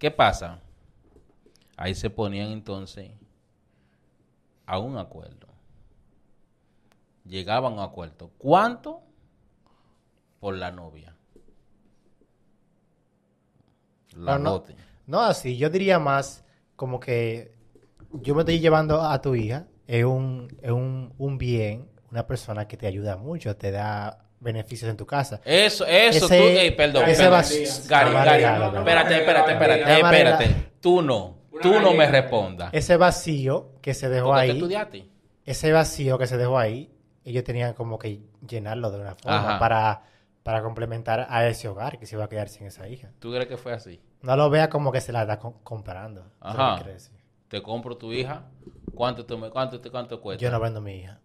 ¿Qué 0.01 0.11
pasa? 0.11 0.59
Ahí 1.77 1.95
se 1.95 2.11
ponían 2.11 2.51
entonces 2.51 3.13
a 4.67 4.81
un 4.81 4.99
acuerdo. 4.99 5.47
Llegaban 7.25 7.75
a 7.75 7.77
un 7.77 7.83
acuerdo. 7.83 8.33
¿Cuánto? 8.37 9.01
Por 10.41 10.57
la 10.57 10.73
novia. 10.73 11.15
La 14.17 14.41
No, 14.41 14.65
no. 15.07 15.21
así, 15.21 15.57
yo 15.57 15.71
diría 15.71 16.01
más 16.01 16.45
como 16.75 16.99
que 16.99 17.55
yo 18.11 18.35
me 18.35 18.41
estoy 18.41 18.59
llevando 18.59 19.01
a 19.01 19.23
tu 19.23 19.37
hija, 19.37 19.69
es 19.87 20.05
un, 20.05 20.49
es 20.63 20.71
un, 20.71 21.13
un 21.19 21.39
bien, 21.39 21.89
una 22.11 22.27
persona 22.27 22.67
que 22.69 22.77
te 22.77 22.87
ayuda 22.87 23.17
mucho, 23.17 23.57
te 23.57 23.71
da 23.71 24.19
beneficios 24.41 24.91
en 24.91 24.97
tu 24.97 25.07
casa. 25.07 25.41
Eso, 25.45 25.87
eso, 25.87 26.27
Ese- 26.27 26.71
tú, 26.71 26.77
perdón, 26.77 27.09
ese 27.09 27.29
va- 27.29 27.43
Gary, 27.89 28.13
Gary, 28.13 28.43
va- 28.43 28.69
va- 28.71 28.79
espérate, 28.81 29.17
espérate, 29.19 29.53
espérate, 29.53 29.93
espérate. 30.01 30.55
Tú 30.81 31.01
no, 31.03 31.39
tú 31.61 31.81
no 31.81 31.93
me 31.95 32.07
respondas. 32.09 32.71
Ese 32.73 32.97
vacío 32.97 33.73
que 33.81 33.95
se 33.95 34.09
dejó 34.09 34.35
ahí, 34.35 34.51
estudiaste. 34.51 35.07
ese 35.45 35.73
vacío 35.73 36.19
que 36.19 36.27
se 36.27 36.37
dejó 36.37 36.59
ahí, 36.59 36.93
ellos 37.25 37.45
tenían 37.45 37.75
como 37.75 37.99
que 37.99 38.21
llenarlo 38.47 38.91
de 38.91 39.01
una 39.01 39.15
forma 39.15 39.39
Ajá. 39.51 39.59
para, 39.61 40.03
para 40.43 40.61
complementar 40.63 41.27
a 41.31 41.47
ese 41.47 41.69
hogar 41.69 42.01
que 42.01 42.07
se 42.07 42.17
iba 42.17 42.25
a 42.25 42.29
quedar 42.29 42.49
sin 42.49 42.67
esa 42.67 42.89
hija. 42.89 43.11
¿Tú 43.21 43.31
crees 43.31 43.47
que 43.47 43.57
fue 43.57 43.73
así? 43.73 44.01
No 44.23 44.35
lo 44.37 44.51
vea 44.51 44.69
como 44.69 44.91
que 44.91 45.01
se 45.01 45.13
la 45.13 45.23
está 45.23 45.39
co- 45.39 45.61
comparando. 45.63 46.21
Eso 46.41 46.51
es 46.51 46.55
lo 46.55 46.85
que 46.85 46.91
Ajá. 46.91 47.11
Te 47.47 47.63
compro 47.63 47.97
tu 47.97 48.13
hija. 48.13 48.45
¿Cuánto 48.95 49.25
te, 49.25 49.37
me- 49.37 49.51
cuánto 49.51 49.81
cuánto 49.91 50.21
cuesta? 50.21 50.43
Yo 50.43 50.51
no 50.51 50.61
vendo 50.61 50.81
mi 50.81 50.97
hija. 50.97 51.21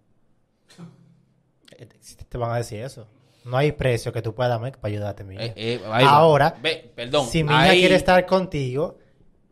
Te 2.30 2.38
van 2.38 2.51
a 2.51 2.57
decir 2.57 2.82
eso. 2.82 3.07
No 3.45 3.55
hay 3.57 3.72
precio 3.72 4.11
que 4.11 4.22
tú 4.22 4.34
puedas 4.36 4.49
darme 4.51 4.72
para 4.72 4.88
ayudarte 4.91 5.24
a 5.24 5.26
mi 5.26 5.36
hija. 5.36 5.43
Eh, 5.45 5.53
eh. 5.55 5.82
Ahora, 5.86 6.57
Ve, 6.61 6.91
perdón. 6.95 7.28
si 7.28 7.43
mi 7.43 7.51
hija 7.51 7.61
ahí- 7.61 7.80
quiere 7.80 7.95
estar 7.95 8.26
contigo, 8.26 8.97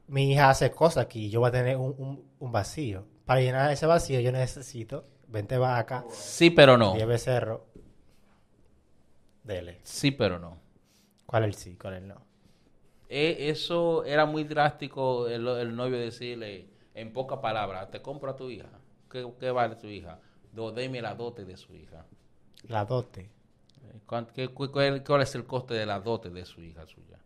mi 0.07 0.31
hija 0.31 0.49
hace 0.49 0.71
cosas 0.71 1.03
aquí. 1.05 1.29
Yo 1.29 1.39
voy 1.39 1.49
a 1.49 1.51
tener 1.51 1.77
un, 1.77 1.93
un- 1.97 2.25
un 2.39 2.51
vacío. 2.51 3.05
Para 3.25 3.41
llenar 3.41 3.71
ese 3.71 3.85
vacío, 3.85 4.19
yo 4.19 4.31
necesito 4.31 5.05
20 5.27 5.57
vacas, 5.57 6.03
Sí, 6.13 6.49
pero 6.49 6.77
no. 6.77 6.93
10 6.93 7.07
becerros. 7.07 7.61
Dele. 9.43 9.79
Sí, 9.83 10.11
pero 10.11 10.39
no. 10.39 10.57
¿Cuál 11.25 11.43
es 11.43 11.47
el 11.49 11.53
sí? 11.55 11.77
¿Cuál 11.79 11.93
es 11.95 12.01
el 12.01 12.07
no? 12.07 12.21
Eh, 13.07 13.49
eso 13.49 14.03
era 14.03 14.25
muy 14.25 14.43
drástico 14.43 15.27
el, 15.27 15.47
el 15.47 15.75
novio 15.75 15.97
decirle 15.99 16.67
en 16.95 17.13
pocas 17.13 17.39
palabras, 17.39 17.91
te 17.91 18.01
compro 18.01 18.31
a 18.31 18.35
tu 18.35 18.49
hija. 18.49 18.69
¿Qué, 19.09 19.29
qué 19.39 19.51
vale 19.51 19.75
tu 19.75 19.87
hija? 19.87 20.19
Do, 20.51 20.71
deme 20.71 21.01
la 21.01 21.13
dote 21.13 21.45
de 21.45 21.55
su 21.57 21.75
hija. 21.75 22.05
La 22.67 22.83
dote. 22.85 23.21
Eh, 23.21 23.99
¿cuán- 24.07 24.27
qué- 24.33 24.47
cu- 24.47 24.71
cuál, 24.71 25.03
cuál 25.03 25.21
es 25.21 25.35
el 25.35 25.45
coste 25.45 25.73
de 25.75 25.85
la 25.85 25.99
dote 25.99 26.29
de 26.31 26.45
su 26.45 26.61
hija 26.63 26.85
suya? 26.87 27.19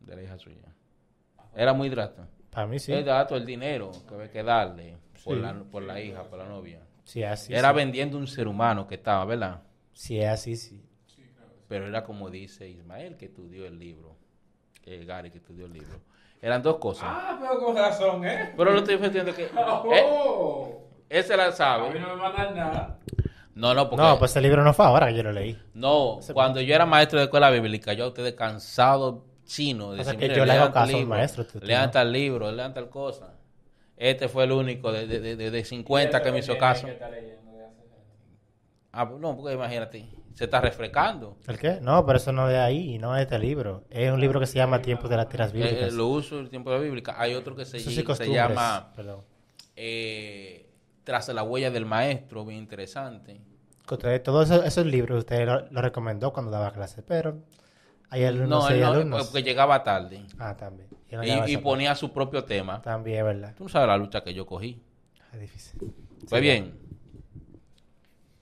De 0.00 0.16
la 0.16 0.22
hija 0.22 0.38
suya. 0.38 0.74
Era 1.54 1.72
muy 1.72 1.88
drástico. 1.88 2.26
Para 2.50 2.66
mí 2.66 2.78
sí. 2.78 2.92
Es 2.92 3.04
dato 3.04 3.36
el 3.36 3.46
dinero 3.46 3.90
que 4.06 4.14
había 4.14 4.30
que 4.30 4.42
darle 4.42 4.96
por, 5.24 5.36
Sí. 5.36 5.40
la, 5.42 5.54
por 5.64 5.82
la 5.82 6.00
hija, 6.00 6.24
por 6.24 6.38
la 6.38 6.46
novia. 6.46 6.80
Es 7.06 7.16
así, 7.24 7.54
era 7.54 7.70
sí. 7.70 7.76
vendiendo 7.76 8.18
un 8.18 8.26
ser 8.26 8.46
humano 8.48 8.86
que 8.86 8.96
estaba, 8.96 9.24
¿verdad? 9.24 9.62
Es 9.94 10.24
así, 10.28 10.56
sí. 10.56 10.84
Pero 11.68 11.86
era 11.86 12.04
como 12.04 12.28
dice 12.28 12.68
Ismael 12.68 13.16
que 13.16 13.26
estudió 13.26 13.66
el 13.66 13.78
libro. 13.78 14.16
Eh, 14.84 15.04
Gary 15.04 15.30
que 15.30 15.38
estudió 15.38 15.66
el 15.66 15.72
libro. 15.72 16.00
Eran 16.42 16.60
dos 16.60 16.76
cosas. 16.78 17.04
Ah, 17.08 17.38
pero 17.40 17.58
con 17.64 17.76
razón, 17.76 18.24
¿eh? 18.26 18.52
Pero 18.56 18.72
lo 18.72 18.78
estoy 18.80 18.96
diciendo 18.98 19.32
que... 19.34 19.44
eh, 19.94 20.02
Oh. 20.04 20.82
ese 21.08 21.36
la 21.36 21.44
A 21.44 21.48
mí 21.48 21.52
sabe. 21.54 22.00
no 22.00 22.16
me 22.16 22.22
mandan 22.22 22.54
nada. 22.56 22.98
No, 23.54 23.72
no, 23.74 23.88
porque... 23.88 24.04
No, 24.04 24.18
pues 24.18 24.34
el 24.36 24.42
libro 24.42 24.64
no 24.64 24.74
fue 24.74 24.84
ahora 24.84 25.06
que 25.08 25.14
yo 25.14 25.22
lo 25.22 25.30
leí. 25.32 25.56
No, 25.74 26.18
cuando 26.34 26.60
yo 26.60 26.74
era 26.74 26.84
maestro 26.84 27.18
de 27.20 27.26
escuela 27.26 27.48
bíblica, 27.50 27.92
yo 27.92 28.04
a 28.06 28.08
ustedes 28.08 28.34
cansado 28.34 29.24
chino. 29.44 29.92
de 29.92 29.98
Pasa 29.98 30.12
decir, 30.12 30.20
que 30.20 30.28
"Mire, 30.28 30.38
yo 30.40 30.44
le 30.46 30.52
hago 30.52 30.72
caso 30.72 30.80
al 30.80 30.88
libro, 30.88 31.08
maestro, 31.08 31.44
lean 31.60 31.84
no". 31.86 31.90
tal 31.92 32.12
libro, 32.12 32.50
lean 32.52 32.74
tal 32.74 32.88
cosa. 32.88 33.34
Este 33.96 34.28
fue 34.28 34.44
el 34.44 34.52
único 34.52 34.90
de, 34.90 35.06
de, 35.06 35.36
de, 35.36 35.50
de 35.50 35.64
50 35.64 36.22
que 36.22 36.32
me 36.32 36.38
hizo 36.40 36.58
caso. 36.58 36.88
Ah, 38.92 39.04
no, 39.18 39.36
porque 39.36 39.54
imagínate, 39.54 40.06
se 40.34 40.44
está 40.44 40.60
refrescando. 40.60 41.36
¿El 41.46 41.58
qué? 41.58 41.78
No, 41.80 42.04
pero 42.06 42.16
eso 42.18 42.32
no 42.32 42.46
es 42.48 42.54
de 42.54 42.60
ahí, 42.60 42.98
no 42.98 43.14
es 43.14 43.18
de 43.18 43.22
este 43.34 43.38
libro. 43.38 43.84
Es 43.90 44.10
un 44.12 44.20
libro 44.20 44.40
que 44.40 44.46
se 44.46 44.56
llama 44.56 44.80
Tiempos 44.82 45.08
de 45.10 45.16
las 45.16 45.28
Tiras 45.28 45.50
Eh, 45.50 45.54
Bíblicas. 45.54 45.92
eh, 45.92 45.96
lo 45.96 46.06
uso 46.08 46.38
el 46.40 46.48
tiempo 46.50 46.70
de 46.70 46.78
la 46.78 46.82
bíblica. 46.82 47.14
Hay 47.18 47.34
otro 47.34 47.54
que 47.54 47.64
se, 47.64 47.78
sí, 47.80 48.04
llama 48.32 48.92
eh, 49.76 50.68
Tras 51.04 51.28
la 51.28 51.42
huella 51.42 51.70
del 51.70 51.84
maestro, 51.86 52.44
bien 52.44 52.58
interesante. 52.60 53.40
Todos 53.86 54.50
esos, 54.50 54.64
esos 54.64 54.86
libros 54.86 55.18
usted 55.18 55.44
lo, 55.46 55.68
lo 55.70 55.82
recomendó 55.82 56.32
cuando 56.32 56.50
daba 56.50 56.72
clases, 56.72 57.04
pero 57.06 57.38
hay 58.08 58.24
alumnos 58.24 58.64
No, 58.64 58.70
y 58.70 58.74
él 58.74 58.80
no, 58.80 58.86
alumnos. 58.92 59.26
porque 59.26 59.42
llegaba 59.42 59.82
tarde 59.82 60.24
Ah, 60.38 60.56
también. 60.56 60.88
No 61.10 61.46
y, 61.46 61.56
ponía 61.58 61.94
su 61.94 62.10
propio 62.10 62.44
tema. 62.44 62.80
También, 62.80 63.24
¿verdad? 63.24 63.54
Tú 63.54 63.64
no 63.64 63.68
sabes 63.68 63.88
la 63.88 63.98
lucha 63.98 64.22
que 64.22 64.32
yo 64.32 64.46
cogí. 64.46 64.80
Es 65.34 65.40
difícil. 65.40 65.78
Pues 66.28 66.30
Sí, 66.30 66.40
bien, 66.40 66.74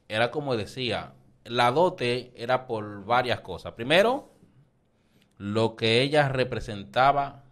era 0.09 0.31
como 0.31 0.57
decía, 0.57 1.13
la 1.51 1.73
dote 1.73 2.33
era 2.37 2.69
por 2.69 3.05
varias 3.05 3.41
cosas. 3.41 3.73
Primero, 3.73 4.31
lo 5.37 5.75
que 5.75 6.01
ella 6.01 6.29
representaba 6.29 7.43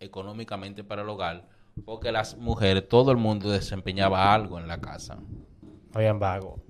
económicamente 0.00 0.82
para 0.82 1.02
el 1.02 1.08
hogar, 1.08 1.46
porque 1.84 2.10
las 2.10 2.36
mujeres, 2.36 2.88
todo 2.88 3.12
el 3.12 3.16
mundo 3.16 3.50
desempeñaba 3.50 4.34
algo 4.34 4.58
en 4.58 4.66
la 4.66 4.80
casa. 4.80 5.18
Oigan, 5.94 6.18
vago. 6.18 6.64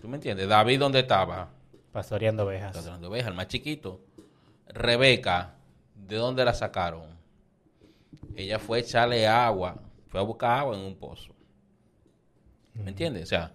¿Tú 0.00 0.06
me 0.06 0.14
entiendes? 0.14 0.48
David, 0.48 0.78
¿dónde 0.78 1.00
estaba? 1.00 1.50
Pastoreando 1.90 2.44
ovejas. 2.44 3.00
De 3.00 3.06
ovejas, 3.08 3.28
el 3.30 3.34
más 3.34 3.48
chiquito. 3.48 4.00
Rebeca, 4.68 5.56
¿de 5.96 6.16
dónde 6.16 6.44
la 6.44 6.54
sacaron? 6.54 7.16
Ella 8.36 8.60
fue 8.60 8.78
a 8.78 8.80
echarle 8.82 9.26
agua, 9.26 9.82
fue 10.06 10.20
a 10.20 10.22
buscar 10.22 10.60
agua 10.60 10.76
en 10.76 10.82
un 10.82 10.94
pozo. 10.94 11.34
¿Me 12.74 12.90
entiendes? 12.90 13.24
O 13.24 13.26
sea, 13.26 13.54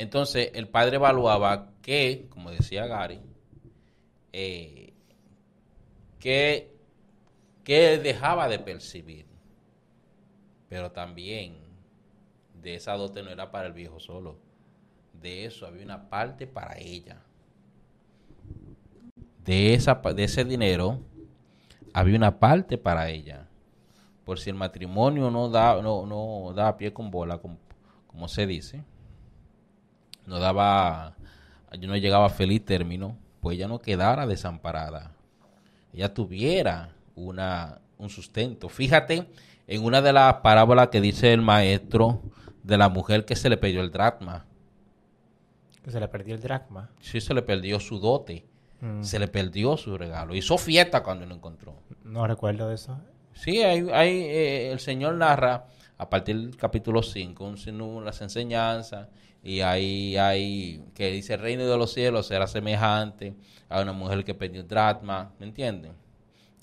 entonces 0.00 0.50
el 0.54 0.68
padre 0.68 0.96
evaluaba 0.96 1.72
que, 1.82 2.26
como 2.30 2.50
decía 2.50 2.86
Gary, 2.86 3.20
eh, 4.32 4.92
que, 6.18 6.74
que 7.64 7.98
dejaba 7.98 8.48
de 8.48 8.58
percibir. 8.58 9.26
Pero 10.68 10.92
también 10.92 11.58
de 12.54 12.76
esa 12.76 12.94
dote 12.94 13.22
no 13.22 13.30
era 13.30 13.50
para 13.50 13.66
el 13.66 13.72
viejo 13.72 14.00
solo. 14.00 14.38
De 15.12 15.44
eso 15.44 15.66
había 15.66 15.84
una 15.84 16.08
parte 16.08 16.46
para 16.46 16.78
ella 16.78 17.22
de, 19.44 19.74
esa, 19.74 19.94
de 19.94 20.24
ese 20.24 20.44
dinero 20.44 21.00
había 21.92 22.16
una 22.16 22.38
parte 22.38 22.78
para 22.78 23.08
ella. 23.08 23.48
Por 24.24 24.38
si 24.38 24.50
el 24.50 24.56
matrimonio 24.56 25.30
no 25.30 25.48
da, 25.48 25.80
no, 25.82 26.06
no 26.06 26.52
da 26.54 26.76
pie 26.76 26.92
con 26.92 27.10
bola, 27.10 27.40
como 28.06 28.28
se 28.28 28.46
dice, 28.46 28.84
no 30.30 30.38
daba, 30.38 31.16
no 31.78 31.96
llegaba 31.96 32.26
a 32.26 32.30
feliz 32.30 32.64
término, 32.64 33.18
pues 33.40 33.56
ella 33.56 33.66
no 33.66 33.80
quedara 33.80 34.28
desamparada. 34.28 35.10
Ella 35.92 36.14
tuviera 36.14 36.94
una, 37.16 37.80
un 37.98 38.08
sustento. 38.08 38.68
Fíjate 38.68 39.26
en 39.66 39.84
una 39.84 40.00
de 40.00 40.12
las 40.12 40.34
parábolas 40.34 40.88
que 40.88 41.00
dice 41.00 41.32
el 41.32 41.42
maestro 41.42 42.22
de 42.62 42.78
la 42.78 42.88
mujer 42.88 43.24
que 43.24 43.34
se 43.34 43.48
le 43.48 43.56
perdió 43.56 43.80
el 43.80 43.90
dracma. 43.90 44.46
Que 45.82 45.90
se 45.90 45.98
le 45.98 46.06
perdió 46.06 46.36
el 46.36 46.40
dracma. 46.40 46.90
Sí 47.00 47.20
se 47.20 47.34
le 47.34 47.42
perdió 47.42 47.80
su 47.80 47.98
dote. 47.98 48.46
Mm, 48.80 49.02
Se 49.02 49.18
le 49.18 49.26
perdió 49.26 49.76
su 49.76 49.98
regalo. 49.98 50.34
Hizo 50.34 50.56
fiesta 50.58 51.02
cuando 51.02 51.26
lo 51.26 51.34
encontró. 51.34 51.74
No 52.04 52.26
recuerdo 52.26 52.68
de 52.68 52.76
eso. 52.76 52.98
Sí, 53.34 53.62
hay, 53.62 53.88
hay, 53.92 54.10
eh, 54.10 54.72
el 54.72 54.78
Señor 54.78 55.14
narra 55.14 55.66
a 56.00 56.08
partir 56.10 56.36
del 56.36 56.56
capítulo 56.56 57.02
5 57.02 57.44
un 57.44 57.56
sinnúmero 57.58 58.04
las 58.06 58.20
enseñanzas 58.22 59.08
y 59.42 59.60
ahí 59.60 60.16
hay 60.16 60.82
que 60.94 61.10
dice 61.10 61.34
el 61.34 61.40
reino 61.40 61.66
de 61.66 61.76
los 61.76 61.92
cielos 61.92 62.26
será 62.26 62.46
semejante 62.46 63.34
a 63.68 63.80
una 63.82 63.92
mujer 63.92 64.24
que 64.24 64.34
perdió 64.34 64.62
un 64.62 64.68
dracma, 64.68 65.32
¿me 65.38 65.46
entienden? 65.46 65.92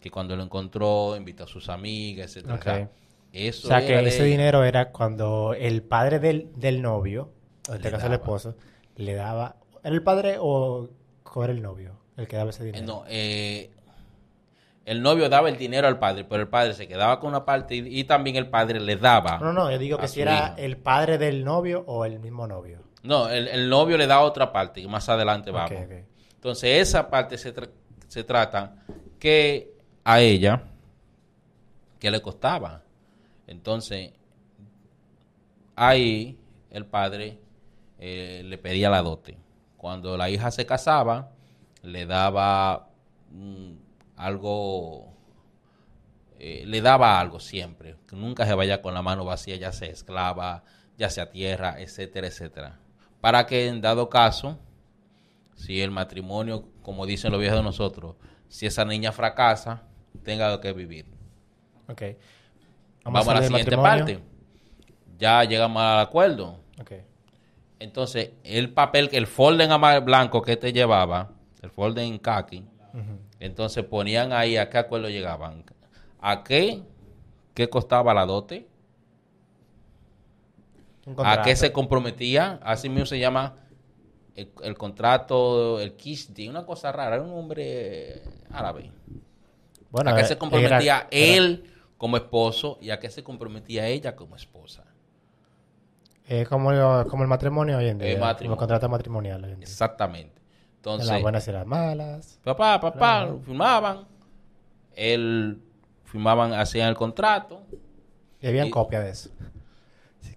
que 0.01 0.11
cuando 0.11 0.35
lo 0.35 0.43
encontró 0.43 1.15
invitó 1.17 1.43
a 1.45 1.47
sus 1.47 1.69
amigas, 1.69 2.27
etcétera. 2.35 2.55
O 2.55 2.61
sea, 2.61 2.83
Ok. 2.83 2.89
eso 3.33 3.67
O 3.67 3.69
sea, 3.69 3.85
que 3.85 3.93
de- 3.97 4.07
ese 4.07 4.23
dinero 4.23 4.63
era 4.63 4.91
cuando 4.91 5.53
el 5.55 5.81
padre 5.81 6.19
del, 6.19 6.49
del 6.55 6.81
novio, 6.83 7.31
o 7.67 7.71
en 7.71 7.77
este 7.77 7.91
caso 7.91 8.05
el 8.07 8.13
esposo, 8.13 8.55
le 8.95 9.15
daba... 9.15 9.55
¿Era 9.83 9.95
el 9.95 10.03
padre 10.03 10.37
o 10.39 10.89
o 11.35 11.43
era 11.43 11.51
el 11.53 11.61
novio 11.61 11.93
el 12.15 12.27
que 12.27 12.35
daba 12.35 12.49
ese 12.51 12.63
Eh, 12.63 12.65
dinero? 12.67 12.85
No, 12.85 13.03
eh, 13.07 13.71
el 14.87 15.01
novio 15.01 15.27
daba 15.29 15.49
el 15.49 15.57
dinero 15.57 15.87
al 15.87 15.99
padre, 15.99 16.23
pero 16.23 16.41
el 16.41 16.47
padre 16.47 16.73
se 16.73 16.87
quedaba 16.87 17.19
con 17.19 17.29
una 17.29 17.43
parte 17.45 17.75
y, 17.75 17.99
y 17.99 18.03
también 18.05 18.37
el 18.37 18.47
padre 18.49 18.79
le 18.79 18.95
daba. 18.95 19.37
No, 19.37 19.51
no, 19.53 19.69
yo 19.69 19.77
digo 19.77 19.97
que 19.97 20.07
si 20.07 20.21
era 20.21 20.55
el 20.57 20.77
padre 20.77 21.17
del 21.17 21.43
novio 21.43 21.83
o 21.87 22.05
el 22.05 22.19
mismo 22.19 22.47
novio. 22.47 22.79
No, 23.03 23.29
el, 23.29 23.47
el 23.49 23.69
novio 23.69 23.97
le 23.97 24.07
da 24.07 24.21
otra 24.21 24.51
parte, 24.51 24.81
que 24.81 24.87
más 24.87 25.07
adelante 25.09 25.51
vamos. 25.51 25.71
Entonces, 26.35 26.81
esa 26.87 27.09
parte 27.09 27.37
se, 27.37 27.53
tra- 27.53 27.69
se 28.07 28.23
trata 28.23 28.75
que 29.19 29.73
a 30.05 30.21
ella, 30.21 30.63
que 31.99 32.09
le 32.09 32.21
costaba. 32.21 32.81
Entonces, 33.45 34.11
ahí 35.75 36.37
el 36.71 36.85
padre 36.85 37.39
eh, 37.99 38.41
le 38.45 38.57
pedía 38.57 38.89
la 38.89 39.01
dote. 39.01 39.37
Cuando 39.77 40.17
la 40.17 40.29
hija 40.29 40.51
se 40.51 40.65
casaba, 40.65 41.31
le 41.83 42.05
daba 42.05 42.87
mm, 43.31 43.71
algo, 44.17 45.13
eh, 46.39 46.63
le 46.65 46.81
daba 46.81 47.19
algo 47.19 47.39
siempre. 47.39 47.95
Que 48.07 48.15
nunca 48.15 48.45
se 48.45 48.53
vaya 48.53 48.81
con 48.81 48.93
la 48.93 49.01
mano 49.01 49.23
vacía, 49.23 49.55
ya 49.55 49.71
sea 49.71 49.89
esclava, 49.89 50.63
ya 50.97 51.09
sea 51.09 51.29
tierra, 51.29 51.79
etcétera, 51.79 52.27
etcétera. 52.27 52.79
Para 53.21 53.45
que 53.45 53.67
en 53.67 53.81
dado 53.81 54.09
caso, 54.09 54.59
si 55.55 55.81
el 55.81 55.91
matrimonio, 55.91 56.67
como 56.81 57.05
dicen 57.05 57.31
los 57.31 57.39
viejos 57.39 57.57
de 57.59 57.63
nosotros, 57.63 58.15
si 58.47 58.65
esa 58.65 58.85
niña 58.85 59.11
fracasa, 59.11 59.83
tenga 60.23 60.59
que 60.61 60.73
vivir. 60.73 61.05
Ok. 61.87 62.01
Vamos, 63.03 63.27
a 63.27 63.33
la 63.35 63.43
siguiente 63.43 63.77
matrimonio. 63.77 64.05
parte. 64.17 64.23
Ya 65.17 65.43
llegamos 65.45 65.81
al 65.81 65.99
acuerdo. 65.99 66.59
Ok. 66.79 66.91
Entonces, 67.79 68.31
el 68.43 68.73
papel, 68.73 69.09
el 69.13 69.27
folder 69.27 69.71
ama- 69.71 69.99
blanco 69.99 70.41
que 70.41 70.57
te 70.57 70.73
llevaba, 70.73 71.31
el 71.61 71.69
folder 71.71 72.03
en 72.05 72.17
khaki. 72.19 72.65
Entonces 73.39 73.83
ponían 73.85 74.33
ahí 74.33 74.57
a 74.57 74.69
qué 74.69 74.77
acuerdo 74.77 75.09
llegaban. 75.09 75.63
¿A 76.19 76.43
qué? 76.43 76.83
¿Qué 77.53 77.69
costaba 77.69 78.13
la 78.13 78.25
dote? 78.25 78.67
¿A 81.23 81.41
qué 81.41 81.55
se 81.55 81.71
comprometía? 81.71 82.59
Así 82.63 82.89
mismo 82.89 83.05
se 83.05 83.19
llama 83.19 83.55
el, 84.35 84.51
el 84.63 84.77
contrato, 84.77 85.79
el 85.79 85.95
kishdi, 85.95 86.47
una 86.49 86.65
cosa 86.65 86.91
rara, 86.91 87.15
era 87.15 87.23
un 87.23 87.31
nombre 87.31 88.21
árabe. 88.51 88.91
Bueno, 89.89 90.09
¿A 90.11 90.13
qué 90.15 90.21
eh, 90.21 90.25
se 90.25 90.37
comprometía 90.37 90.95
era- 90.97 91.07
era- 91.11 91.35
él 91.37 91.73
como 91.97 92.17
esposo 92.17 92.77
y 92.81 92.89
a 92.89 92.99
qué 92.99 93.09
se 93.09 93.23
comprometía 93.23 93.87
ella 93.87 94.15
como 94.15 94.35
esposa? 94.35 94.85
Es 96.25 96.47
como, 96.47 96.69
como 97.07 97.23
el 97.23 97.29
matrimonio 97.29 97.77
hoy 97.77 97.87
en 97.87 97.97
día. 97.99 98.11
El 98.11 98.19
Como 98.19 98.25
matrimonio. 98.27 98.53
el 98.53 98.59
contrato 98.59 98.89
matrimonial 98.89 99.43
hoy 99.45 99.51
en 99.53 99.59
día. 99.61 99.69
Exactamente. 99.69 100.36
En 100.77 100.93
Entonces, 100.93 101.09
las 101.09 101.21
buenas 101.21 101.47
y 101.47 101.51
las 101.51 101.65
malas. 101.65 102.39
papá, 102.43 102.79
papá, 102.79 102.97
Claro. 102.97 103.39
firmaban, 103.43 104.07
él 104.95 105.61
firmaban, 106.05 106.53
hacían 106.53 106.89
el 106.89 106.95
contrato. 106.95 107.61
Y 108.41 108.47
había 108.47 108.65
Y- 108.65 108.69
copia 108.69 109.01
de 109.01 109.09
eso. 109.09 109.29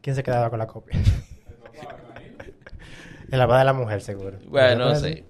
¿Quién 0.01 0.17
se 0.17 0.23
quedaba 0.23 0.49
con 0.51 0.59
la 0.59 0.67
copia? 0.67 0.99
el 3.31 3.39
papá 3.39 3.59
de 3.59 3.65
la 3.65 3.73
mujer, 3.73 4.01
seguro. 4.01 4.39
Bueno, 4.49 4.89
no 4.89 4.95
sé. 4.97 5.25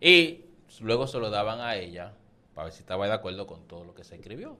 Y 0.00 0.44
luego 0.80 1.06
se 1.06 1.18
lo 1.18 1.30
daban 1.30 1.60
a 1.60 1.74
ella 1.76 2.12
para 2.54 2.66
ver 2.66 2.72
si 2.74 2.80
estaba 2.80 3.06
de 3.06 3.12
acuerdo 3.14 3.46
con 3.46 3.66
todo 3.66 3.84
lo 3.84 3.94
que 3.94 4.04
se 4.04 4.16
escribió. 4.16 4.58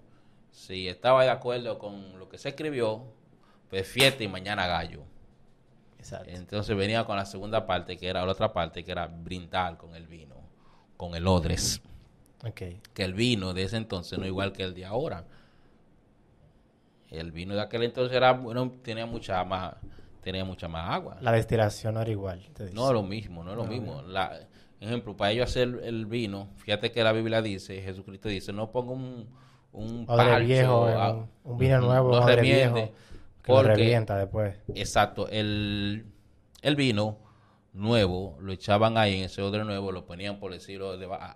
Si 0.51 0.89
estaba 0.89 1.23
de 1.25 1.31
acuerdo 1.31 1.79
con 1.79 2.19
lo 2.19 2.29
que 2.29 2.39
se 2.39 2.49
escribió, 2.49 3.05
pues 3.69 3.87
fiesta 3.87 4.25
y 4.25 4.29
mañana 4.29 4.67
gallo. 4.67 5.03
Exacto. 6.07 6.31
Entonces 6.31 6.77
venía 6.77 7.05
con 7.05 7.17
la 7.17 7.27
segunda 7.27 7.67
parte, 7.67 7.97
que 7.97 8.09
era 8.09 8.25
la 8.25 8.33
otra 8.33 8.53
parte, 8.53 8.85
que 8.85 8.93
era 8.93 9.07
brindar 9.07 9.77
con 9.77 9.95
el 9.97 10.07
vino, 10.07 10.37
con 10.97 11.15
el 11.15 11.27
odres. 11.27 11.83
Ok. 12.45 12.63
Que 12.95 13.05
el 13.05 13.15
vino 13.15 13.53
de 13.55 13.65
ese 13.65 13.77
entonces 13.77 14.19
no 14.19 14.25
es 14.25 14.29
igual 14.29 14.53
que 14.53 14.63
el 14.63 14.75
de 14.75 14.85
ahora. 14.85 15.25
El 17.11 17.33
vino 17.33 17.55
de 17.55 17.61
aquel 17.61 17.83
entonces 17.83 18.17
era, 18.17 18.33
bueno, 18.33 18.73
tenía 18.83 19.07
mucha 19.07 19.43
más, 19.45 19.75
tenía 20.23 20.45
mucha 20.45 20.69
más 20.69 20.91
agua. 20.91 21.17
La 21.21 21.33
destilación 21.33 21.95
no 21.95 22.03
era 22.03 22.11
igual. 22.11 22.41
te. 22.55 22.71
No 22.73 22.87
es 22.87 22.93
lo 22.93 23.03
mismo, 23.03 23.43
no 23.43 23.51
es 23.53 23.57
lo 23.57 23.65
No, 23.65 23.71
mismo. 23.71 24.03
La, 24.03 24.39
ejemplo, 24.81 25.17
para 25.17 25.33
ellos 25.33 25.49
hacer 25.49 25.81
el 25.83 26.07
vino, 26.07 26.49
fíjate 26.57 26.93
que 26.93 27.03
la 27.03 27.13
Biblia 27.13 27.43
dice, 27.43 27.81
Jesucristo 27.83 28.29
dice, 28.29 28.53
no 28.53 28.71
ponga 28.71 28.93
un, 28.93 29.29
un 29.73 30.07
parcho, 30.07 30.47
viejo, 30.47 30.85
un, 30.85 31.53
un 31.53 31.59
vino 31.59 31.81
nuevo, 31.81 32.21
no 32.21 32.37
viejo. 32.41 32.91
Que 33.47 33.53
lo 33.53 33.59
porque- 33.59 33.75
revienta 33.77 34.17
después. 34.19 34.57
Exacto, 34.75 35.29
el, 35.29 36.05
el 36.63 36.77
vino 36.77 37.19
nuevo 37.73 38.37
lo 38.41 38.53
echaban 38.53 38.99
ahí 38.99 39.17
en 39.19 39.25
ese 39.25 39.41
odre 39.43 39.65
nuevo, 39.65 39.93
lo 39.93 40.05
ponían 40.05 40.39
por 40.41 40.53
decirlo 40.53 40.93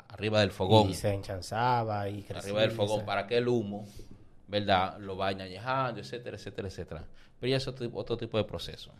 arriba 0.08 0.40
del 0.40 0.50
fogón, 0.50 0.90
Y 0.90 0.94
se 0.94 1.12
enchanzaba 1.14 2.08
y 2.08 2.22
crecía. 2.22 2.38
arriba 2.38 2.60
del 2.62 2.72
fogón 2.72 3.04
para 3.06 3.26
que 3.26 3.36
el 3.38 3.46
humo, 3.48 3.86
¿verdad? 4.48 4.98
Lo 4.98 5.16
vaya 5.16 5.44
añejando, 5.44 6.00
etcétera, 6.00 6.36
etcétera, 6.36 6.68
etcétera. 6.68 7.04
Pero 7.38 7.50
ya 7.50 7.56
es 7.58 7.66
otro, 7.68 7.88
otro 7.94 8.16
tipo 8.18 8.36
de 8.38 8.44
proceso. 8.44 8.92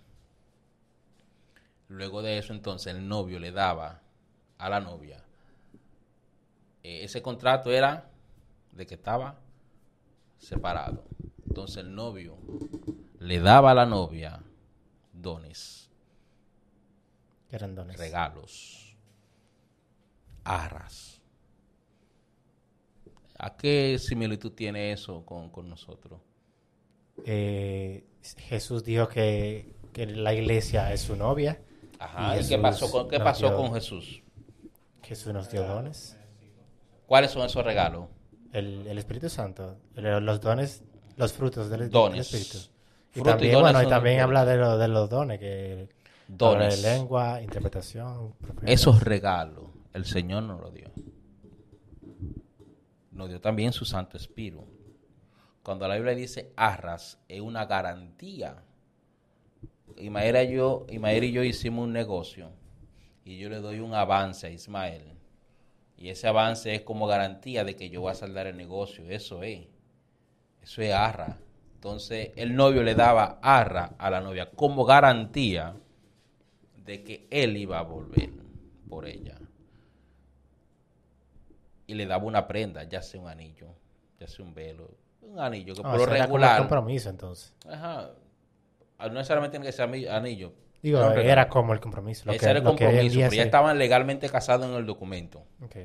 Luego 1.89 2.23
de 2.23 2.39
eso, 2.39 2.53
entonces, 2.53 2.95
el 2.95 3.07
novio 3.09 3.39
le 3.41 3.51
daba 3.53 4.01
a 4.59 4.69
la 4.69 4.81
novia. 4.81 5.25
eh, 6.83 7.05
ese 7.05 7.21
contrato 7.21 7.71
era 7.73 8.09
de 8.73 8.87
que 8.87 8.95
estaba 8.95 9.39
separado. 10.39 11.05
Entonces, 11.51 11.79
el 11.79 11.95
novio 11.95 12.39
le 13.19 13.41
daba 13.41 13.73
a 13.73 13.75
la 13.75 13.85
novia 13.85 14.41
dones, 15.13 15.91
que 17.49 17.57
eran 17.57 17.75
dones. 17.75 17.99
regalos, 17.99 18.97
arras. 20.45 21.21
¿A 23.37 23.57
qué 23.57 23.99
similitud 23.99 24.53
tiene 24.53 24.93
eso 24.93 25.25
con, 25.27 25.51
con 25.51 25.69
nosotros? 25.69 26.21
Eh, 27.25 28.05
Jesús 28.37 28.85
dijo 28.85 29.09
que, 29.09 29.75
que 29.93 30.07
la 30.07 30.33
iglesia 30.35 30.93
es 30.93 31.01
su 31.01 31.17
novia. 31.17 31.61
Ajá, 31.99 32.37
Y 32.37 32.45
¿y 32.45 32.49
qué 32.49 32.59
pasó, 32.59 32.91
con, 32.93 33.09
qué 33.09 33.19
pasó 33.19 33.49
dio- 33.49 33.57
con 33.57 33.75
Jesús? 33.75 34.23
Jesús 35.03 35.33
nos 35.33 35.51
dio 35.51 35.67
dones. 35.67 36.17
¿Cuáles 37.07 37.33
son 37.33 37.45
esos 37.45 37.65
regalos? 37.65 38.09
El, 38.53 38.87
el 38.87 38.99
Espíritu 38.99 39.29
Santo. 39.29 39.79
los 39.97 40.41
dones, 40.41 40.85
los 41.21 41.33
frutos 41.33 41.71
del, 41.71 41.81
del 41.81 41.91
Dones. 41.91 42.33
Espíritu. 42.33 42.59
Y 43.15 43.23
también, 43.23 43.61
bueno, 43.61 43.83
y 43.83 43.87
también 43.89 44.21
habla 44.21 44.45
de, 44.45 44.57
lo- 44.57 44.79
de 44.79 44.89
los 44.89 45.09
dones, 45.11 45.39
que 45.39 45.89
Dones. 46.29 46.83
de 46.83 46.91
lengua, 46.97 47.41
interpretación. 47.43 48.35
Esos 48.65 49.03
regalos 49.03 49.65
el 49.93 50.05
Señor 50.05 50.45
nos 50.45 50.61
los 50.61 50.73
dio. 50.73 50.91
Nos 53.13 53.29
dio 53.29 53.41
también 53.41 53.73
su 53.73 53.85
Santo 53.85 54.17
Espíritu. 54.17 54.65
Cuando 55.63 55.87
la 55.89 55.95
Biblia 55.97 56.15
dice 56.15 56.53
arras, 56.57 57.19
es 57.29 57.41
una 57.41 57.67
garantía. 57.67 58.63
Ismael 59.97 60.51
y 60.51 60.55
yo, 60.55 60.87
Ismael 60.89 61.25
y 61.25 61.33
yo 61.33 61.43
hicimos 61.43 61.85
un 61.85 61.93
negocio 61.93 62.51
y 63.25 63.37
yo 63.39 63.51
le 63.51 63.57
doy 63.61 63.81
un 63.81 63.93
avance 63.95 64.47
a 64.47 64.51
Ismael. 64.51 65.13
Y 65.99 66.09
ese 66.09 66.29
avance 66.29 66.75
es 66.75 66.81
como 66.83 67.07
garantía 67.07 67.65
de 67.65 67.77
que 67.77 67.91
yo 67.91 68.01
voy 68.01 68.13
a 68.13 68.15
saldar 68.15 68.47
el 68.47 68.57
negocio. 68.57 69.05
Eso 69.11 69.43
es. 69.43 69.67
Eso 70.63 70.83
es 70.83 70.93
arra. 70.93 71.39
Entonces 71.75 72.31
el 72.37 72.55
novio 72.55 72.83
le 72.83 72.95
daba 72.95 73.39
arra 73.43 73.93
a 73.99 74.11
la 74.11 74.21
novia 74.21 74.51
como 74.51 74.85
garantía 74.85 75.75
de 76.77 77.03
que 77.03 77.27
él 77.31 77.57
iba 77.57 77.79
a 77.79 77.83
volver 77.83 78.31
por 78.89 79.07
ella. 79.07 79.37
Y 81.87 81.95
le 81.95 82.07
daba 82.07 82.25
una 82.25 82.47
prenda, 82.47 82.85
ya 82.85 83.03
sea 83.03 83.21
un 83.21 83.29
anillo, 83.29 83.69
ya 84.19 84.29
sea 84.29 84.45
un 84.45 84.55
velo, 84.55 84.91
un 85.23 85.41
anillo 85.41 85.75
que 85.75 85.81
Ah, 85.81 85.91
por 85.91 85.99
lo 85.99 86.05
como 86.07 86.17
regular, 86.17 86.59
compromiso, 86.59 87.11
entonces. 87.11 87.55
ajá, 87.69 88.11
ah, 88.99 89.09
no 89.09 89.15
necesariamente 89.15 89.53
tiene 89.59 89.67
que 89.67 89.73
ser 89.73 90.11
anillo. 90.11 90.53
Digo, 90.83 91.03
Era 91.13 91.49
como 91.49 91.73
el 91.75 91.81
compromiso. 91.81 92.25
Lo 92.27 92.33
Ese 92.33 92.41
que, 92.41 92.51
era 92.51 92.59
el 92.59 92.65
lo 92.65 92.71
compromiso, 92.71 93.19
pero 93.21 93.33
ya 93.33 93.43
estaban 93.43 93.79
legalmente 93.79 94.29
casados 94.29 94.67
en 94.67 94.75
el 94.75 94.87
documento. 94.87 95.45
Ok. 95.63 95.77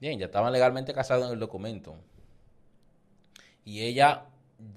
Bien, 0.00 0.18
ya 0.18 0.26
estaban 0.26 0.52
legalmente 0.52 0.92
casados 0.92 1.26
en 1.26 1.32
el 1.32 1.38
documento. 1.38 1.96
Y 3.68 3.82
ella 3.82 4.24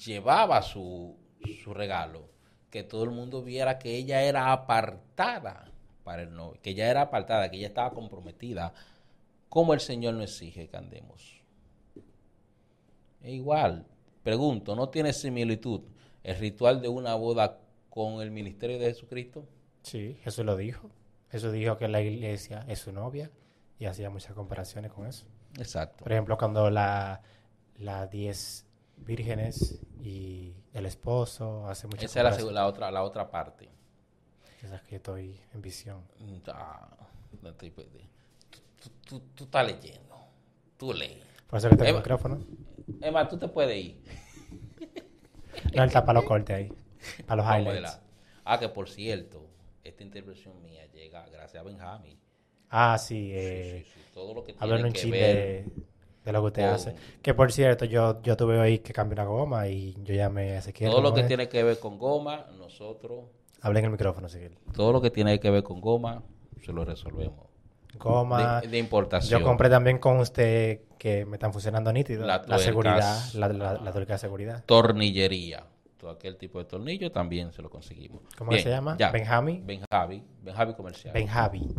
llevaba 0.05 0.61
su, 0.61 1.15
su 1.63 1.73
regalo, 1.73 2.27
que 2.69 2.83
todo 2.83 3.05
el 3.05 3.11
mundo 3.11 3.41
viera 3.41 3.79
que 3.79 3.95
ella 3.95 4.21
era 4.23 4.51
apartada 4.51 5.71
para 6.03 6.23
el 6.23 6.35
novio, 6.35 6.59
que 6.61 6.71
ella 6.71 6.91
era 6.91 7.03
apartada, 7.03 7.49
que 7.49 7.55
ella 7.55 7.67
estaba 7.67 7.91
comprometida, 7.91 8.73
como 9.47 9.73
el 9.73 9.79
Señor 9.79 10.15
nos 10.15 10.25
exige 10.25 10.67
que 10.67 10.75
andemos. 10.75 11.41
Es 13.21 13.31
igual, 13.31 13.87
pregunto, 14.23 14.75
¿no 14.75 14.89
tiene 14.89 15.13
similitud 15.13 15.83
el 16.21 16.35
ritual 16.35 16.81
de 16.81 16.89
una 16.89 17.15
boda 17.15 17.59
con 17.89 18.21
el 18.21 18.29
ministerio 18.29 18.77
de 18.77 18.87
Jesucristo? 18.87 19.47
Sí, 19.83 20.17
Jesús 20.21 20.43
lo 20.43 20.57
dijo. 20.57 20.91
Jesús 21.29 21.53
dijo 21.53 21.77
que 21.77 21.87
la 21.87 22.01
iglesia 22.01 22.65
es 22.67 22.79
su 22.79 22.91
novia 22.91 23.31
y 23.79 23.85
hacía 23.85 24.09
muchas 24.09 24.33
comparaciones 24.33 24.91
con 24.91 25.07
eso. 25.07 25.25
Exacto. 25.57 26.03
Por 26.03 26.11
ejemplo, 26.11 26.37
cuando 26.37 26.69
la 26.69 27.21
las 27.81 28.09
10 28.09 28.65
vírgenes 29.05 29.79
y 29.99 30.53
el 30.73 30.85
esposo 30.85 31.67
hace 31.67 31.87
muchas 31.87 32.05
Esa 32.05 32.29
es 32.29 32.43
la, 32.43 32.67
otra, 32.67 32.91
la 32.91 33.03
otra 33.03 33.29
parte. 33.29 33.69
Esas 34.61 34.81
que 34.83 34.97
estoy 34.97 35.39
en 35.53 35.61
visión. 35.61 36.03
Mm, 36.19 36.37
ah, 36.49 36.87
no 37.41 37.53
puede- 37.57 37.71
Tú, 38.79 38.89
tú- 39.07 39.19
tú 39.35 39.43
estás 39.45 39.65
leyendo. 39.65 40.15
Tú 40.77 40.93
lees. 40.93 41.23
Por 41.47 41.57
eso 41.59 41.69
que 41.69 41.75
tengo 41.75 41.89
el 41.91 41.95
micrófono. 41.97 42.43
Emma, 43.01 43.27
tú 43.27 43.37
te 43.37 43.47
puedes 43.47 43.75
ir. 43.77 44.01
No, 45.75 45.83
él 45.83 45.91
tapa 45.91 46.13
los 46.13 46.23
cortes 46.23 46.55
ahí. 46.55 46.73
Para 47.25 47.43
los 47.43 47.45
highlights. 47.55 47.81
la- 47.81 48.01
Ah, 48.45 48.59
que 48.59 48.69
por 48.69 48.89
cierto, 48.89 49.47
esta 49.83 50.01
intervención 50.03 50.61
mía 50.61 50.85
llega 50.93 51.27
gracias 51.27 51.61
a 51.61 51.63
Benjamín. 51.63 52.17
Ah, 52.69 52.97
sí. 52.97 53.15
Sí, 53.15 53.31
Eh, 53.33 53.83
sí, 53.85 53.91
sí, 53.93 54.01
Todo 54.13 54.33
lo 54.33 54.43
que 54.43 54.53
tiene 54.53 54.93
que 54.93 55.11
ver. 55.11 55.65
De, 56.25 56.31
lo 56.31 56.41
que 56.41 56.47
usted 56.47 56.63
hace. 56.63 56.95
Que 57.21 57.33
por 57.33 57.51
cierto, 57.51 57.85
yo, 57.85 58.21
yo 58.21 58.35
tuve 58.37 58.59
hoy 58.59 58.79
que 58.79 58.93
cambiar 58.93 59.21
una 59.27 59.29
goma 59.29 59.67
y 59.67 59.95
yo 60.03 60.13
llamé 60.13 60.51
a 60.51 60.57
Ezequiel. 60.59 60.89
Todo 60.89 61.01
lo 61.01 61.09
¿cómo 61.09 61.15
que 61.15 61.21
es? 61.21 61.27
tiene 61.27 61.49
que 61.49 61.63
ver 61.63 61.79
con 61.79 61.97
goma, 61.97 62.45
nosotros, 62.57 63.25
Hablé 63.61 63.79
en 63.79 63.85
el 63.85 63.91
micrófono, 63.91 64.27
Ezequiel. 64.27 64.57
todo 64.73 64.91
lo 64.91 65.01
que 65.01 65.11
tiene 65.11 65.39
que 65.39 65.49
ver 65.51 65.61
con 65.63 65.81
goma, 65.81 66.23
se 66.65 66.73
lo 66.73 66.83
resolvemos. 66.85 67.45
Goma. 67.99 68.61
De, 68.61 68.67
de 68.69 68.77
importación. 68.79 69.39
Yo 69.39 69.45
compré 69.45 69.69
también 69.69 69.99
con 69.99 70.17
usted 70.19 70.81
que 70.97 71.25
me 71.25 71.35
están 71.35 71.51
funcionando 71.51 71.91
nítido. 71.93 72.25
La 72.25 72.41
La, 72.47 72.57
seguridad, 72.57 73.19
la, 73.33 73.49
la, 73.49 73.73
la 73.73 73.91
tuerca 73.91 74.13
de 74.13 74.19
seguridad. 74.19 74.63
Tornillería. 74.65 75.65
Todo 75.97 76.09
aquel 76.11 76.37
tipo 76.37 76.57
de 76.57 76.65
tornillo 76.65 77.11
también 77.11 77.51
se 77.53 77.61
lo 77.61 77.69
conseguimos. 77.69 78.21
¿Cómo 78.37 78.49
Bien, 78.51 78.63
se 78.63 78.69
llama? 78.69 78.95
ya. 78.97 79.11
Benjami. 79.11 79.61
Benjavi. 79.63 80.23
Benjavi 80.41 80.73
comercial. 80.73 81.13
Benjavi. 81.13 81.75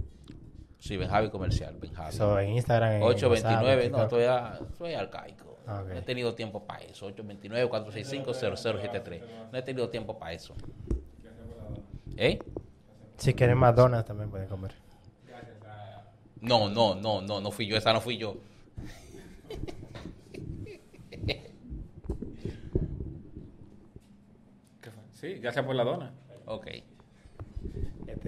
Sí, 0.82 0.96
Benjavi 0.96 1.30
comercial. 1.30 1.76
Benjavi. 1.80 2.08
Eso 2.14 2.38
en 2.40 2.48
Instagram. 2.50 2.92
en 2.94 3.02
829, 3.02 3.76
WhatsApp, 3.76 3.92
no, 3.92 3.98
en 3.98 4.04
estoy, 4.04 4.24
a- 4.24 4.58
estoy 4.70 4.94
arcaico. 4.94 5.58
No 5.66 5.88
he 5.94 6.02
tenido 6.02 6.34
tiempo 6.34 6.64
para 6.66 6.80
eso. 6.82 7.06
829-465-0073. 7.14 9.20
No 9.52 9.58
he 9.58 9.62
tenido 9.62 9.88
tiempo 9.88 10.18
para 10.18 10.32
eso. 10.32 10.54
¿Eh? 12.16 12.38
Si 13.16 13.32
quieren 13.34 13.56
más 13.58 13.76
donas 13.76 14.04
también 14.04 14.28
pueden 14.28 14.48
comer. 14.48 14.72
No, 16.40 16.68
no, 16.68 16.96
no, 16.96 17.20
no, 17.22 17.40
no 17.40 17.50
fui 17.52 17.68
yo. 17.68 17.76
Esa 17.76 17.92
no 17.92 18.00
fui 18.00 18.18
yo. 18.18 18.34
¿Qué 24.80 24.90
fue? 24.90 25.02
Sí, 25.12 25.34
gracias 25.40 25.64
por 25.64 25.74
la 25.76 25.84
dona. 25.84 26.12
Ok. 26.46 26.66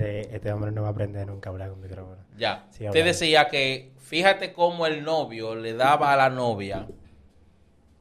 Este, 0.04 0.36
este 0.36 0.52
hombre 0.52 0.70
no 0.72 0.82
va 0.82 0.88
a 0.88 0.90
aprender 0.92 1.26
nunca 1.26 1.48
a 1.48 1.52
hablar 1.52 1.70
con 1.70 1.80
micrófono. 1.80 2.16
Ya. 2.36 2.66
Sí, 2.70 2.78
Te 2.80 2.88
hablando. 2.88 3.06
decía 3.08 3.48
que 3.48 3.92
fíjate 3.98 4.52
cómo 4.52 4.86
el 4.86 5.02
novio 5.04 5.54
le 5.54 5.74
daba 5.74 6.12
a 6.12 6.16
la 6.16 6.30
novia 6.30 6.86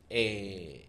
eh, 0.10 0.88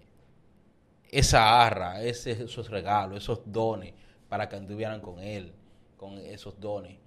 esa 1.10 1.64
arra, 1.64 2.02
ese- 2.02 2.32
esos 2.44 2.70
regalos, 2.70 3.18
esos 3.22 3.40
dones 3.46 3.94
para 4.28 4.48
que 4.48 4.56
anduvieran 4.56 5.00
con 5.00 5.20
él, 5.20 5.52
con 5.96 6.18
esos 6.18 6.58
dones. 6.60 6.98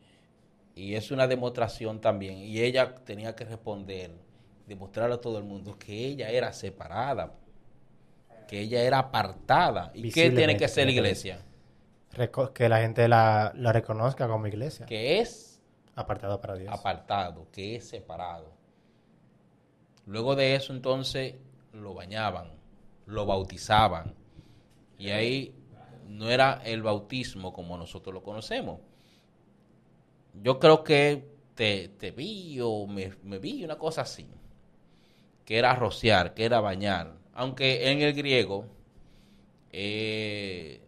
Y 0.76 0.96
es 0.96 1.12
una 1.12 1.28
demostración 1.28 2.00
también. 2.00 2.38
Y 2.38 2.60
ella 2.62 2.96
tenía 2.96 3.36
que 3.36 3.46
responder, 3.46 4.12
demostrarle 4.68 5.16
a 5.16 5.22
todo 5.22 5.38
el 5.38 5.44
mundo 5.44 5.78
que 5.78 5.94
ella 5.94 6.30
era 6.30 6.54
separada, 6.54 7.34
que 8.48 8.62
ella 8.62 8.82
era 8.84 9.00
apartada. 9.00 9.92
¿Y 9.94 10.12
qué 10.12 10.30
tiene 10.32 10.56
que 10.56 10.66
hacer 10.66 10.86
la 10.86 10.92
iglesia? 10.92 11.40
Que 12.54 12.70
la 12.70 12.80
gente 12.80 13.08
la, 13.08 13.54
la 13.56 13.72
reconozca 13.72 14.28
como 14.28 14.48
iglesia. 14.48 14.86
Que 14.86 15.20
es 15.20 15.62
Apartado 15.96 16.40
para 16.40 16.56
Dios. 16.56 16.72
apartado, 16.72 17.48
que 17.52 17.76
es 17.76 17.90
separado. 17.90 18.54
Luego 20.06 20.36
de 20.36 20.54
eso 20.54 20.72
entonces 20.72 21.36
lo 21.74 21.96
bañaban, 21.96 22.52
lo 23.08 23.26
bautizaban. 23.26 24.14
Y 25.00 25.10
ahí 25.10 25.56
no 26.08 26.30
era 26.30 26.62
el 26.64 26.84
bautismo 26.84 27.52
como 27.52 27.78
nosotros 27.78 28.14
lo 28.14 28.22
conocemos. 28.22 28.80
Yo 30.34 30.60
creo 30.60 30.84
que 30.84 31.28
te, 31.56 31.90
te 31.90 32.12
vi 32.12 32.60
o 32.62 32.86
me, 32.86 33.14
me 33.24 33.40
vi 33.40 33.64
una 33.64 33.80
cosa 33.80 34.02
así, 34.02 34.30
que 35.46 35.58
era 35.58 35.74
rociar, 35.76 36.36
que 36.36 36.46
era 36.46 36.60
bañar. 36.62 37.16
Aunque 37.34 37.92
en 37.92 38.02
el 38.02 38.14
griego 38.14 38.66
eh, 39.72 40.80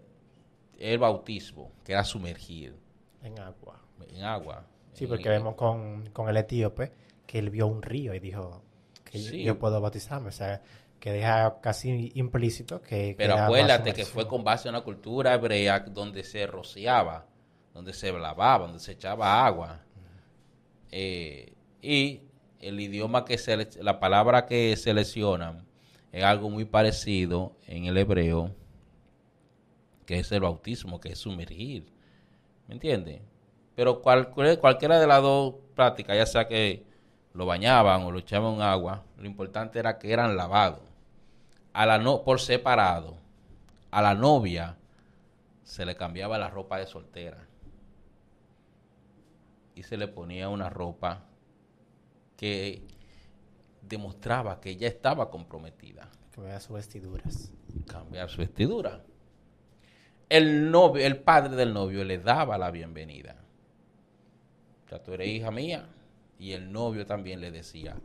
el 0.79 0.97
bautismo, 0.97 1.71
que 1.83 1.91
era 1.93 2.03
sumergir 2.03 2.75
En 3.21 3.37
agua. 3.39 3.79
en 4.13 4.23
agua. 4.23 4.65
Sí, 4.93 5.03
En- 5.03 5.09
porque 5.11 5.29
vemos 5.29 5.55
con, 5.55 6.09
con 6.11 6.29
el 6.29 6.37
etíope 6.37 6.91
que 7.27 7.39
él 7.39 7.49
vio 7.49 7.67
un 7.67 7.81
río 7.81 8.13
y 8.15 8.19
dijo 8.19 8.63
que 9.03 9.21
yo- 9.21 9.29
Sí. 9.29 9.43
yo 9.43 9.59
puedo 9.59 9.79
bautizarme. 9.81 10.29
O 10.29 10.31
sea, 10.31 10.61
que 10.99 11.11
deja 11.11 11.59
casi 11.61 12.11
implícito 12.15 12.81
que... 12.81 13.15
Pero 13.17 13.35
que 13.35 13.39
acuérdate 13.41 13.93
que 13.93 14.05
fue 14.05 14.27
con 14.27 14.43
base 14.43 14.67
a 14.67 14.71
una 14.71 14.81
cultura 14.81 15.33
hebrea 15.33 15.79
donde 15.81 16.23
se 16.23 16.45
rociaba, 16.47 17.25
donde 17.73 17.93
se 17.93 18.11
lavaba, 18.11 18.65
donde 18.65 18.79
se 18.79 18.93
echaba 18.93 19.45
agua. 19.45 19.81
Eh, 20.91 21.53
y 21.81 22.21
el 22.59 22.79
idioma 22.79 23.23
que 23.25 23.37
se, 23.37 23.55
la 23.81 23.99
palabra 23.99 24.45
que 24.45 24.75
seleccionan 24.75 25.65
es 26.11 26.23
algo 26.23 26.49
muy 26.49 26.65
parecido 26.65 27.55
en 27.67 27.85
el 27.85 27.97
hebreo, 27.97 28.53
que 30.09 30.17
es 30.17 30.31
el 30.31 30.39
bautismo, 30.39 30.99
que 30.99 31.09
es 31.09 31.19
sumergir. 31.19 31.85
¿Me 32.67 32.73
entiendes? 32.73 33.21
Pero 33.75 34.01
cual- 34.01 34.31
cualquiera 34.59 34.99
de 34.99 35.05
las 35.05 35.21
dos 35.21 35.53
prácticas, 35.75 36.17
ya 36.17 36.25
sea 36.25 36.47
que 36.47 36.83
lo 37.33 37.45
bañaban 37.45 38.01
o 38.01 38.09
lo 38.09 38.17
echaban 38.17 38.55
en 38.55 38.61
agua, 38.63 39.05
lo 39.17 39.27
importante 39.27 39.77
era 39.77 39.99
que 39.99 40.11
eran 40.11 40.35
lavados 40.35 40.81
a 41.73 41.85
la 41.85 41.99
no 41.99 42.23
por 42.23 42.39
separado 42.41 43.17
a 43.91 44.01
la 44.01 44.15
novia 44.15 44.77
se 45.63 45.85
le 45.85 45.95
cambiaba 45.95 46.39
la 46.39 46.49
ropa 46.49 46.79
de 46.79 46.87
soltera 46.87 47.47
y 49.75 49.83
se 49.83 49.95
le 49.95 50.07
ponía 50.07 50.49
una 50.49 50.71
ropa 50.71 51.21
que 52.35 52.81
demostraba 53.83 54.59
que 54.59 54.71
ella 54.71 54.87
estaba 54.87 55.29
comprometida 55.29 56.09
vea 56.35 56.59
sus 56.59 56.77
vestiduras. 56.77 57.51
cambiar 57.85 58.27
su 58.27 58.39
vestidura 58.39 59.03
el 60.29 60.71
novio 60.71 61.05
el 61.05 61.17
padre 61.17 61.55
del 61.55 61.73
novio 61.73 62.03
le 62.03 62.17
daba 62.17 62.57
la 62.57 62.71
bienvenida. 62.71 63.35
O 64.85 64.89
sea 64.89 65.03
tú 65.03 65.13
eres 65.13 65.27
hija 65.27 65.51
mía. 65.51 65.87
Y 66.37 66.53
el 66.53 66.71
novio 66.71 67.05
también 67.05 67.41
le 67.41 67.51
decía 67.51 67.97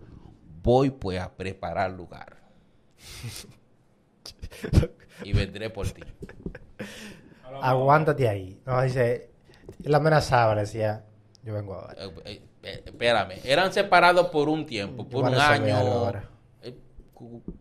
voy 0.63 0.91
pues 0.91 1.21
a 1.21 1.33
preparar 1.33 1.93
lugar. 1.93 2.37
Y 5.23 5.33
vendré 5.33 5.71
por 5.71 5.89
ti. 5.89 6.03
Aguántate 7.63 8.29
ahí. 8.29 8.61
No, 8.67 8.83
dice... 8.83 9.31
Él 9.83 9.95
amenazaba, 9.95 10.55
le 10.55 10.63
decía, 10.63 11.05
yo 11.43 11.55
vengo 11.55 11.75
ahora. 11.75 11.95
Eh, 11.97 12.13
eh, 12.25 12.43
eh, 12.63 12.83
espérame, 12.85 13.39
eran 13.45 13.73
separados 13.73 14.27
por 14.29 14.49
un 14.49 14.67
tiempo, 14.67 15.09
por 15.09 15.25
un 15.25 15.35
año, 15.35 16.13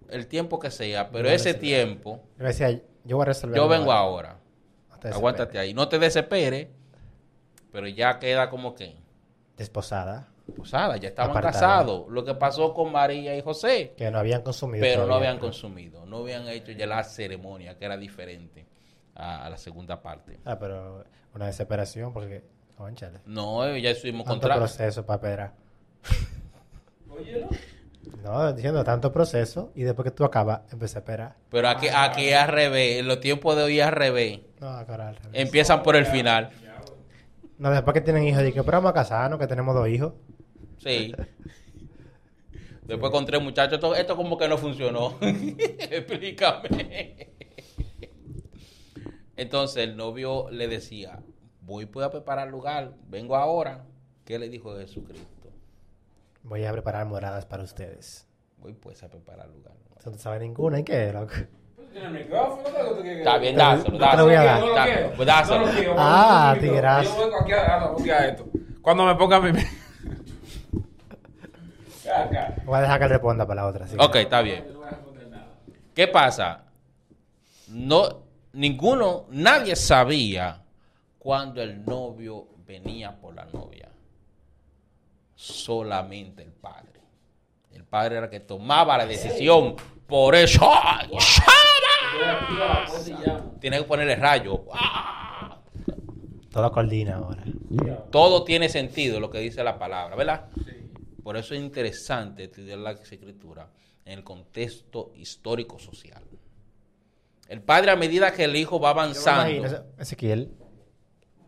el 0.09 0.27
tiempo 0.27 0.59
que 0.59 0.71
sea, 0.71 1.09
pero 1.09 1.29
ese 1.29 1.53
tiempo, 1.53 2.23
Yo 2.37 2.45
decía, 2.45 2.81
yo 3.05 3.17
voy 3.17 3.23
a 3.23 3.25
resolver 3.25 3.55
yo 3.55 3.63
algo 3.63 3.75
vengo 3.75 3.91
ahora, 3.91 4.37
te 5.09 5.15
aguántate 5.15 5.59
ahí, 5.59 5.73
no 5.73 5.87
te 5.89 5.99
desesperes, 5.99 6.67
pero 7.71 7.87
ya 7.87 8.19
queda 8.19 8.49
como 8.49 8.73
que, 8.75 8.95
Desposada. 9.57 10.27
posada, 10.57 10.97
ya 10.97 11.09
estaban 11.09 11.31
Apartada. 11.31 11.53
casados, 11.53 12.05
lo 12.09 12.23
que 12.25 12.33
pasó 12.35 12.73
con 12.73 12.91
María 12.91 13.35
y 13.37 13.41
José, 13.41 13.93
Que 13.97 14.09
no 14.11 14.17
habían 14.19 14.41
consumido 14.41 14.81
pero 14.83 15.05
no 15.05 15.15
habían 15.15 15.37
consumido, 15.39 16.05
no 16.05 16.17
habían 16.19 16.47
hecho 16.47 16.71
ya 16.71 16.85
la 16.87 17.03
ceremonia, 17.03 17.77
que 17.77 17.85
era 17.85 17.97
diferente 17.97 18.65
a, 19.15 19.45
a 19.45 19.49
la 19.49 19.57
segunda 19.57 20.01
parte. 20.01 20.39
Ah, 20.45 20.57
pero 20.59 21.03
una 21.33 21.45
desesperación 21.47 22.13
porque... 22.13 22.43
Conchale. 22.77 23.19
No, 23.27 23.77
ya 23.77 23.91
estuvimos 23.91 24.25
contra... 24.27 24.55
proceso 24.55 25.05
para. 25.05 25.53
No, 27.07 27.15
diciendo 28.55 28.83
tanto 28.83 29.11
proceso 29.11 29.71
y 29.75 29.83
después 29.83 30.05
que 30.05 30.11
tú 30.11 30.23
acabas, 30.23 30.61
empecé 30.71 30.97
a 30.97 30.99
esperar. 30.99 31.35
Pero 31.49 31.67
aquí, 31.67 31.87
aquí 31.93 32.29
es 32.29 32.35
al 32.35 32.47
revés, 32.47 32.99
en 32.99 33.07
los 33.07 33.19
tiempos 33.19 33.55
de 33.55 33.63
hoy 33.63 33.79
es 33.79 33.85
al 33.85 33.93
revés. 33.93 34.39
No, 34.59 34.69
ahora 34.69 35.09
al 35.09 35.15
revés. 35.15 35.31
Empiezan 35.33 35.83
por 35.83 35.95
el 35.95 36.05
final. 36.05 36.51
No, 37.57 37.69
después 37.69 37.93
que 37.93 38.01
tienen 38.01 38.27
hijos, 38.27 38.43
dije, 38.43 38.63
pero 38.63 38.77
vamos 38.77 38.91
a 38.91 38.93
casarnos, 38.93 39.39
que 39.39 39.47
tenemos 39.47 39.75
dos 39.75 39.87
hijos. 39.87 40.13
Sí. 40.77 41.13
Después 42.83 43.11
con 43.11 43.25
tres 43.25 43.41
muchachos, 43.41 43.75
esto, 43.75 43.95
esto 43.95 44.15
como 44.15 44.37
que 44.37 44.47
no 44.47 44.57
funcionó. 44.57 45.17
Explícame. 45.21 47.29
Entonces 49.35 49.83
el 49.83 49.95
novio 49.95 50.49
le 50.51 50.67
decía, 50.67 51.19
voy 51.61 51.85
pues 51.85 52.05
a 52.05 52.11
preparar 52.11 52.49
lugar, 52.49 52.93
vengo 53.07 53.35
ahora. 53.35 53.85
¿Qué 54.25 54.39
le 54.39 54.49
dijo 54.49 54.77
Jesucristo? 54.77 55.42
Voy 56.43 56.65
a 56.65 56.71
preparar 56.71 57.05
moradas 57.05 57.45
para 57.45 57.63
ustedes. 57.63 58.27
Voy 58.57 58.73
pues 58.73 59.01
a 59.03 59.09
preparar 59.09 59.47
lugar. 59.49 59.73
Tú 60.03 60.11
no 60.11 60.17
sabes 60.17 60.41
ninguna, 60.41 60.79
¿y 60.79 60.83
qué, 60.83 61.11
loco? 61.13 61.33
¿Tiene 61.91 62.07
el 62.07 62.13
micrófono? 62.13 62.63
¿Qué 62.63 62.83
tú 62.95 63.01
quieres? 63.01 63.19
Está 63.19 63.37
bien, 63.37 63.55
dáselo, 63.55 63.97
te 63.97 64.17
lo 64.17 64.23
voy 64.25 64.33
a 64.35 64.43
dáselo. 64.43 64.43
dar. 64.43 64.59
No 64.59 64.67
lo 64.67 64.75
Da- 64.75 64.85
quiero. 64.85 65.11
pues 65.15 65.27
dáselo. 65.27 65.65
No. 65.65 65.95
Ah. 65.97 66.55
Yo 66.59 66.71
vengo 66.73 67.37
aquí 67.41 68.09
a, 68.09 68.27
esto. 68.27 68.45
Cuando 68.81 69.05
me 69.05 69.15
ponga 69.15 69.39
mi... 69.39 69.51
Voy 72.65 72.77
a 72.77 72.81
dejar 72.81 72.99
que 72.99 73.05
él 73.05 73.09
responda 73.11 73.47
para 73.47 73.61
la 73.61 73.67
otra. 73.67 73.87
sí. 73.87 73.95
Ok, 73.99 74.15
está 74.17 74.41
bien. 74.41 74.65
¿Qué 75.93 76.07
pasa? 76.07 76.65
No, 77.69 78.23
ninguno, 78.53 79.25
nadie 79.29 79.75
sabía 79.75 80.61
cuando 81.17 81.61
el 81.61 81.85
novio 81.85 82.47
venía 82.65 83.15
por 83.19 83.33
la 83.35 83.45
novia. 83.45 83.89
Solamente 85.43 86.41
el 86.41 86.53
padre. 86.53 87.01
El 87.73 87.83
padre 87.83 88.15
era 88.15 88.25
el 88.27 88.31
que 88.31 88.39
tomaba 88.39 88.97
la 88.97 89.05
decisión. 89.05 89.75
Por 90.07 90.35
eso. 90.35 90.61
¡ay, 90.71 91.09
¡Shara! 91.19 92.85
Tiene 93.59 93.79
que 93.79 93.83
ponerle 93.83 94.15
rayo. 94.15 94.63
Todo 96.49 96.71
coordina 96.71 97.17
ahora. 97.17 97.43
Todo 98.09 98.45
tiene 98.45 98.69
sentido 98.69 99.19
lo 99.19 99.29
que 99.29 99.39
dice 99.39 99.61
la 99.65 99.77
palabra, 99.77 100.15
¿verdad? 100.15 100.47
Por 101.21 101.35
eso 101.35 101.55
es 101.55 101.59
interesante 101.59 102.45
estudiar 102.45 102.77
la 102.77 102.91
escritura 102.91 103.67
en 104.05 104.19
el 104.19 104.23
contexto 104.23 105.11
histórico 105.17 105.77
social. 105.77 106.23
El 107.49 107.61
padre 107.61 107.91
a 107.91 107.97
medida 107.97 108.31
que 108.31 108.45
el 108.45 108.55
hijo 108.55 108.79
va 108.79 108.91
avanzando, 108.91 109.83
Ezequiel, 109.97 110.53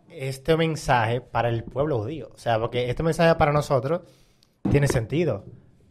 este 0.10 0.56
mensaje 0.58 1.22
para 1.22 1.50
el 1.50 1.64
pueblo 1.64 2.00
judío. 2.00 2.30
O 2.34 2.38
sea, 2.38 2.60
porque 2.60 2.90
este 2.90 3.04
mensaje 3.04 3.36
para 3.36 3.52
nosotros 3.52 4.02
tiene 4.70 4.88
sentido. 4.88 5.46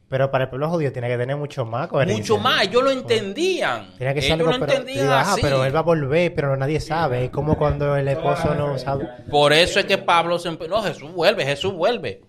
Pero 0.09 0.31
para 0.31 0.45
el 0.45 0.51
pueblo 0.51 0.69
judío 0.69 0.93
tiene 0.93 1.09
que 1.09 1.17
tener 1.17 1.37
mucho 1.37 1.65
más 1.65 1.89
coherencia. 1.89 2.23
mucho 2.23 2.39
más, 2.39 2.65
ellos 2.65 2.85
lo 2.85 2.91
entendían. 2.91 3.97
Tiene 3.97 4.15
que 4.15 4.23
ser 4.23 4.33
ellos 4.33 4.47
algo, 4.47 4.53
lo 4.53 4.67
pero, 4.67 4.73
entendían 4.73 5.07
digo, 5.07 5.15
ah, 5.15 5.33
así. 5.33 5.41
pero 5.41 5.65
él 5.65 5.75
va 5.75 5.81
a 5.81 5.83
volver, 5.83 6.35
pero 6.35 6.57
nadie 6.57 6.79
sabe. 6.79 7.25
Es 7.25 7.31
como 7.31 7.57
cuando 7.57 7.97
el 7.97 8.07
esposo 8.07 8.55
no 8.55 8.79
sabe. 8.79 9.09
Por 9.31 9.53
eso 9.53 9.81
es 9.81 9.87
que 9.87 9.99
Pablo 9.99 10.39
se 10.39 10.51
No, 10.53 10.83
Jesús 10.83 11.13
vuelve, 11.13 11.45
Jesús 11.45 11.73
vuelve. 11.73 12.23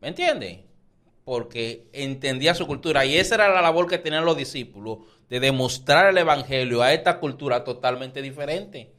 ¿Me 0.00 0.08
entiendes? 0.08 0.58
Porque 1.24 1.88
entendía 1.92 2.54
su 2.54 2.66
cultura. 2.66 3.04
Y 3.04 3.16
esa 3.16 3.36
era 3.36 3.48
la 3.48 3.62
labor 3.62 3.86
que 3.86 3.98
tenían 3.98 4.24
los 4.24 4.36
discípulos, 4.36 4.98
de 5.28 5.40
demostrar 5.40 6.10
el 6.10 6.18
evangelio 6.18 6.82
a 6.82 6.92
esta 6.92 7.20
cultura 7.20 7.62
totalmente 7.62 8.20
diferente. 8.20 8.92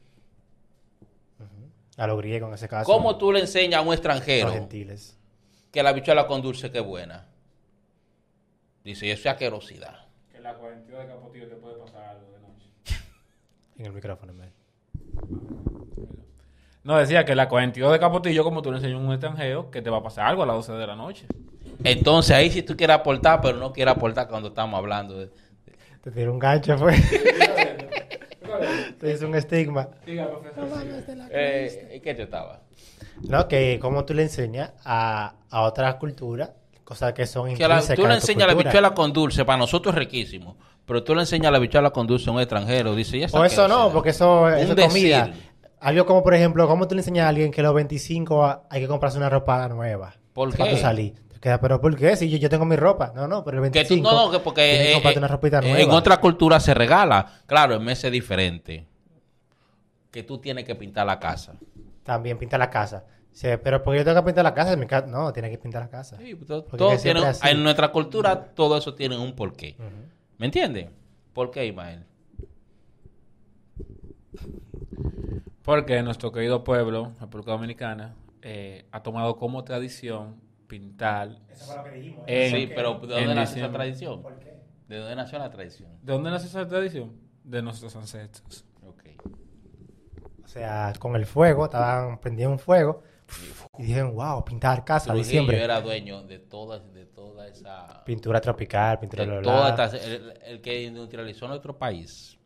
A 2.02 2.06
los 2.08 2.18
griegos 2.18 2.48
en 2.48 2.54
ese 2.54 2.68
caso. 2.68 2.84
¿Cómo 2.84 3.16
tú 3.16 3.30
le 3.30 3.38
enseñas 3.38 3.78
a 3.78 3.80
un 3.82 3.86
Los 3.86 3.94
extranjero 3.94 4.50
gentiles. 4.50 5.16
que 5.70 5.84
la 5.84 5.92
bichuela 5.92 6.26
con 6.26 6.42
dulce 6.42 6.68
que 6.72 6.78
es 6.78 6.84
buena? 6.84 7.28
Dice, 8.82 9.08
eso 9.12 9.20
es 9.20 9.26
asquerosidad. 9.26 10.08
Que 10.32 10.40
la 10.40 10.54
42 10.54 11.00
de 11.00 11.06
Capotillo 11.06 11.48
te 11.48 11.54
puede 11.54 11.76
pasar 11.76 12.02
algo 12.02 12.32
de 12.32 12.40
noche. 12.40 12.66
En 13.78 13.86
el 13.86 13.92
micrófono, 13.92 14.32
en 14.32 14.38
vez. 14.40 14.50
No, 16.82 16.98
decía 16.98 17.24
que 17.24 17.36
la 17.36 17.48
42 17.48 17.92
de 17.92 18.00
Capotillo, 18.00 18.42
como 18.42 18.62
tú 18.62 18.72
le 18.72 18.78
enseñas 18.78 19.00
a 19.00 19.04
un 19.04 19.12
extranjero, 19.12 19.70
que 19.70 19.80
te 19.80 19.88
va 19.88 19.98
a 19.98 20.02
pasar 20.02 20.26
algo 20.26 20.42
a 20.42 20.46
las 20.46 20.56
12 20.56 20.72
de 20.72 20.86
la 20.88 20.96
noche. 20.96 21.26
Entonces 21.84 22.34
ahí 22.34 22.50
si 22.50 22.64
tú 22.64 22.76
quieres 22.76 22.96
aportar, 22.96 23.40
pero 23.40 23.58
no 23.58 23.72
quieres 23.72 23.94
aportar 23.94 24.26
cuando 24.26 24.48
estamos 24.48 24.76
hablando 24.76 25.20
de... 25.20 25.30
Te 26.00 26.10
tiró 26.10 26.32
un 26.32 26.40
gancho, 26.40 26.76
fue. 26.76 26.96
Te 28.98 29.12
hizo 29.12 29.26
un 29.26 29.34
estigma. 29.34 29.88
Eh, 31.30 32.00
¿Qué 32.02 32.14
te 32.14 32.22
estaba? 32.22 32.60
No, 33.28 33.48
que 33.48 33.78
como 33.80 34.04
tú 34.04 34.14
le 34.14 34.22
enseñas 34.22 34.72
a, 34.84 35.34
a 35.50 35.62
otras 35.62 35.94
culturas 35.96 36.50
cosas 36.84 37.12
que 37.12 37.26
son 37.26 37.54
Que 37.54 37.66
la- 37.68 37.80
tú 37.94 38.06
le 38.06 38.14
enseñas 38.14 38.48
la 38.48 38.54
bichuela 38.54 38.94
con 38.94 39.12
dulce, 39.12 39.44
para 39.44 39.58
nosotros 39.58 39.94
es 39.94 39.98
riquísimo. 39.98 40.56
Pero 40.84 41.04
tú 41.04 41.14
le 41.14 41.20
enseñas 41.20 41.52
la 41.52 41.58
bichuela 41.58 41.90
con 41.90 42.06
dulce 42.06 42.28
a 42.28 42.32
un 42.32 42.40
extranjero, 42.40 42.94
dice, 42.94 43.16
¿y 43.18 43.22
esa 43.22 43.38
O 43.38 43.44
eso 43.44 43.68
no, 43.68 43.90
porque 43.92 44.10
eso, 44.10 44.48
eso 44.48 44.72
es 44.76 44.86
comida. 44.86 45.32
Algo 45.80 46.06
como, 46.06 46.22
por 46.22 46.34
ejemplo, 46.34 46.66
¿cómo 46.68 46.86
tú 46.88 46.94
le 46.94 47.00
enseñas 47.00 47.26
a 47.26 47.28
alguien 47.28 47.50
que 47.50 47.60
a 47.60 47.64
los 47.64 47.74
25 47.74 48.44
a- 48.44 48.64
hay 48.70 48.80
que 48.82 48.88
comprarse 48.88 49.18
una 49.18 49.28
ropa 49.28 49.68
nueva? 49.68 50.14
¿Por 50.32 50.50
Para 50.56 50.70
qué? 50.70 50.76
tú 50.76 50.80
salir. 50.82 51.14
Queda, 51.42 51.60
pero 51.60 51.80
¿por 51.80 51.96
qué? 51.96 52.14
Si 52.14 52.30
yo, 52.30 52.38
yo 52.38 52.48
tengo 52.48 52.64
mi 52.64 52.76
ropa. 52.76 53.12
No, 53.16 53.26
no, 53.26 53.42
pero 53.44 53.56
el 53.64 53.72
Que 53.72 53.80
25 53.80 54.08
tú, 54.08 54.14
no, 54.16 54.30
que 54.30 54.38
porque 54.38 54.60
que 54.62 54.90
eh, 54.90 54.92
comprarte 54.94 55.18
eh, 55.18 55.18
una 55.18 55.28
ropita 55.28 55.58
en 55.58 55.70
nueva. 55.72 55.94
otra 55.96 56.18
cultura 56.18 56.60
se 56.60 56.72
regala. 56.72 57.42
Claro, 57.46 57.74
en 57.74 57.82
meses 57.84 58.12
diferentes. 58.12 58.84
Que 60.12 60.22
tú 60.22 60.38
tienes 60.38 60.64
que 60.64 60.76
pintar 60.76 61.04
la 61.04 61.18
casa. 61.18 61.54
También 62.04 62.38
pinta 62.38 62.56
la 62.56 62.70
casa. 62.70 63.04
Sí, 63.32 63.48
pero 63.60 63.82
porque 63.82 63.98
yo 63.98 64.04
tengo 64.04 64.20
que 64.20 64.26
pintar 64.26 64.44
la 64.44 64.54
casa, 64.54 64.72
en 64.74 64.78
mi 64.80 64.86
casa, 64.86 65.06
no, 65.08 65.32
tiene 65.32 65.50
que 65.50 65.58
pintar 65.58 65.82
la 65.82 65.88
casa. 65.90 66.16
Sí, 66.18 66.36
todo 66.46 66.64
que 66.90 66.98
siempre 66.98 67.24
tiene- 67.32 67.50
en 67.50 67.62
nuestra 67.64 67.88
cultura 67.90 68.44
todo 68.54 68.76
eso 68.76 68.94
tiene 68.94 69.18
un 69.18 69.34
porqué. 69.34 69.74
¿Me 70.38 70.46
entiendes? 70.46 70.90
¿Por 71.32 71.50
qué, 71.50 71.66
Ismael? 71.66 72.04
Porque 75.64 76.02
nuestro 76.02 76.30
querido 76.30 76.62
pueblo, 76.62 77.12
República 77.20 77.52
Dominicana, 77.52 78.14
eh, 78.42 78.84
ha 78.92 79.02
tomado 79.02 79.36
como 79.36 79.64
tradición 79.64 80.36
pintar. 80.72 81.28
en- 82.26 82.50
sí, 82.50 82.70
pero 82.74 82.94
¿de 83.00 83.06
dónde 83.08 83.34
nació 83.34 83.62
esa 83.64 83.72
tradición? 83.72 84.22
¿De 84.88 84.96
dónde 84.96 85.16
nació 85.16 85.38
la 85.38 85.50
tradición? 85.50 85.90
¿De 86.02 86.12
dónde 86.14 86.30
nace 86.30 86.46
esa 86.46 86.66
tradición? 86.66 87.12
De 87.44 87.60
nuestros 87.60 87.94
ancestros. 87.94 88.64
Ok. 88.86 89.02
O 90.44 90.48
sea, 90.48 90.92
con 90.98 91.14
el 91.16 91.26
fuego, 91.26 91.66
estaban 91.66 92.18
prendiendo 92.20 92.52
un 92.54 92.58
fuego 92.58 93.02
y 93.78 93.82
dijeron, 93.82 94.14
wow, 94.14 94.42
pintar 94.44 94.82
casa, 94.84 95.06
Trujillo 95.12 95.24
diciembre. 95.24 95.62
era 95.62 95.80
dueño 95.82 96.22
de 96.22 96.38
toda, 96.38 96.78
de 96.78 97.04
toda 97.06 97.48
esa... 97.48 98.02
Pintura 98.06 98.40
tropical, 98.40 98.98
pintura 98.98 99.26
de 99.26 99.42
toda 99.42 99.70
esta- 99.86 99.96
el, 99.98 100.32
el 100.46 100.60
que 100.62 100.84
industrializó 100.84 101.48
nuestro 101.48 101.76
país. 101.78 102.38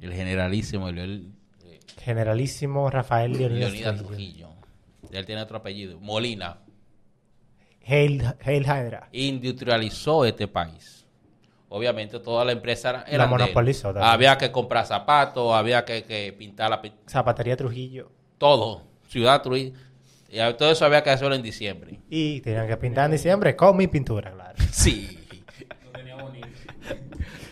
El 0.00 0.12
generalísimo 0.12 0.88
Leonel- 0.90 1.32
eh, 1.64 1.78
Generalísimo 2.00 2.90
Rafael 2.90 3.32
Leonidas 3.32 3.70
Leonidas 3.70 3.96
Trujillo. 3.98 4.48
Trujillo. 4.48 5.18
Él 5.18 5.24
tiene 5.26 5.42
otro 5.42 5.56
apellido. 5.58 6.00
Molina. 6.00 6.58
Hail, 7.86 8.22
Hail 8.44 8.62
Hydra. 8.62 9.08
Industrializó 9.12 10.24
este 10.24 10.48
país. 10.48 11.06
Obviamente 11.68 12.20
toda 12.20 12.44
la 12.44 12.52
empresa 12.52 13.04
era... 13.06 13.18
La 13.18 13.26
monopolizó 13.26 13.88
también. 13.88 14.12
Había 14.12 14.38
que 14.38 14.52
comprar 14.52 14.86
zapatos, 14.86 15.52
había 15.54 15.84
que, 15.84 16.04
que 16.04 16.32
pintar 16.32 16.70
la... 16.70 16.80
Zapatería 17.08 17.56
Trujillo. 17.56 18.10
Todo. 18.38 18.82
Ciudad 19.08 19.42
Trujillo. 19.42 19.76
Y 20.28 20.38
todo 20.54 20.70
eso 20.70 20.84
había 20.84 21.02
que 21.02 21.10
hacerlo 21.10 21.34
en 21.34 21.42
diciembre. 21.42 22.00
Y 22.08 22.40
tenían 22.40 22.66
que 22.66 22.76
pintar 22.76 23.06
en 23.06 23.12
diciembre 23.12 23.56
con 23.56 23.76
mi 23.76 23.86
pintura, 23.86 24.32
claro. 24.32 24.54
Sí. 24.72 25.20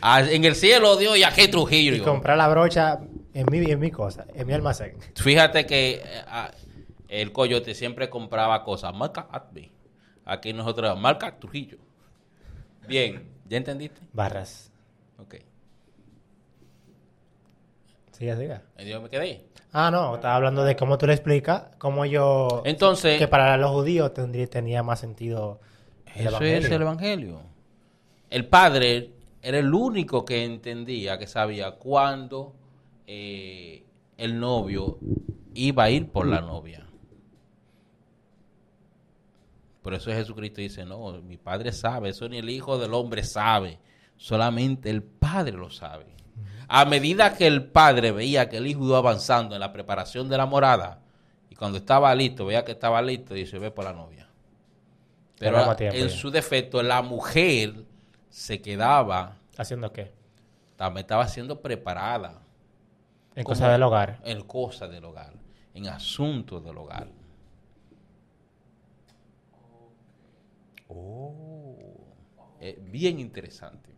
Ah, 0.01 0.20
en 0.20 0.45
el 0.45 0.57
cielo, 0.57 0.97
Dios, 0.97 1.16
y 1.16 1.22
aquí 1.22 1.47
Trujillo. 1.47 1.95
Y 1.95 2.01
comprar 2.01 2.37
la 2.37 2.49
brocha 2.49 2.99
en 3.35 3.47
mi, 3.51 3.59
en 3.70 3.78
mi 3.78 3.93
cosa, 3.93 4.26
en 4.35 4.47
mi 4.47 4.53
almacén. 4.53 4.97
Fíjate 5.14 5.64
que 5.64 5.95
eh, 5.95 6.03
ah, 6.26 6.51
el 7.09 7.30
coyote 7.30 7.74
siempre 7.74 8.11
compraba 8.11 8.64
cosas. 8.64 8.93
Marca 8.95 9.28
Atby. 9.30 9.70
Aquí 10.25 10.53
nosotros, 10.53 10.99
marca 10.99 11.39
Trujillo. 11.39 11.79
Bien, 12.87 13.29
¿ya 13.49 13.57
entendiste? 13.57 14.01
Barras. 14.12 14.70
Ok. 15.18 15.37
Siga, 18.12 18.37
siga. 18.37 18.62
¿Y 18.79 18.89
yo 18.89 19.01
me 19.01 19.09
quedé? 19.09 19.47
Ah, 19.73 19.91
no, 19.91 20.14
estaba 20.16 20.37
hablando 20.37 20.64
de 20.64 20.77
cómo 20.77 20.99
tú 20.99 21.07
le 21.07 21.14
explicas, 21.14 21.64
cómo 21.79 22.05
yo... 22.05 22.62
Entonces, 22.66 23.18
que 23.18 23.27
para 23.27 23.57
los 23.57 23.70
judíos 23.70 24.12
tendría, 24.12 24.47
tenía 24.47 24.83
más 24.83 25.01
sentido 25.01 25.61
el 26.14 26.27
eso 26.27 26.29
evangelio. 26.37 26.59
es 26.59 26.70
el 26.70 26.83
evangelio. 26.83 27.43
El 28.29 28.47
padre 28.47 29.11
era 29.41 29.59
el 29.59 29.73
único 29.73 30.25
que 30.25 30.45
entendía, 30.45 31.18
que 31.18 31.27
sabía 31.27 31.73
cuándo 31.73 32.55
eh, 33.07 33.83
el 34.18 34.39
novio 34.39 34.99
iba 35.55 35.85
a 35.85 35.91
ir 35.91 36.09
por 36.11 36.27
la 36.27 36.41
novia. 36.41 36.82
Por 39.83 39.95
eso 39.95 40.11
Jesucristo 40.12 40.61
dice, 40.61 40.85
no, 40.85 41.12
mi 41.22 41.37
padre 41.37 41.72
sabe, 41.72 42.11
eso 42.11 42.28
ni 42.28 42.39
el 42.39 42.49
Hijo 42.49 42.78
del 42.78 42.95
Hombre 42.95 43.24
sabe, 43.24 43.78
solamente 44.16 44.89
el 44.91 45.03
Padre 45.03 45.53
lo 45.53 45.70
sabe. 45.70 46.07
A 46.68 46.85
medida 46.85 47.37
que 47.37 47.47
el 47.49 47.64
Padre 47.64 48.12
veía 48.12 48.49
que 48.49 48.59
el 48.59 48.66
Hijo 48.68 48.87
iba 48.87 48.99
avanzando 48.99 49.55
en 49.57 49.61
la 49.61 49.72
preparación 49.72 50.28
de 50.28 50.37
la 50.39 50.47
morada, 50.47 51.01
y 51.51 51.57
cuando 51.57 51.78
estaba 51.78 52.14
listo, 52.14 52.47
veía 52.47 52.64
que 52.64 52.72
estaba 52.72 53.03
listo, 53.03 53.35
dice, 53.35 53.59
ve 53.59 53.70
por 53.72 53.85
la 53.85 53.93
novia. 53.93 54.28
Pero 55.39 55.74
tiempo 55.74 55.97
en 55.97 56.09
ya. 56.09 56.14
su 56.14 56.30
defecto, 56.30 56.80
la 56.83 57.03
mujer 57.03 57.74
se 58.30 58.62
quedaba, 58.62 59.37
¿Haciendo 59.59 59.93
qué? 59.93 60.12
también 60.76 61.03
estaba 61.03 61.26
siendo 61.28 61.61
preparada 61.61 62.41
En 63.35 63.43
cosas 63.45 63.70
del 63.72 63.83
hogar. 63.83 64.20
en 64.24 64.43
cosas 64.43 64.91
del 64.91 65.05
hogar, 65.05 65.33
en 65.74 65.89
asuntos 65.89 66.64
del 66.64 66.78
hogar. 66.78 67.09
Oh, 70.95 71.76
eh, 72.61 72.78
bien 72.90 73.18
interesante. 73.20 73.90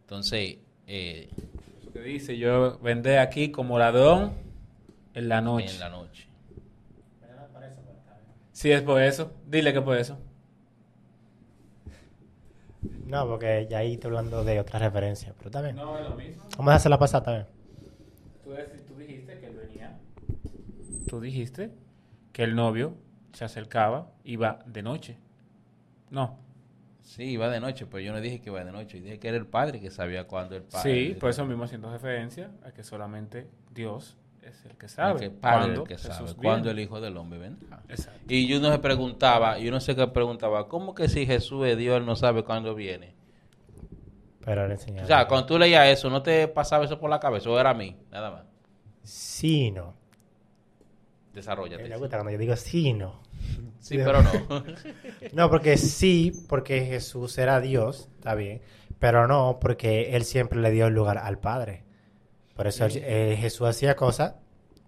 Entonces, 0.00 0.58
eh, 0.86 1.28
Eso 1.80 1.92
que 1.92 2.00
dice, 2.00 2.38
yo 2.38 2.78
vendré 2.78 3.18
aquí 3.18 3.50
como 3.50 3.78
ladrón 3.78 4.32
en 5.14 5.28
la 5.28 5.40
noche. 5.40 5.74
en 5.74 5.80
la 5.80 5.90
noche. 5.90 6.28
Sí, 8.52 8.72
es 8.72 8.82
por 8.82 9.00
eso. 9.00 9.32
Dile 9.46 9.72
que 9.72 9.80
por 9.80 9.96
eso. 9.96 10.18
No, 13.06 13.26
porque 13.26 13.66
ya 13.70 13.78
ahí 13.78 13.94
estoy 13.94 14.08
hablando 14.08 14.42
de 14.44 14.58
otra 14.58 14.78
referencia, 14.78 15.32
pero 15.38 15.48
está 15.48 15.62
bien. 15.62 15.76
No, 15.76 15.96
es 15.98 16.08
lo 16.08 16.16
mismo. 16.16 16.42
Vamos 16.56 16.72
a 16.72 16.74
hacer 16.74 16.90
la 16.90 16.98
pasada 16.98 17.24
también. 17.24 17.46
Tú, 18.42 18.96
dijiste 18.96 19.38
que 19.38 19.46
él 19.46 19.56
venía. 19.56 19.98
Tú 21.06 21.20
dijiste 21.20 21.70
que 22.32 22.42
el 22.42 22.56
novio 22.56 22.94
se 23.32 23.44
acercaba, 23.44 24.10
iba 24.24 24.58
de 24.66 24.82
noche. 24.82 25.18
No. 26.10 26.38
Sí, 27.02 27.24
iba 27.24 27.48
de 27.48 27.58
noche, 27.60 27.86
pero 27.86 28.00
yo 28.00 28.12
no 28.12 28.20
dije 28.20 28.40
que 28.40 28.50
iba 28.50 28.62
de 28.62 28.70
noche. 28.72 29.00
Dije 29.00 29.18
que 29.18 29.28
era 29.28 29.36
el 29.38 29.46
padre 29.46 29.80
que 29.80 29.90
sabía 29.90 30.26
cuándo 30.26 30.56
el 30.56 30.62
padre. 30.62 31.08
Sí, 31.08 31.14
por 31.14 31.30
eso 31.30 31.44
mismo 31.46 31.64
haciendo 31.64 31.90
referencia 31.90 32.50
a 32.64 32.70
que 32.72 32.84
solamente 32.84 33.48
Dios 33.72 34.16
es 34.42 34.64
el 34.66 34.76
que 34.76 34.86
El 34.86 34.90
sabe. 34.90 35.20
que 35.20 35.30
padre 35.30 35.58
cuándo 35.60 35.82
el 35.82 35.88
que 35.88 35.94
Jesús 35.96 36.08
sabe 36.14 36.24
viene. 36.26 36.42
cuándo 36.42 36.70
el 36.70 36.78
Hijo 36.80 37.00
del 37.00 37.16
Hombre 37.16 37.38
vendrá. 37.38 37.82
Exacto. 37.88 38.20
Y 38.28 38.52
uno 38.54 38.70
se 38.70 38.78
preguntaba, 38.78 39.58
y 39.58 39.68
uno 39.68 39.80
se 39.80 39.96
que 39.96 40.06
preguntaba, 40.08 40.68
¿cómo 40.68 40.94
que 40.94 41.08
si 41.08 41.24
Jesús 41.24 41.66
es 41.66 41.78
Dios, 41.78 41.96
él 41.98 42.04
no 42.06 42.14
sabe 42.14 42.44
cuándo 42.44 42.74
viene? 42.74 43.14
Pero 44.44 44.66
le 44.66 44.74
enseñaba. 44.74 45.04
O 45.04 45.06
sea, 45.06 45.26
cuando 45.28 45.46
tú 45.46 45.58
leías 45.58 45.86
eso, 45.88 46.08
¿no 46.10 46.22
te 46.22 46.46
pasaba 46.48 46.84
eso 46.84 46.98
por 46.98 47.08
la 47.10 47.20
cabeza? 47.20 47.48
¿O 47.50 47.58
era 47.58 47.70
a 47.70 47.74
mí? 47.74 47.96
Nada 48.10 48.30
más. 48.30 48.44
Sí 49.02 49.70
no. 49.70 49.94
Desarrollate. 51.32 51.88
Me 51.88 51.96
gusta 51.96 52.16
cuando 52.16 52.32
yo 52.32 52.38
digo 52.38 52.56
sí 52.56 52.92
no. 52.92 53.20
Sí, 53.80 53.96
pero 53.98 54.22
no. 54.22 54.30
No, 55.32 55.50
porque 55.50 55.76
sí, 55.76 56.32
porque 56.48 56.84
Jesús 56.84 57.36
era 57.38 57.60
Dios, 57.60 58.08
está 58.16 58.34
bien, 58.34 58.60
pero 58.98 59.26
no, 59.28 59.58
porque 59.60 60.16
Él 60.16 60.24
siempre 60.24 60.58
le 60.60 60.70
dio 60.70 60.86
el 60.86 60.94
lugar 60.94 61.18
al 61.18 61.38
Padre. 61.38 61.84
Por 62.54 62.66
eso 62.66 62.86
eh, 62.90 63.36
Jesús 63.40 63.68
hacía 63.68 63.94
cosas 63.94 64.34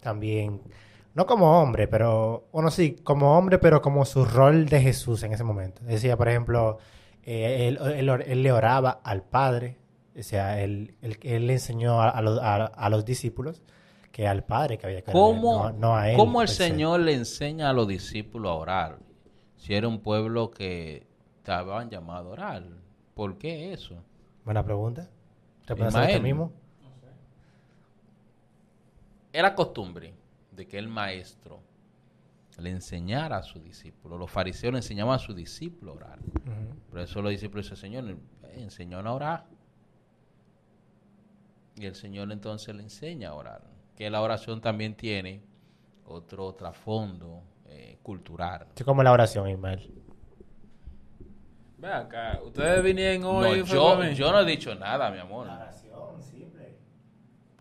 también, 0.02 0.60
no 1.14 1.26
como 1.26 1.60
hombre, 1.60 1.86
pero, 1.88 2.48
bueno, 2.52 2.70
sí, 2.70 2.96
como 3.04 3.36
hombre, 3.38 3.58
pero 3.58 3.80
como 3.82 4.04
su 4.04 4.24
rol 4.24 4.66
de 4.66 4.80
Jesús 4.80 5.22
en 5.22 5.32
ese 5.32 5.44
momento. 5.44 5.82
Decía, 5.84 6.16
por 6.16 6.28
ejemplo, 6.28 6.78
eh, 7.22 7.68
él, 7.68 7.78
él 7.94 8.08
or- 8.10 8.24
él 8.26 8.42
le 8.42 8.52
oraba 8.52 9.00
al 9.04 9.22
Padre, 9.22 9.78
o 10.18 10.22
sea, 10.22 10.60
él, 10.62 10.94
le 11.00 11.52
enseñó 11.52 12.02
a, 12.02 12.08
a 12.10 12.22
los, 12.22 12.38
a- 12.40 12.64
a 12.66 12.90
los 12.90 13.04
discípulos 13.04 13.62
que 14.12 14.26
al 14.26 14.44
Padre 14.44 14.76
que 14.78 14.86
había 14.86 15.02
que 15.02 15.10
orarle, 15.10 15.40
¿Cómo, 15.40 15.70
no, 15.70 15.72
no 15.72 15.96
a 15.96 16.10
él. 16.10 16.16
cómo 16.16 16.42
el. 16.42 16.48
Señor 16.48 17.00
le 17.00 17.14
enseña 17.14 17.70
a 17.70 17.72
los 17.72 17.86
discípulos 17.86 18.50
a 18.50 18.54
orar? 18.54 18.98
Si 19.56 19.74
era 19.74 19.86
un 19.88 20.00
pueblo 20.00 20.50
que 20.50 21.06
estaban 21.38 21.90
llamados 21.90 22.26
a 22.26 22.30
orar. 22.30 22.64
¿Por 23.14 23.38
qué 23.38 23.72
eso? 23.72 24.02
Buena 24.44 24.64
pregunta. 24.64 25.08
¿Respondes 25.66 25.94
a 25.94 25.98
Ismael. 26.00 26.08
usted 26.10 26.22
mismo? 26.22 26.52
Era 29.32 29.54
costumbre 29.54 30.14
de 30.50 30.66
que 30.66 30.78
el 30.78 30.88
maestro 30.88 31.60
le 32.58 32.70
enseñara 32.70 33.38
a 33.38 33.42
sus 33.42 33.62
discípulos. 33.62 34.18
Los 34.18 34.30
fariseos 34.30 34.72
le 34.72 34.78
enseñaban 34.80 35.14
a 35.14 35.18
sus 35.18 35.36
discípulos 35.36 35.94
a 35.94 35.96
orar. 35.98 36.18
Ujú. 36.18 36.76
Por 36.90 36.98
eso 37.00 37.22
los 37.22 37.30
discípulos 37.30 37.66
dicen, 37.66 37.78
Señor, 37.78 38.10
eh, 38.10 38.54
enseñó 38.56 38.98
a 38.98 39.12
orar. 39.12 39.46
Y 41.76 41.86
el 41.86 41.94
Señor 41.94 42.30
entonces 42.32 42.74
le 42.74 42.82
enseña 42.82 43.30
a 43.30 43.34
orar. 43.34 43.69
Que 44.00 44.08
la 44.08 44.22
oración 44.22 44.62
también 44.62 44.94
tiene 44.94 45.42
otro 46.06 46.54
trasfondo 46.54 47.42
eh, 47.66 47.98
cultural. 48.02 48.68
Es 48.74 48.82
como 48.82 49.02
la 49.02 49.12
oración, 49.12 49.46
Ismael. 49.46 49.92
Ve 51.76 51.92
acá, 51.92 52.40
ustedes 52.42 52.82
vinieron 52.82 53.20
No, 53.20 53.30
hoy. 53.40 53.60
fue 53.62 54.14
yo, 54.14 54.32
no 54.32 54.40
he 54.40 54.44
dicho 54.46 54.74
nada, 54.74 55.10
mi 55.10 55.18
amor. 55.18 55.48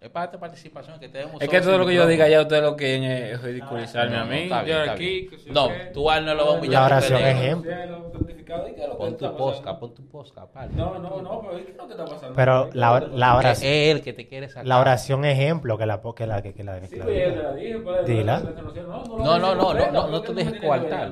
Es 0.01 0.09
para 0.09 0.25
esta 0.27 0.39
participación 0.39 0.97
que 0.97 1.09
tenemos. 1.09 1.41
Es 1.41 1.49
que 1.49 1.59
todo 1.59 1.77
lo 1.77 1.85
que 1.85 1.93
yo 1.93 2.07
diga 2.07 2.27
ya 2.29 2.39
ustedes 2.41 2.63
lo 2.63 2.77
quieren 2.77 3.03
es 3.03 3.41
ridiculizarme 3.41 4.15
No, 4.15 4.21
a 4.21 4.23
no, 4.23 4.31
mí. 4.31 4.37
bien, 4.43 4.65
yo 4.65 4.91
aquí, 4.91 5.27
que 5.27 5.51
No, 5.51 5.67
tú 5.93 6.09
a 6.09 6.17
él 6.19 6.25
no 6.25 6.33
lo 6.35 6.45
vas 6.45 6.55
a 6.55 6.57
humillar 6.57 6.79
La 6.81 6.85
oración 6.97 7.21
es 7.21 7.35
ejemplo. 7.35 7.71
Cielo, 7.71 8.09
santificado, 8.13 8.67
¿y 8.69 8.73
qué 8.75 8.81
es 8.83 8.89
que 8.89 8.95
Pon 8.95 9.17
tu 9.17 9.35
posca, 9.35 9.77
pon 9.77 9.93
tu 9.93 10.07
posca, 10.07 10.41
aparte. 10.43 10.73
No, 10.73 10.97
no, 10.99 11.21
no, 11.21 11.41
pero 11.41 11.59
¿y 11.59 11.63
¿qué 11.63 11.71
es 11.71 11.77
lo 11.77 11.85
que 11.85 11.91
está 11.93 12.05
pasando? 12.05 12.33
Pero 12.33 12.69
la, 12.73 12.99
la 13.11 13.31
Es 13.31 13.37
oración, 13.39 13.71
él 13.73 14.01
que 14.01 14.13
te 14.13 14.27
quiere 14.27 14.47
sacar. 14.47 14.65
la 14.67 14.79
oración 14.79 15.25
ejemplo 15.25 15.77
que 15.77 15.85
la 15.85 16.01
que 16.15 16.25
la 16.27 16.41
que, 16.41 16.53
que 16.53 16.63
la, 16.63 16.79
que 16.79 16.87
Sí, 16.87 16.95
la 16.95 17.03
pues 17.05 17.17
te 17.17 17.29
diga. 17.29 17.41
la 17.43 17.53
dije. 17.55 17.79
pues, 17.79 18.05
Dila. 18.05 18.39
No, 18.39 18.49
no, 18.49 18.61
no, 18.63 19.17
No, 19.17 19.37
no, 19.39 19.55
no, 19.55 19.73
no, 19.73 19.91
no, 19.91 20.07
no 20.07 20.11
¿por 20.11 20.21
te 20.27 20.33
dejes 20.33 20.53
que 20.53 20.65
coartar. 20.65 21.11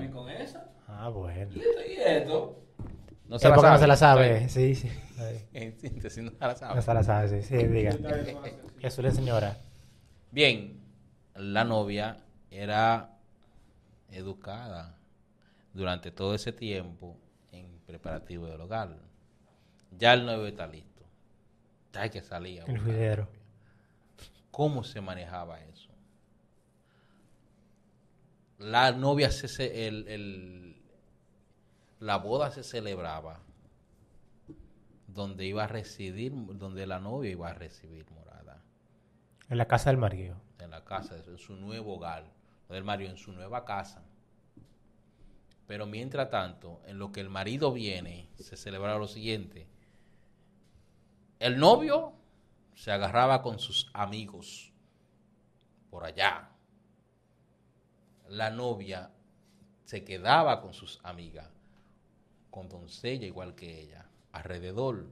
Ah, 0.88 1.10
bueno. 1.10 1.52
¿Y 1.54 2.00
esto? 2.00 2.56
No 3.30 3.36
Es 3.36 3.44
porque 3.44 3.70
no 3.70 3.78
se 3.78 3.88
la 3.88 3.96
sabe. 3.98 4.50
Sí, 4.50 4.76
sí. 4.76 4.90
En 5.54 5.78
síntesis, 5.80 6.24
no 6.24 6.30
se 6.32 6.38
la 6.40 6.56
sabe. 6.56 6.76
No 6.76 6.82
se 6.82 6.94
la 6.94 7.04
sabe, 7.04 7.42
sí. 7.42 7.48
Sí, 7.58 7.66
diga. 7.68 7.92
Jesús 8.80 9.04
le 9.04 9.10
enseñó 9.10 9.34
a 9.34 9.38
orar. 9.38 9.62
Bien, 10.32 10.80
la 11.36 11.64
novia 11.64 12.18
era 12.52 13.18
educada 14.12 14.96
durante 15.74 16.12
todo 16.12 16.36
ese 16.36 16.52
tiempo 16.54 17.18
en 17.52 17.80
preparativo 17.86 18.46
del 18.46 18.62
hogar. 18.62 18.96
Ya 19.98 20.14
el 20.14 20.26
novio 20.26 20.46
está 20.48 20.68
listo. 20.68 21.04
Ya 21.94 22.02
hay 22.02 22.10
que 22.12 22.22
salir. 22.22 22.62
a 22.62 22.66
El 22.66 22.80
juidero. 22.80 23.28
¿Cómo 24.52 24.84
se 24.84 25.02
manejaba 25.02 25.60
eso? 25.62 25.90
La 28.60 28.92
novia, 28.92 29.32
se, 29.32 29.48
se- 29.48 29.88
el, 29.88 30.08
el- 30.08 30.67
la 32.00 32.18
boda 32.18 32.52
se 32.52 32.64
celebraba 32.64 33.40
donde 35.08 35.46
iba 35.46 35.64
a 35.64 35.68
residir, 35.68 36.32
donde 36.34 36.86
la 36.86 37.00
novia 37.00 37.32
iba 37.32 37.50
a 37.50 37.54
recibir 37.54 38.10
morada, 38.12 38.62
En 39.50 39.58
la 39.58 39.66
casa 39.66 39.90
del 39.90 39.98
marido. 39.98 40.36
en 40.60 40.72
la 40.72 40.84
casa, 40.84 41.16
en 41.16 41.38
su 41.38 41.56
nuevo 41.56 41.96
hogar, 41.96 42.26
del 42.70 42.84
marido, 42.84 43.10
en 43.10 43.18
su 43.18 43.32
nueva 43.32 43.64
casa. 43.66 44.04
Pero 45.66 45.86
mientras 45.86 46.30
tanto, 46.30 46.82
en 46.86 47.00
lo 47.00 47.12
que 47.12 47.22
el 47.22 47.30
marido 47.30 47.72
viene, 47.72 48.30
se 48.36 48.58
celebraba 48.58 49.00
lo 49.00 49.08
siguiente. 49.08 49.68
El 51.40 51.58
novio 51.58 52.14
se 52.76 52.92
agarraba 52.92 53.42
con 53.42 53.60
sus 53.60 53.90
amigos 53.94 54.72
por 55.90 56.04
allá. 56.04 56.50
La 58.28 58.50
novia 58.50 59.12
se 59.86 60.04
quedaba 60.04 60.62
con 60.62 60.74
sus 60.74 61.00
amigas, 61.04 61.50
con 62.58 62.70
doncella 62.70 63.28
igual 63.28 63.54
que 63.54 63.82
ella, 63.82 64.08
alrededor. 64.32 65.06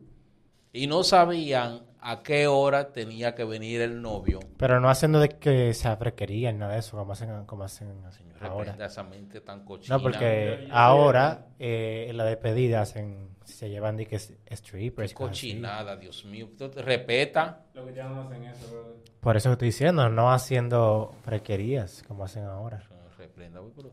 Y 0.73 0.87
no 0.87 1.03
sabían 1.03 1.83
a 2.01 2.23
qué 2.23 2.47
hora 2.47 2.91
tenía 2.91 3.35
que 3.35 3.43
venir 3.43 3.81
el 3.81 4.01
novio. 4.01 4.39
Pero 4.57 4.79
no 4.79 4.89
haciendo 4.89 5.19
de 5.19 5.29
que 5.29 5.73
se 5.75 5.95
requerían 5.95 6.57
nada 6.57 6.73
de 6.73 6.79
eso, 6.79 6.97
como 6.97 7.13
hacen, 7.13 7.45
como 7.45 7.63
hacen 7.63 8.01
Señor, 8.11 8.43
ahora. 8.43 8.75
esa 8.83 9.03
mente 9.03 9.41
tan 9.41 9.63
cochina. 9.63 9.95
No, 9.97 10.01
porque 10.03 10.67
ahora 10.71 11.45
eh, 11.59 12.07
en 12.09 12.17
la 12.17 12.25
despedida 12.25 12.81
hacen, 12.81 13.29
se 13.43 13.69
llevan 13.69 13.95
de 13.95 14.07
que 14.07 14.15
es- 14.15 14.33
strippers. 14.51 15.11
Qué 15.11 15.15
cosas 15.15 15.37
así. 15.37 15.49
cochinada, 15.51 15.95
Dios 15.97 16.25
mío. 16.25 16.49
Respeta. 16.77 17.63
Lo 17.75 17.85
que 17.85 17.93
ya 17.93 18.05
no 18.09 18.23
hacen 18.23 18.43
eso, 18.45 18.67
brother. 18.71 18.95
Por 19.21 19.37
eso 19.37 19.51
estoy 19.51 19.67
diciendo, 19.67 20.09
no 20.09 20.31
haciendo 20.33 21.13
frequerías 21.23 22.03
como 22.07 22.23
hacen 22.25 22.43
ahora. 22.45 22.81
Reprenda. 23.17 23.61
Pero- 23.75 23.91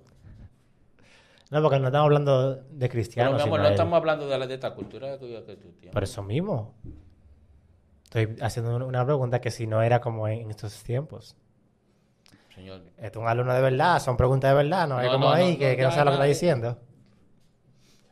No, 1.53 1.61
porque 1.63 1.79
no 1.79 1.87
estamos 1.89 2.07
hablando 2.07 2.55
de 2.57 2.63
Pero, 2.79 2.91
cristianos. 2.93 3.35
mi 3.35 3.43
amor, 3.43 3.59
sino 3.59 3.63
no 3.65 3.69
estamos 3.69 3.97
hablando 3.99 4.27
de, 4.27 4.39
la, 4.39 4.47
de 4.47 4.55
esta 4.55 4.75
cultura 4.75 5.19
que, 5.19 5.45
que 5.45 5.57
tú 5.57 5.69
tienes. 5.73 5.93
Por 5.93 6.03
eso 6.03 6.23
mismo. 6.23 6.75
Estoy 8.05 8.37
haciendo 8.41 8.75
un- 8.77 8.83
una 8.83 9.05
pregunta 9.05 9.41
que 9.41 9.51
si 9.51 9.67
no 9.67 9.83
era 9.83 10.01
como 10.01 10.27
en 10.29 10.51
estos 10.51 10.83
tiempos. 10.83 11.37
Señor, 12.55 12.81
Esto 12.97 13.19
es 13.19 13.23
un 13.23 13.29
alumno 13.29 13.53
de 13.55 13.61
verdad, 13.63 14.01
son 14.01 14.17
preguntas 14.17 14.51
de 14.51 14.55
verdad, 14.57 14.87
no, 14.89 15.01
es 15.01 15.11
como 15.11 15.27
no, 15.27 15.33
ahí 15.33 15.53
no, 15.53 15.59
que, 15.59 15.71
no, 15.73 15.77
que 15.77 15.83
no 15.83 15.89
ya, 15.89 15.95
sabe 15.95 16.05
lo 16.07 16.11
que 16.11 16.15
está 16.17 16.25
diciendo. 16.25 16.79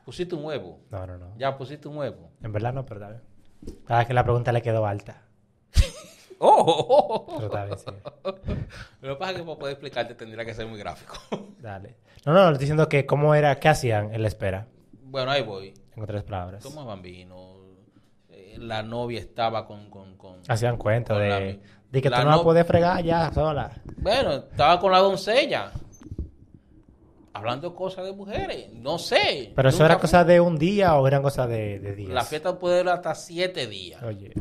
pusiste 0.04 0.34
un 0.34 0.44
huevo. 0.44 0.80
No, 0.90 1.06
no, 1.06 1.16
no. 1.18 1.32
Ya 1.38 1.56
pusiste 1.56 1.88
un 1.88 1.96
huevo. 1.98 2.30
En 2.42 2.52
verdad 2.52 2.72
no, 2.74 2.84
pero. 2.86 3.00
Cada 3.86 4.00
vez 4.00 4.06
que 4.06 4.14
la 4.14 4.22
pregunta 4.24 4.52
le 4.52 4.60
quedó 4.62 4.86
alta. 4.86 5.22
¡Oh! 6.38 7.26
Pero 7.38 7.46
está 7.46 7.64
bien, 7.64 7.78
sí. 7.78 7.90
Lo 9.00 9.14
que 9.14 9.18
pasa 9.18 9.32
es 9.32 9.38
que 9.38 9.44
para 9.44 9.58
poder 9.58 9.72
explicarte 9.72 10.14
tendría 10.14 10.44
que 10.44 10.54
ser 10.54 10.66
muy 10.66 10.78
gráfico. 10.78 11.14
Dale. 11.58 11.96
No, 12.26 12.32
no, 12.34 12.40
le 12.46 12.52
estoy 12.52 12.64
diciendo 12.66 12.88
que 12.88 13.06
cómo 13.06 13.34
era, 13.34 13.58
qué 13.58 13.68
hacían 13.68 14.14
en 14.14 14.22
la 14.22 14.28
espera. 14.28 14.66
bueno, 15.04 15.30
ahí 15.30 15.42
voy. 15.42 15.72
En 15.96 16.02
otras 16.02 16.22
palabras. 16.24 16.62
Tomaban 16.62 17.00
vino. 17.02 17.56
eh, 18.28 18.56
La 18.58 18.82
novia 18.82 19.18
estaba 19.20 19.66
con... 19.66 19.88
con, 19.90 20.16
con 20.16 20.40
Hacían 20.48 20.76
cuenta 20.76 21.14
con 21.14 21.28
la- 21.28 21.40
de, 21.40 21.60
de 21.90 22.02
que 22.02 22.10
la 22.10 22.18
tú 22.20 22.24
no 22.28 22.36
la 22.36 22.42
puedes 22.42 22.66
fregar 22.66 23.02
ya 23.02 23.32
sola. 23.32 23.70
Bueno, 23.96 24.32
estaba 24.34 24.78
con 24.78 24.92
la 24.92 24.98
doncella. 24.98 25.72
Hablando 27.32 27.74
cosas 27.74 28.04
de 28.04 28.12
mujeres. 28.12 28.72
No 28.74 28.98
sé. 28.98 29.52
Pero 29.54 29.68
eso 29.68 29.84
era 29.84 29.94
fue- 29.94 30.02
cosa 30.02 30.24
de 30.24 30.40
un 30.40 30.58
día 30.58 30.96
o 30.96 31.06
eran 31.06 31.22
cosas 31.22 31.48
de, 31.48 31.78
de 31.78 31.94
días. 31.94 32.10
La 32.10 32.24
fiesta 32.24 32.58
puede 32.58 32.78
durar 32.78 32.96
hasta 32.96 33.14
siete 33.14 33.66
días. 33.66 34.02
Oye. 34.02 34.32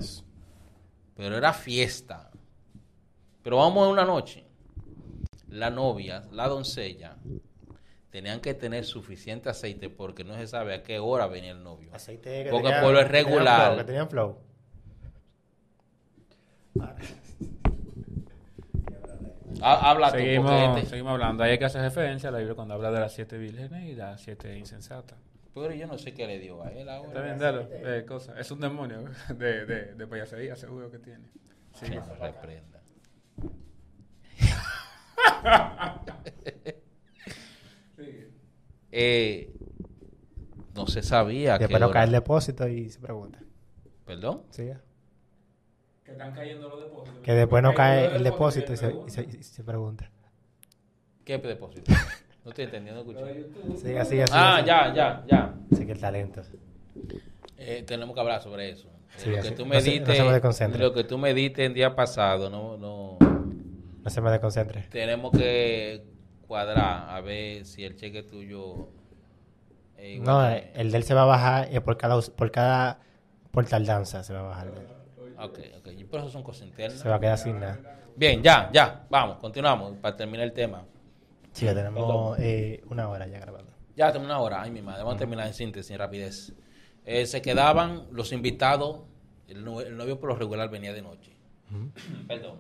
Pero 1.16 1.38
era 1.38 1.54
fiesta. 1.54 2.30
Pero 3.44 3.58
vamos 3.58 3.88
a 3.88 3.92
una 3.92 4.06
noche. 4.06 4.46
La 5.50 5.70
novia, 5.70 6.24
la 6.32 6.48
doncella, 6.48 7.18
tenían 8.12 8.40
que 8.40 8.54
tener 8.54 8.86
suficiente 8.86 9.50
aceite 9.50 9.90
porque 9.90 10.24
no 10.24 10.36
se 10.36 10.48
sabe 10.48 10.74
a 10.76 10.84
qué 10.84 11.00
hora 11.00 11.28
venía 11.28 11.52
el 11.52 11.64
novio. 11.64 11.94
Aceite 11.94 12.44
que 12.46 12.50
Porque 12.50 12.68
tenía- 12.68 12.82
por 12.82 12.94
lo 12.94 13.00
que 13.00 13.06
tenían 13.06 13.26
regular- 13.26 13.66
flow, 13.68 13.78
que 13.78 13.84
tenían 13.84 14.10
flow. 14.10 14.38
Ha- 19.62 19.90
Habla 19.92 20.12
tú, 20.12 20.18
Seguimos, 20.20 20.78
este- 20.78 20.90
seguimos 20.90 21.12
hablando. 21.14 21.44
Ahí 21.44 21.52
hay 21.52 21.60
que 21.60 21.66
hacer 21.66 21.82
referencia 21.82 22.30
a 22.30 22.32
la 22.32 22.38
Biblia 22.38 22.56
cuando 22.56 22.76
habla 22.76 22.92
de 22.92 23.00
las 23.00 23.14
siete 23.14 23.38
vírgenes 23.38 23.90
y 23.90 23.96
las 23.96 24.22
siete 24.22 24.58
insensatas. 24.58 25.18
Pero 25.54 25.74
yo 25.74 25.88
no 25.88 25.98
sé 25.98 26.14
qué 26.14 26.28
le 26.28 26.40
dio 26.40 26.64
a 26.64 26.70
él 26.72 26.88
ahora. 26.88 27.10
Está 27.10 27.22
bien, 27.22 27.38
dale. 27.40 27.68
eh, 28.00 28.06
cosa. 28.06 28.40
Es 28.40 28.52
un 28.52 28.60
demonio 28.62 29.04
de, 29.36 29.66
de, 29.66 29.96
de 29.96 30.08
payasería, 30.08 30.56
seguro 30.56 30.90
que 30.90 31.00
tiene. 31.00 31.26
Sí. 31.74 31.90
Que 31.90 31.96
nos 31.96 32.18
reprenda. 32.20 32.80
Eh, 38.92 39.54
no 40.76 40.88
se 40.88 41.04
sabía 41.04 41.58
que 41.58 41.66
Después 41.66 41.80
no 41.80 41.88
hora- 41.88 41.94
cae 41.94 42.06
el 42.06 42.12
depósito 42.12 42.68
y 42.68 42.90
se 42.90 43.00
pregunta. 43.00 43.40
¿Perdón? 44.06 44.44
Siga. 44.50 44.82
Que 46.04 46.12
están 46.14 46.34
cayendo 46.34 46.70
los 46.70 46.80
depósitos. 46.82 47.20
Que 47.22 47.34
después 47.34 47.62
no 47.62 47.74
cae 47.74 48.16
el 48.16 48.24
depósito 48.24 48.74
y 48.74 48.78
se, 48.78 48.96
y 49.08 49.10
se- 49.10 49.24
y 49.24 49.44
se 49.44 49.64
pregunta. 49.64 50.10
¿Qué 51.26 51.38
depósito? 51.38 51.92
No 52.46 52.52
estoy 52.52 52.66
entendiendo, 52.66 53.02
escuché. 53.02 53.46
Siga, 53.78 54.06
siga, 54.06 54.26
siga. 54.26 54.56
Ah, 54.56 54.60
siga. 54.62 54.66
ya, 54.66 54.94
ya, 54.96 55.26
ya. 55.28 55.54
Sí, 55.78 55.86
que 55.86 55.92
el 55.92 56.00
talento. 56.00 56.42
Eh, 57.58 57.84
tenemos 57.86 58.16
que 58.16 58.22
hablar 58.22 58.42
sobre 58.42 58.70
eso. 58.70 58.90
Sí, 59.18 59.30
lo, 59.30 59.38
así. 59.40 59.50
que 59.50 59.56
tú 59.56 59.64
No 59.66 59.70
me 59.70 59.76
no 59.76 59.82
diste, 59.84 60.16
se 60.16 60.24
desconcentre. 60.24 60.82
lo 60.82 60.94
que 60.94 61.04
tú 61.04 61.18
me 61.18 61.34
diste 61.34 61.66
el 61.66 61.74
día 61.74 61.96
pasado, 61.96 62.50
no, 62.50 62.78
no, 62.78 63.18
No 64.10 64.14
se 64.16 64.22
me 64.22 64.32
desconcentre. 64.32 64.82
tenemos 64.90 65.32
que 65.32 66.04
cuadrar 66.48 67.10
a 67.10 67.22
ver 67.22 67.64
si 67.66 67.84
el 67.84 67.96
cheque 67.96 68.24
tuyo 68.24 68.90
es 69.98 70.16
igual 70.16 70.26
No, 70.28 70.50
que- 70.50 70.58
eh, 70.58 70.72
el 70.76 70.92
de 70.92 70.98
él 70.98 71.04
se 71.04 71.14
va 71.14 71.22
a 71.22 71.26
bajar 71.26 71.68
eh, 71.72 71.80
por 71.82 71.96
cada 71.98 72.20
por 72.22 72.52
cada 72.52 73.00
por 73.52 73.66
tardanza 73.66 74.24
se 74.24 74.34
va 74.34 74.40
a 74.40 74.44
bajar. 74.44 74.68
Ok, 75.38 75.60
ok. 75.78 75.88
Y 75.98 76.04
por 76.06 76.20
eso 76.22 76.30
son 76.30 76.44
cosas 76.44 76.68
internas. 76.68 77.00
Se 77.00 77.08
va 77.08 77.16
a 77.16 77.20
quedar 77.20 77.38
sin 77.38 77.60
nada. 77.60 78.00
Bien, 78.16 78.42
ya, 78.44 78.70
ya. 78.74 79.06
Vamos, 79.10 79.38
continuamos 79.38 79.96
para 79.98 80.16
terminar 80.18 80.46
el 80.46 80.54
tema. 80.54 80.86
Sí, 81.52 81.66
ya 81.66 81.74
tenemos 81.74 82.38
eh, 82.40 82.82
una 82.90 83.08
hora 83.10 83.26
ya 83.28 83.40
grabando. 83.40 83.72
Ya 83.96 84.08
tenemos 84.12 84.26
una 84.26 84.40
hora. 84.40 84.62
Ay, 84.62 84.72
mi 84.72 84.82
madre. 84.82 85.00
Vamos 85.04 85.16
a 85.16 85.18
terminar 85.20 85.48
en 85.48 85.54
síntesis, 85.54 85.92
en 85.92 86.00
rapidez. 86.00 86.54
Eh, 87.06 87.26
se 87.26 87.42
quedaban 87.42 88.08
los 88.12 88.32
invitados. 88.32 89.02
El 89.48 89.64
novio 89.64 90.20
por 90.20 90.30
lo 90.30 90.36
regular 90.36 90.70
venía 90.70 90.94
de 90.94 91.02
noche. 91.02 91.36
Perdón. 92.28 92.58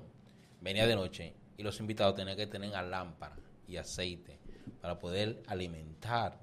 Venía 0.62 0.88
de 0.88 0.96
noche. 0.96 1.34
Y 1.60 1.64
los 1.64 1.78
invitados 1.82 2.16
tenían 2.16 2.38
que 2.38 2.48
tener 2.48 2.72
lámpara 2.86 3.36
y 3.68 3.76
aceite 3.76 4.40
para 4.80 4.98
poder 4.98 5.44
alimentar 5.46 6.40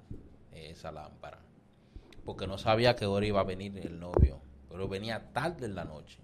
esa 0.51 0.91
lámpara. 0.91 1.39
Porque 2.23 2.45
no 2.45 2.59
sabía 2.59 2.91
a 2.91 2.95
qué 2.95 3.07
hora 3.07 3.25
iba 3.25 3.39
a 3.39 3.43
venir 3.43 3.75
el 3.79 3.99
novio. 3.99 4.39
Pero 4.69 4.87
venía 4.87 5.33
tarde 5.33 5.65
en 5.65 5.73
la 5.73 5.85
noche. 5.85 6.19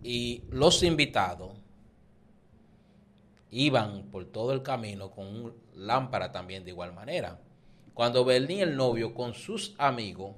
Y 0.00 0.44
los 0.50 0.84
invitados 0.84 1.58
iban 3.50 4.04
por 4.12 4.26
todo 4.26 4.52
el 4.52 4.62
camino 4.62 5.10
con 5.10 5.52
lámpara 5.74 6.30
también 6.30 6.62
de 6.62 6.70
igual 6.70 6.92
manera. 6.92 7.40
Cuando 7.94 8.24
venía 8.24 8.62
el 8.62 8.76
novio 8.76 9.12
con 9.12 9.34
sus 9.34 9.74
amigos, 9.76 10.36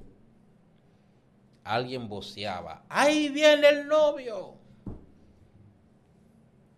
alguien 1.63 2.09
voceaba, 2.09 2.87
¡ahí 2.89 3.29
viene 3.29 3.69
el 3.69 3.87
novio! 3.87 4.62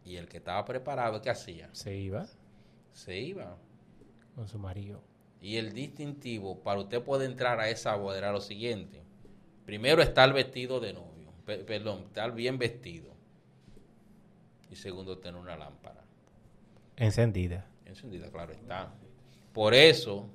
Y 0.05 0.17
el 0.17 0.29
que 0.29 0.37
estaba 0.39 0.65
preparado, 0.65 1.21
¿qué 1.23 1.31
hacía? 1.31 1.69
Se 1.73 1.97
iba 1.97 2.27
Se 2.93 3.19
iba. 3.19 3.57
con 4.35 4.47
su 4.49 4.59
marido. 4.59 5.01
Y 5.41 5.57
el 5.57 5.73
distintivo 5.73 6.59
para 6.63 6.81
usted 6.81 7.03
poder 7.03 7.31
entrar 7.31 7.61
a 7.61 7.69
esa 7.69 7.95
boda 7.97 8.19
era 8.19 8.33
lo 8.33 8.41
siguiente. 8.41 9.03
Primero, 9.67 10.03
estar 10.03 10.33
vestido 10.33 10.81
de 10.81 10.93
novio. 10.93 11.33
Pe- 11.47 11.59
perdón, 11.59 12.05
estar 12.07 12.33
bien 12.35 12.59
vestido. 12.59 13.13
Y 14.71 14.77
segundo, 14.77 15.19
tener 15.19 15.41
una 15.41 15.57
lámpara. 15.57 16.03
Encendida. 16.97 17.67
Encendida, 17.87 18.31
claro 18.31 18.53
está. 18.53 18.93
Por 19.53 19.75
eso 19.75 20.27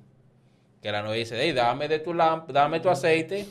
que 0.82 0.90
la 0.90 1.02
novia 1.02 1.16
dice, 1.18 1.36
hey, 1.40 1.52
dame 1.52 1.88
de 1.88 1.98
tu 1.98 2.14
dame 2.14 2.80
tu 2.80 2.88
aceite. 2.88 3.46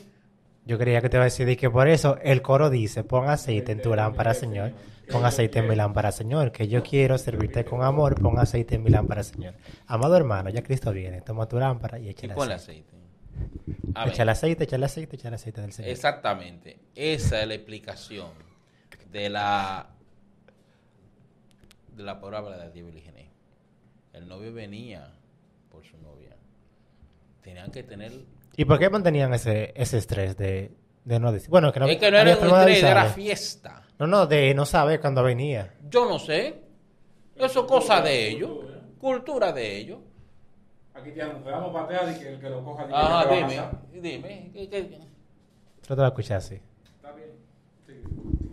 Yo 0.66 0.78
creía 0.78 1.01
que 1.01 1.10
te 1.10 1.18
iba 1.18 1.24
a 1.24 1.26
decir 1.26 1.45
de 1.47 1.57
que 1.57 1.70
por 1.70 1.88
eso 1.88 2.18
el 2.22 2.41
coro 2.41 2.70
dice, 2.70 3.03
pon 3.03 3.30
aceite 3.30 3.72
en 3.72 3.82
tu 3.82 3.93
lámpara, 3.95 4.34
Señor. 4.34 4.72
Pon 5.12 5.26
aceite 5.26 5.60
en 5.60 5.68
mi 5.68 5.76
lámpara, 5.76 6.12
Señor. 6.12 6.51
Que 6.51 6.68
yo 6.68 6.84
quiero 6.84 7.18
servirte 7.18 7.66
con 7.66 7.82
amor, 7.84 8.22
pon 8.22 8.38
aceite 8.38 8.76
en 8.76 8.84
mi 8.84 8.91
lámpara, 8.91 9.24
Señor. 9.24 9.55
Amado 9.88 10.16
hermano, 10.16 10.49
ya 10.51 10.62
Cristo 10.62 10.91
viene. 10.91 11.22
Toma 11.22 11.47
tu 11.47 11.57
lámpara 11.57 11.97
y 11.97 12.10
échale 12.10 12.36
ponle 12.36 12.53
aceite. 12.53 12.89
aceite. 12.91 13.89
A 13.95 14.03
ver, 14.05 14.14
Échale 14.14 14.32
aceite, 14.32 14.64
échale 14.66 14.86
aceite, 14.86 15.16
échale 15.16 15.36
aceite 15.36 15.62
del 15.62 15.72
Señor. 15.74 15.91
exactamente. 15.91 16.78
Esa 16.95 17.41
es 17.41 17.47
la 17.47 17.53
explicación 17.55 18.30
de 19.12 19.30
la 19.30 19.89
de 21.95 22.03
la 22.03 22.20
palabra 22.22 22.57
de 22.57 22.72
Dios. 22.72 22.89
El 24.14 24.28
novio 24.28 24.53
venía 24.53 25.12
por 25.72 25.84
su 25.86 25.97
novia. 25.97 26.36
Tenían 27.41 27.72
que 27.72 27.84
tener 27.84 28.12
¿Y 28.60 28.66
por 28.66 28.78
qué 28.78 28.89
mantenían 28.89 29.34
ese, 29.34 29.72
ese 29.74 29.97
estrés 29.97 30.36
de, 30.36 30.72
de 31.05 31.20
no 31.20 31.32
decir? 31.32 31.49
Bueno, 31.49 31.72
que 31.72 31.80
no, 31.80 31.88
es 31.88 31.95
que 31.97 32.12
no 32.12 32.18
era 32.18 32.36
un 32.36 32.41
de 32.41 32.47
estrés, 32.74 32.84
era 32.84 33.05
fiesta. 33.05 33.84
No, 33.97 34.05
no, 34.05 34.28
de 34.28 34.53
no 34.53 34.66
saber 34.66 34.99
cuándo 34.99 35.24
venía. 35.24 35.76
Yo 35.89 36.10
no 36.10 36.20
sé. 36.20 36.62
Eso 37.38 37.62
es 37.62 37.66
cosa 37.66 38.01
de 38.01 38.28
ellos. 38.28 38.51
Cultura 38.99 39.53
de 39.53 39.78
ellos. 39.78 39.99
Aquí 40.93 41.12
te 41.12 41.24
vamos 41.24 41.70
a 41.70 41.74
patear 41.74 42.12
y 42.14 42.20
que 42.20 42.34
el 42.34 42.39
que 42.41 42.49
lo 42.49 42.62
coja 42.66 42.84
Ajá, 42.91 43.30
que 43.30 43.30
te 43.30 43.57
va 43.57 43.70
a 43.70 43.72
dime. 44.01 44.18
Dime. 44.28 44.51
¿qué- 44.53 44.70
qué- 44.70 44.99
Yo 45.88 45.95
te 45.95 46.01
lo 46.01 46.07
escuché 46.07 46.34
así. 46.34 46.62
Está 46.97 47.14
bien. 47.14 47.30
Sí. 47.88 47.93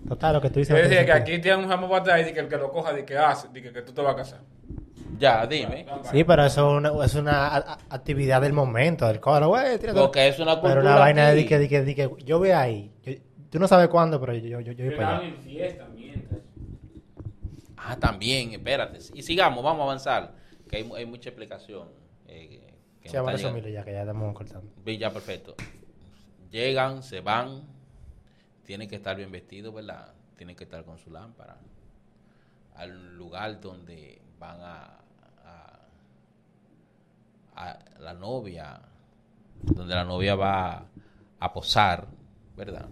Total, 0.08 0.34
lo 0.34 0.40
que 0.40 0.50
tú 0.50 0.60
dices. 0.60 0.76
Yo 0.76 0.82
decía 0.88 1.04
que 1.04 1.12
aquí 1.12 1.40
te 1.40 1.50
vamos 1.50 1.68
a 1.72 1.88
patear 1.88 2.20
y 2.28 2.32
que 2.32 2.38
el 2.38 2.48
que 2.48 2.56
lo 2.56 2.70
coja 2.70 2.92
di 2.92 3.02
que 3.02 3.18
hace, 3.18 3.48
di 3.48 3.60
que, 3.60 3.72
que 3.72 3.82
tú 3.82 3.92
te 3.92 4.02
vas 4.02 4.12
a 4.14 4.16
casar. 4.16 4.40
Ya, 5.18 5.46
dime. 5.46 5.86
Sí, 6.10 6.24
pero 6.24 6.44
eso 6.44 6.78
es 7.02 7.14
una, 7.14 7.56
es 7.58 7.84
actividad 7.90 8.42
del 8.42 8.52
momento, 8.52 9.06
del 9.08 9.18
coro, 9.20 9.48
güey. 9.48 9.78
Porque 9.94 10.28
es 10.28 10.38
una 10.38 10.52
cultura. 10.54 10.74
Pero 10.74 10.80
una 10.82 10.96
vaina 10.96 11.28
aquí. 11.28 11.38
de 11.38 11.46
que, 11.46 11.58
de 11.58 11.68
que, 11.68 11.82
de 11.82 11.94
que 11.94 12.10
yo 12.24 12.38
voy 12.38 12.50
ahí. 12.50 12.92
Yo- 13.02 13.14
tú 13.50 13.58
no 13.58 13.66
sabes 13.66 13.88
cuándo, 13.88 14.20
pero 14.20 14.34
yo, 14.34 14.46
yo, 14.46 14.60
yo, 14.60 14.72
yo 14.72 14.84
voy 14.86 14.94
para 14.96 15.18
allá. 15.18 15.26
en 15.28 15.36
fiesta 15.38 15.88
mientras. 15.94 16.40
Ah, 17.78 17.96
también, 17.98 18.52
espérate. 18.52 18.98
Y 19.14 19.22
sigamos, 19.22 19.64
vamos 19.64 19.80
a 19.80 19.84
avanzar. 19.84 20.34
Que 20.68 20.78
hay, 20.78 20.84
mu- 20.84 20.96
hay 20.96 21.06
mucha 21.06 21.30
explicación. 21.30 21.88
eh, 22.26 22.74
que 23.00 23.08
Sí, 23.08 23.16
vamos 23.16 23.30
a 23.30 23.36
resumirlo 23.36 23.68
ya, 23.70 23.84
que 23.84 23.92
ya 23.92 24.00
estamos 24.00 24.34
cortando. 24.34 24.68
Ya, 24.84 25.10
perfecto. 25.12 25.54
Llegan, 26.50 27.02
se 27.02 27.20
van. 27.20 27.62
Tienen 28.64 28.88
que 28.88 28.96
estar 28.96 29.16
bien 29.16 29.30
vestidos, 29.30 29.72
¿verdad? 29.72 30.12
Tienen 30.36 30.56
que 30.56 30.64
estar 30.64 30.84
con 30.84 30.98
su 30.98 31.10
lámpara. 31.10 31.56
Al 32.74 33.16
lugar 33.16 33.60
donde 33.60 34.20
van 34.46 34.60
a, 34.62 35.00
a, 35.44 35.80
a 37.56 37.78
la 38.00 38.14
novia, 38.14 38.80
donde 39.62 39.94
la 39.94 40.04
novia 40.04 40.34
va 40.34 40.86
a 41.40 41.52
posar, 41.52 42.06
¿verdad? 42.56 42.88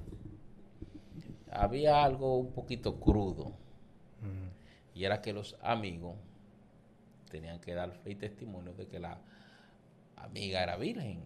Había 1.50 2.02
algo 2.02 2.36
un 2.38 2.52
poquito 2.52 2.98
crudo. 2.98 3.50
Mm. 4.20 4.48
Y 4.98 5.04
era 5.04 5.20
que 5.20 5.32
los 5.32 5.56
amigos 5.62 6.16
tenían 7.30 7.60
que 7.60 7.74
dar 7.74 7.92
fe 7.92 8.12
y 8.12 8.14
testimonio 8.16 8.74
de 8.74 8.86
que 8.86 8.98
la 8.98 9.18
amiga 10.16 10.62
era 10.62 10.76
virgen. 10.76 11.22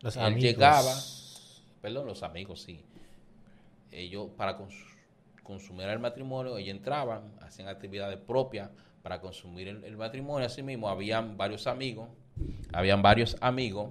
Los 0.00 0.16
Él 0.16 0.22
amigos. 0.24 0.42
llegaba, 0.42 0.94
perdón, 1.80 2.06
los 2.06 2.22
amigos, 2.22 2.62
sí. 2.62 2.84
Ellos, 3.90 4.30
para 4.36 4.58
cons- 4.58 4.94
consumir 5.42 5.88
el 5.88 5.98
matrimonio, 5.98 6.56
ellos 6.58 6.76
entraban, 6.76 7.32
hacían 7.40 7.68
actividades 7.68 8.18
propias 8.18 8.70
para 9.04 9.20
consumir 9.20 9.68
el, 9.68 9.96
matrimonio. 9.98 10.46
Así 10.46 10.62
mismo, 10.62 10.88
habían 10.88 11.36
varios 11.36 11.66
amigos, 11.66 12.08
habían 12.72 13.02
varios 13.02 13.36
amigos 13.42 13.90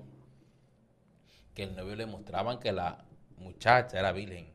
que 1.54 1.62
el 1.62 1.76
novio 1.76 1.96
le 1.96 2.08
mostraban 2.08 2.60
que 2.60 2.72
la 2.72 3.06
muchacha 3.38 4.00
era 4.00 4.12
virgen, 4.12 4.52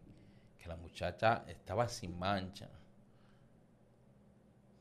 que 0.59 0.67
la 0.67 0.75
muchacha 0.75 1.45
estaba 1.47 1.89
sin 1.89 2.19
mancha, 2.19 2.69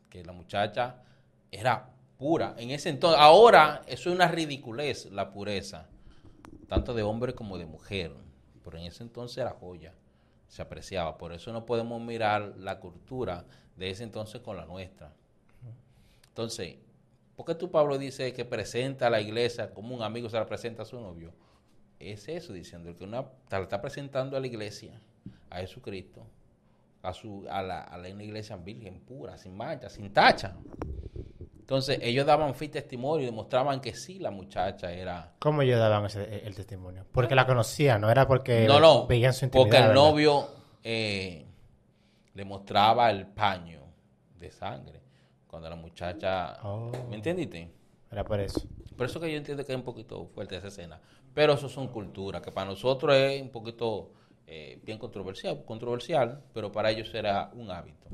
que 0.10 0.26
la 0.26 0.34
muchacha 0.34 1.04
era 1.52 1.92
pura. 2.18 2.56
En 2.58 2.72
ese 2.72 2.90
entonces, 2.90 3.20
ahora 3.22 3.84
eso 3.86 4.10
es 4.10 4.16
una 4.16 4.28
ridiculez, 4.30 5.06
la 5.12 5.30
pureza 5.30 5.88
tanto 6.68 6.96
de 6.96 7.04
hombre 7.04 7.36
como 7.36 7.60
de 7.60 7.68
mujer. 7.68 8.16
Pero 8.64 8.80
en 8.80 8.86
ese 8.86 9.04
entonces 9.04 9.38
era 9.38 9.52
joya, 9.52 9.94
se 10.48 10.64
apreciaba. 10.64 11.20
Por 11.20 11.34
eso 11.34 11.54
no 11.54 11.68
podemos 11.68 12.02
mirar 12.02 12.56
la 12.58 12.80
cultura 12.80 13.46
de 13.76 13.92
ese 13.92 14.04
entonces 14.04 14.42
con 14.42 14.58
la 14.58 14.66
nuestra. 14.66 15.14
Entonces, 16.38 16.76
¿por 17.36 17.48
qué 17.48 17.56
tú, 17.56 17.72
Pablo, 17.72 17.98
dice 17.98 18.32
que 18.32 18.46
presenta 18.46 19.08
a 19.08 19.10
la 19.10 19.20
iglesia 19.20 19.74
como 19.74 19.96
un 19.96 20.04
amigo 20.04 20.30
se 20.30 20.38
la 20.38 20.46
presenta 20.46 20.84
a 20.84 20.86
su 20.86 21.00
novio? 21.00 21.34
Es 22.00 22.28
eso, 22.28 22.54
diciendo 22.54 22.96
que 22.96 23.04
una 23.04 23.26
la 23.50 23.62
está 23.62 23.82
presentando 23.82 24.38
a 24.38 24.40
la 24.40 24.46
iglesia, 24.46 25.02
a 25.50 25.58
Jesucristo, 25.58 26.28
a, 27.02 27.12
su, 27.12 27.44
a, 27.50 27.64
la, 27.64 27.82
a 27.82 27.98
la 27.98 28.10
iglesia 28.10 28.56
virgen, 28.56 29.00
pura, 29.00 29.36
sin 29.36 29.58
mancha, 29.58 29.90
sin 29.90 30.14
tacha. 30.14 30.56
Entonces, 31.60 31.98
ellos 32.04 32.28
daban 32.28 32.54
y 32.62 32.68
testimonio 32.68 33.24
y 33.24 33.26
demostraban 33.32 33.82
que 33.82 33.96
sí, 33.96 34.20
la 34.20 34.30
muchacha 34.30 34.92
era 34.92 35.34
¿Cómo 35.40 35.64
ellos 35.64 35.80
daban 35.80 36.06
ese, 36.06 36.46
el 36.46 36.54
testimonio? 36.54 37.04
Porque 37.12 37.34
la 37.34 37.48
conocían, 37.48 38.00
no 38.00 38.12
era 38.12 38.28
porque 38.28 38.68
no, 38.68 38.80
no, 38.80 39.08
veían 39.08 39.34
su 39.34 39.46
intimidad. 39.46 39.64
porque 39.66 39.78
el 39.78 39.88
¿verdad? 39.88 39.96
novio 39.96 40.48
eh, 40.84 41.48
le 42.36 42.46
mostraba 42.46 43.10
el 43.10 43.26
paño 43.26 43.82
de 44.38 44.52
sangre 44.52 45.07
cuando 45.48 45.70
la 45.70 45.76
muchacha... 45.76 46.58
Oh. 46.64 46.92
¿Me 47.10 47.16
entendiste? 47.16 47.72
Era 48.12 48.24
por 48.24 48.40
eso. 48.40 48.62
Por 48.96 49.06
eso 49.06 49.20
que 49.20 49.32
yo 49.32 49.38
entiendo 49.38 49.66
que 49.66 49.72
es 49.72 49.78
un 49.78 49.84
poquito 49.84 50.26
fuerte 50.34 50.56
esa 50.58 50.68
escena. 50.68 51.00
Pero 51.34 51.54
eso 51.54 51.70
son 51.70 51.88
culturas, 51.90 52.42
que 52.42 52.52
para 52.52 52.70
nosotros 52.70 53.16
es 53.16 53.42
un 53.42 53.50
poquito 53.50 54.12
eh, 54.48 54.80
bien 54.84 54.98
controversial, 54.98 55.64
controversial, 55.66 56.42
pero 56.54 56.72
para 56.72 56.90
ellos 56.92 57.14
era 57.14 57.52
un 57.54 57.70
hábito. 57.70 58.08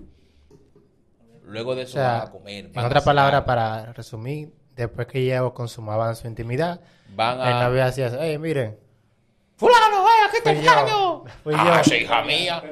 Luego 1.43 1.75
de 1.75 1.81
O 1.81 1.85
eso 1.85 1.99
van 1.99 2.21
a 2.21 2.31
comer. 2.31 2.65
en 2.65 2.73
van 2.73 2.85
a 2.85 2.87
otra 2.87 3.01
palabra, 3.01 3.31
cenar. 3.31 3.45
para 3.45 3.93
resumir, 3.93 4.53
después 4.75 5.07
que 5.07 5.19
ellos 5.19 5.51
consumaban 5.53 6.15
su 6.15 6.27
intimidad, 6.27 6.81
Van 7.15 7.37
el 7.39 7.53
a... 7.53 7.67
novio 7.69 7.83
hacía, 7.85 8.11
hey, 8.19 8.37
miren, 8.37 8.77
¡Fulano, 9.55 10.03
vaya, 10.03 10.25
aquí 10.29 10.37
te 10.43 10.61
yo, 11.25 11.31
fui 11.43 11.53
Ah, 11.57 11.65
yo, 11.75 11.79
esa 11.81 11.95
hija 11.97 12.23
mía. 12.23 12.63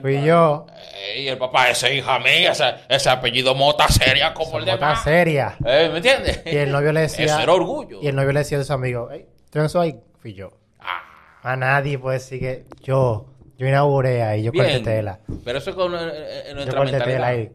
Fui 0.00 0.22
yo, 0.24 0.66
Ey, 1.14 1.28
el 1.28 1.38
papá, 1.38 1.68
esa 1.70 1.90
hija 1.90 2.18
mía, 2.18 2.52
ese, 2.52 2.74
ese 2.88 3.10
apellido 3.10 3.54
mota 3.54 3.88
seria 3.88 4.32
como 4.34 4.58
el 4.58 4.64
de 4.64 4.72
Está 4.72 4.96
seria. 4.96 5.56
Eh, 5.64 5.88
¿Me 5.90 5.96
entiendes? 5.98 6.42
Y 6.46 6.56
el 6.56 6.70
novio 6.72 6.92
le 6.92 7.04
Eso 7.04 7.16
decía, 7.18 7.42
era 7.42 7.52
orgullo. 7.52 8.00
y 8.02 8.08
el 8.08 8.16
novio 8.16 8.32
le 8.32 8.40
decía 8.40 8.58
a 8.58 8.64
su 8.64 8.72
amigo, 8.72 9.08
hey, 9.10 9.26
¿tú 9.50 9.58
no 9.58 9.68
soy? 9.68 9.98
Fui 10.20 10.34
yo. 10.34 10.50
Ah, 10.80 11.02
A 11.42 11.56
nadie 11.56 11.98
puede 11.98 12.18
decir 12.18 12.40
que 12.40 12.66
yo, 12.82 13.26
yo 13.56 13.66
inauguré 13.66 14.22
ahí, 14.22 14.42
yo 14.42 14.52
corté 14.52 14.80
tela. 14.80 15.20
Pero 15.44 15.58
eso 15.58 15.70
es 15.70 15.76
con 15.76 15.94
eh, 15.94 15.98
eh, 16.02 16.40
en 16.46 16.48
Yo 16.48 16.54
nuestra 16.56 16.76
corté 16.78 17.00
tela 17.00 17.26
ahí, 17.28 17.50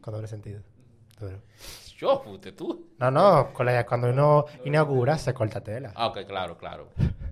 con 0.00 0.14
doble 0.14 0.28
sentido. 0.28 0.60
Duro. 1.20 1.38
Yo, 1.98 2.20
fuiste 2.24 2.52
tú. 2.52 2.92
No, 2.98 3.10
no, 3.10 3.52
colega, 3.52 3.84
cuando 3.84 4.08
uno 4.10 4.44
inaugura 4.64 5.18
se 5.18 5.34
corta 5.34 5.60
tela. 5.60 5.90
Ah, 5.96 6.06
ok, 6.06 6.18
claro, 6.26 6.56
claro. 6.56 6.88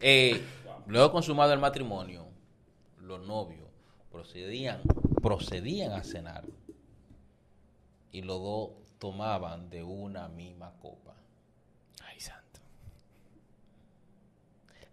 Eh, 0.00 0.40
luego 0.88 1.12
consumado 1.12 1.52
el 1.52 1.58
matrimonio, 1.60 2.26
los 3.00 3.20
novios 3.26 3.68
procedían, 4.10 4.80
procedían 5.22 5.92
a 5.92 6.02
cenar 6.02 6.44
y 8.10 8.22
los 8.22 8.40
dos 8.40 8.70
tomaban 8.98 9.70
de 9.70 9.82
una 9.84 10.28
misma 10.28 10.72
copa. 10.82 11.14
Ay, 12.04 12.18
santo. 12.20 12.60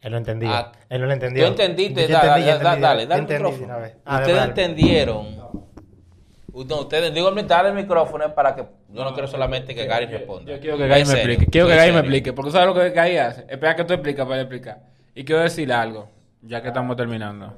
Él 0.02 0.12
lo 0.12 0.18
entendía. 0.18 0.58
Ah, 0.60 0.72
Él 0.90 1.02
no 1.02 1.08
lo 1.08 1.14
entendió. 1.14 1.46
Tú 1.46 1.50
entendiste, 1.52 2.08
Yo 2.08 2.14
da- 2.14 2.22
entendí, 2.38 2.42
yo 2.42 2.46
da- 2.46 2.64
da- 2.64 2.70
entendí, 2.74 2.82
dale, 2.82 3.02
yo 3.04 3.08
dale 3.10 3.22
el 3.24 3.28
micrófono. 3.42 3.66
una 3.66 3.78
vez. 3.78 3.98
Ah, 4.06 4.16
Ustedes 4.20 4.36
dale. 4.38 4.50
entendieron. 4.50 5.38
No, 5.38 6.80
ustedes, 6.80 7.14
digo, 7.14 7.32
dale 7.32 7.70
el 7.70 7.76
micrófono 7.76 8.34
para 8.34 8.56
que 8.56 8.62
yo 8.90 9.04
no 9.04 9.14
quiero 9.14 9.28
solamente 9.28 9.74
que 9.76 9.86
Gary 9.88 10.06
responda. 10.06 10.54
Yo 10.54 10.60
quiero 10.62 10.78
que 10.78 10.88
Gary 10.88 11.04
me 11.06 11.14
explique. 11.14 11.46
Quiero 11.48 11.68
que 11.68 11.76
Gary 11.76 11.92
me 11.92 12.00
explique. 12.00 12.34
Porque 12.34 12.50
tú 12.50 12.54
sabes 12.54 12.68
lo 12.68 12.74
que 12.80 12.90
Gary 12.92 13.18
hace. 13.18 13.42
Espera 13.50 13.76
que 13.76 13.84
tú 13.84 13.94
explicas 13.94 14.26
para 14.28 14.42
explicar. 14.42 14.95
Y 15.16 15.24
quiero 15.26 15.42
decir 15.42 15.72
algo. 15.72 16.10
Ya 16.42 16.62
que 16.62 16.68
estamos 16.68 16.96
terminando. 16.96 17.54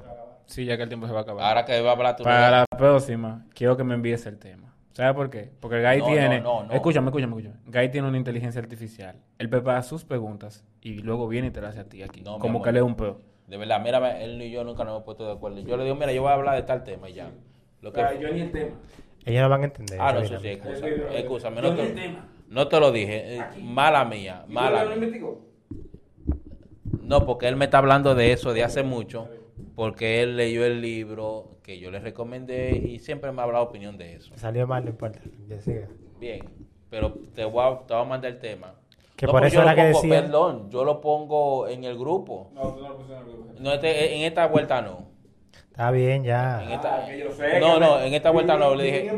Sí, 0.46 0.64
ya 0.64 0.76
que 0.76 0.84
el 0.84 0.88
tiempo 0.88 1.06
se 1.06 1.12
va 1.12 1.18
a 1.20 1.22
acabar. 1.22 1.44
Ahora 1.44 1.64
que 1.66 1.80
va 1.82 1.90
a 1.90 1.92
hablar 1.92 2.16
tu 2.16 2.24
Para 2.24 2.50
la 2.50 2.64
próxima, 2.66 3.44
quiero 3.54 3.76
que 3.76 3.84
me 3.84 3.94
envíes 3.94 4.24
el 4.26 4.38
tema. 4.38 4.72
¿Sabes 4.92 5.14
por 5.14 5.28
qué? 5.30 5.50
Porque 5.60 5.76
el 5.76 5.82
Guy 5.86 5.98
No, 5.98 6.06
tiene. 6.06 6.40
no, 6.40 6.62
no, 6.62 6.68
no. 6.68 6.72
Escúchame, 6.72 7.08
escúchame, 7.08 7.36
escúchame. 7.38 7.60
Guy 7.66 7.90
tiene 7.90 8.08
una 8.08 8.16
inteligencia 8.16 8.60
artificial. 8.60 9.16
Él 9.38 9.48
prepara 9.48 9.82
sus 9.82 10.04
preguntas 10.04 10.64
y 10.80 10.94
luego 11.02 11.28
viene 11.28 11.48
y 11.48 11.50
te 11.50 11.60
las 11.60 11.70
hace 11.72 11.80
a 11.80 11.84
ti 11.84 12.02
aquí. 12.02 12.22
Como 12.22 12.62
que 12.62 12.72
lee 12.72 12.80
un 12.80 12.94
peo. 12.96 13.20
De 13.46 13.56
verdad, 13.56 13.80
mira, 13.80 14.20
él 14.20 14.40
y 14.42 14.50
yo 14.50 14.64
nunca 14.64 14.84
nos 14.84 14.92
hemos 14.94 15.04
puesto 15.04 15.26
de 15.26 15.32
acuerdo. 15.32 15.60
Yo 15.60 15.76
le 15.76 15.84
digo, 15.84 15.94
mira, 15.96 16.12
yo 16.12 16.22
voy 16.22 16.30
a 16.30 16.34
hablar 16.34 16.56
de 16.56 16.62
tal 16.62 16.82
tema 16.84 17.08
y 17.10 17.14
ya. 17.14 17.30
Lo 17.80 17.92
que... 17.92 18.02
ni 18.32 18.40
el 18.40 18.50
tema. 18.50 18.76
Ellos 19.24 19.42
no 19.42 19.48
van 19.50 19.62
a 19.62 19.64
entender. 19.66 19.98
Ah, 20.00 20.12
no, 20.12 20.20
eso 20.20 20.38
sí, 20.40 20.48
excusa, 20.48 20.86
excúsame, 20.88 21.56
Yo 21.62 21.70
no 21.70 21.76
te, 21.76 21.86
tema. 21.90 22.26
no 22.48 22.68
te 22.68 22.80
lo 22.80 22.90
dije. 22.92 23.36
eh, 23.36 23.44
Mala 23.62 24.04
mía, 24.04 24.44
mala 24.48 24.84
mía. 24.86 25.10
No, 27.08 27.24
porque 27.24 27.48
él 27.48 27.56
me 27.56 27.64
está 27.64 27.78
hablando 27.78 28.14
de 28.14 28.32
eso 28.32 28.52
de 28.52 28.62
hace 28.62 28.82
mucho, 28.82 29.28
porque 29.74 30.22
él 30.22 30.36
leyó 30.36 30.64
el 30.64 30.80
libro 30.82 31.56
que 31.62 31.78
yo 31.78 31.90
le 31.90 32.00
recomendé 32.00 32.70
y 32.76 32.98
siempre 32.98 33.32
me 33.32 33.40
ha 33.40 33.44
hablado 33.44 33.64
opinión 33.64 33.96
de 33.96 34.14
eso. 34.14 34.32
Salió 34.36 34.66
mal, 34.66 34.84
no 34.84 34.90
importa. 34.90 35.20
Ya 35.48 35.60
sigue. 35.60 35.88
Bien, 36.20 36.40
pero 36.90 37.14
te 37.34 37.44
voy 37.44 37.64
a, 37.64 37.78
te 37.86 37.94
voy 37.94 38.02
a 38.02 38.06
mandar 38.06 38.30
el 38.32 38.38
tema. 38.38 38.74
Que 39.16 39.26
No, 39.26 39.32
por 39.32 39.44
eso 39.44 39.54
yo 39.56 39.62
era 39.62 39.70
lo 39.72 39.76
que 39.76 39.90
pongo- 39.92 40.02
decía- 40.02 40.20
Perdón, 40.22 40.70
yo 40.70 40.84
lo 40.84 41.00
pongo 41.00 41.66
en 41.66 41.84
el 41.84 41.98
grupo. 41.98 42.50
No, 42.54 42.74
tú 42.74 42.82
no 42.82 42.88
lo 42.90 42.96
pusiste 42.96 43.14
en 43.14 43.20
el 43.20 43.32
grupo. 43.32 43.52
No, 43.58 43.72
este- 43.72 44.14
en 44.16 44.22
esta 44.22 44.46
vuelta 44.46 44.82
no. 44.82 45.08
Está 45.70 45.90
bien, 45.90 46.16
En 46.18 46.24
ya. 46.24 46.74
esta- 46.74 47.04
Ah, 47.04 47.06
que 47.06 47.18
yo 47.18 47.30
sé 47.32 47.58
no, 47.60 47.74
que 47.74 47.80
no, 47.80 47.96
me- 47.98 48.06
en 48.06 48.14
esta 48.14 48.30
vuelta 48.30 48.56
no. 48.58 48.74
Le 48.74 48.84
dije. 48.84 49.10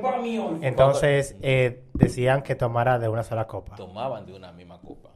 Entonces, 0.63 1.37
eh, 1.43 1.83
decían 1.95 2.43
que 2.43 2.55
tomara 2.55 2.99
de 2.99 3.09
una 3.09 3.23
sola 3.25 3.47
copa. 3.47 3.75
tomaban 3.77 4.27
de 4.27 4.35
una 4.35 4.53
misma 4.53 4.79
copa. 4.81 5.11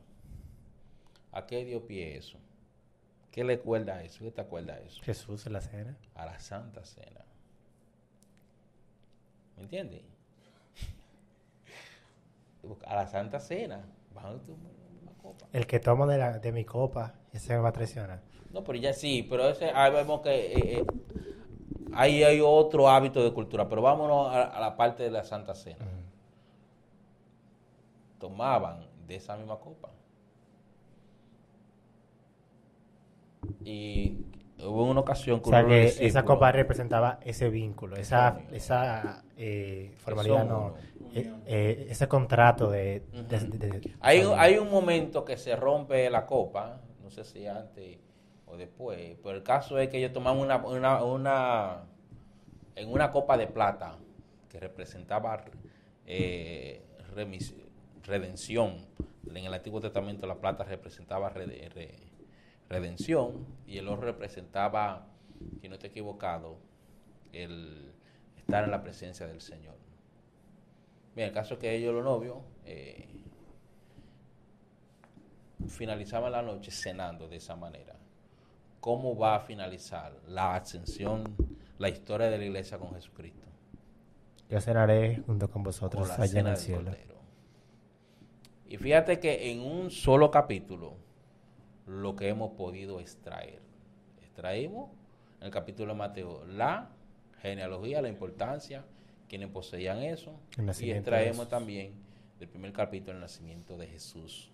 ¿A 1.33 1.47
qué 1.47 1.65
dio 1.65 1.87
pie 1.87 2.17
eso? 2.17 2.39
¿Qué 3.35 3.43
le 3.43 3.55
acuerda 3.55 4.01
eso? 4.01 4.23
¿Qué 4.23 4.31
te 4.31 4.43
acuerda 4.43 4.79
eso? 4.79 5.03
Jesús 5.03 5.45
en 5.47 5.55
la 5.55 5.61
cena. 5.61 5.97
A 6.15 6.25
la 6.25 6.39
Santa 6.39 6.85
Cena. 6.85 7.25
¿Me 9.57 9.65
entiendes? 9.65 10.03
A 12.87 12.95
la 12.95 13.09
Santa 13.09 13.41
Cena. 13.41 13.85
A 14.15 14.35
copa. 15.21 15.47
El 15.53 15.67
que 15.67 15.81
tomo 15.81 16.07
de, 16.07 16.17
la, 16.17 16.39
de 16.39 16.53
mi 16.53 16.65
copa, 16.65 17.15
ese 17.33 17.55
me 17.55 17.59
va 17.59 17.71
a 17.71 17.73
traicionar. 17.73 18.21
No, 18.53 18.63
pero 18.63 18.79
ya 18.79 18.93
sí, 18.93 19.27
pero 19.29 19.49
ese, 19.49 19.69
ahí 19.71 19.93
vemos 19.93 20.21
que 20.21 20.31
eh, 20.31 20.79
eh, 20.79 20.87
ahí 21.93 22.23
hay 22.23 22.41
otro 22.41 22.89
hábito 22.89 23.25
de 23.25 23.33
cultura. 23.33 23.69
Pero 23.69 23.83
vámonos 23.83 24.33
a, 24.33 24.45
a 24.45 24.61
la 24.61 24.77
parte 24.77 25.03
de 25.03 25.11
la 25.11 25.25
Santa 25.25 25.57
Cena. 25.57 25.85
Tomaban 28.21 28.87
de 29.09 29.17
esa 29.17 29.37
misma 29.37 29.59
copa. 29.59 29.91
Y 33.65 34.19
hubo 34.61 34.85
una 34.85 35.01
ocasión 35.01 35.41
que 35.41 35.49
O 35.49 35.51
sea 35.51 35.67
que 35.67 35.87
esa 36.07 36.25
copa 36.25 36.53
representaba 36.53 37.19
ese 37.23 37.49
vínculo, 37.51 37.97
esa, 37.97 38.41
esa 38.53 39.25
eh, 39.37 39.93
formalidad, 39.99 40.45
no, 40.47 40.75
eh, 41.15 41.33
eh, 41.47 41.87
ese 41.91 42.09
contrato 42.09 42.71
de... 42.71 43.03
de- 43.13 43.41
de- 43.41 43.69
de- 43.81 43.95
Hay, 44.01 44.25
un- 44.25 44.39
hay 44.39 44.59
un 44.59 44.71
momento 44.71 45.25
que 45.25 45.37
se 45.37 45.55
rompe 45.57 46.09
la 46.11 46.25
copa, 46.27 46.81
no 47.03 47.11
sé 47.11 47.25
si 47.25 47.47
antes 47.47 47.99
o 48.47 48.57
después, 48.57 49.17
pero 49.23 49.37
el 49.37 49.43
caso 49.43 49.79
es 49.79 49.89
que 49.89 49.99
ellos 49.99 50.13
tomaban 50.13 50.41
una, 50.41 50.57
una, 50.65 51.03
una 51.05 51.81
en 52.77 52.91
una 52.91 53.11
copa 53.11 53.37
de 53.37 53.47
plata 53.47 53.97
que 54.49 54.59
representaba 54.61 55.45
remis- 57.15 57.55
redención. 58.05 58.87
En 59.29 59.37
el 59.45 59.55
Antiguo 59.55 59.81
Testamento 59.81 60.27
la 60.27 60.37
plata 60.37 60.65
representaba 60.65 61.29
re- 61.31 61.69
redención 62.75 63.47
y 63.67 63.79
el 63.79 63.89
oro 63.89 64.03
representaba, 64.03 65.07
si 65.61 65.69
no 65.69 65.75
estoy 65.75 65.91
equivocado, 65.91 66.59
el 67.33 67.93
estar 68.37 68.65
en 68.65 68.71
la 68.71 68.83
presencia 68.83 69.27
del 69.27 69.41
Señor. 69.41 69.77
Bien, 71.15 71.29
el 71.29 71.35
caso 71.35 71.55
es 71.55 71.61
que 71.61 71.75
ellos 71.75 71.95
los 71.95 72.05
novios 72.05 72.39
eh, 72.65 73.09
finalizaban 75.69 76.33
la 76.33 76.43
noche 76.43 76.71
cenando 76.71 77.29
de 77.29 77.37
esa 77.37 77.55
manera. 77.55 77.97
¿Cómo 78.81 79.17
va 79.17 79.37
a 79.37 79.41
finalizar 79.41 80.13
la 80.27 80.57
ascensión, 80.57 81.37
la 81.79 81.89
historia 81.89 82.29
de 82.29 82.39
la 82.39 82.45
iglesia 82.45 82.79
con 82.79 82.93
Jesucristo? 82.95 83.47
Yo 84.51 84.61
cenaré 84.61 85.23
junto 85.25 85.49
con 85.49 85.63
vosotros 85.63 86.11
Con 86.11 86.21
allá 86.21 86.41
en 86.41 86.47
el 86.49 86.57
cielo. 86.57 86.91
Cordero. 86.91 87.15
Y 88.69 88.77
fíjate 88.77 89.21
que 89.21 89.51
en 89.51 89.61
un 89.61 89.91
solo 89.91 90.31
capítulo, 90.31 91.04
lo 91.87 92.17
que 92.17 92.29
hemos 92.29 92.53
podido 92.53 93.01
extraer. 93.01 93.61
Extraímos 94.23 94.91
en 95.41 95.47
el 95.47 95.53
capítulo 95.53 95.93
de 95.93 95.99
Mateo 95.99 96.45
la 96.47 96.91
genealogía, 97.41 98.01
la 98.01 98.09
importancia, 98.09 98.85
quienes 99.29 99.49
poseían 99.51 100.03
eso. 100.03 100.39
Y 100.81 100.91
extraemos 100.91 101.49
también 101.49 101.93
del 102.39 102.49
primer 102.49 102.73
capítulo 102.73 103.13
el 103.13 103.21
nacimiento 103.21 103.77
de 103.77 103.87
Jesús. 103.87 104.51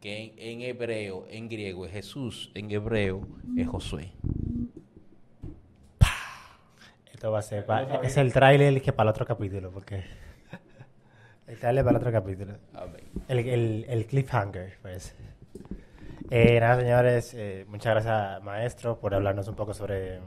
Que 0.00 0.24
en, 0.24 0.32
en 0.36 0.60
hebreo, 0.62 1.26
en 1.30 1.48
griego 1.48 1.86
es 1.86 1.92
Jesús, 1.92 2.50
en 2.54 2.70
hebreo 2.70 3.26
es 3.56 3.66
Josué. 3.66 4.12
Esto 7.12 7.32
va 7.32 7.38
a 7.38 7.42
ser, 7.42 7.64
es 8.02 8.16
el 8.18 8.32
tráiler 8.32 8.82
que 8.82 8.92
para 8.92 9.08
el 9.08 9.14
otro 9.14 9.24
capítulo, 9.24 9.70
porque... 9.70 10.04
el 11.46 11.58
tráiler 11.58 11.82
para 11.84 11.96
el 11.96 12.02
otro 12.02 12.12
capítulo. 12.12 12.58
Amén. 12.74 13.04
El, 13.28 13.38
el, 13.38 13.86
el 13.88 14.06
cliffhanger, 14.06 14.76
pues. 14.82 15.14
Eh, 16.30 16.58
nada, 16.58 16.76
señores, 16.80 17.34
eh, 17.34 17.64
muchas 17.68 17.92
gracias, 17.94 18.42
maestro, 18.42 18.98
por 18.98 19.14
hablarnos 19.14 19.46
un 19.48 19.54
poco 19.54 19.74
sobre 19.74 20.20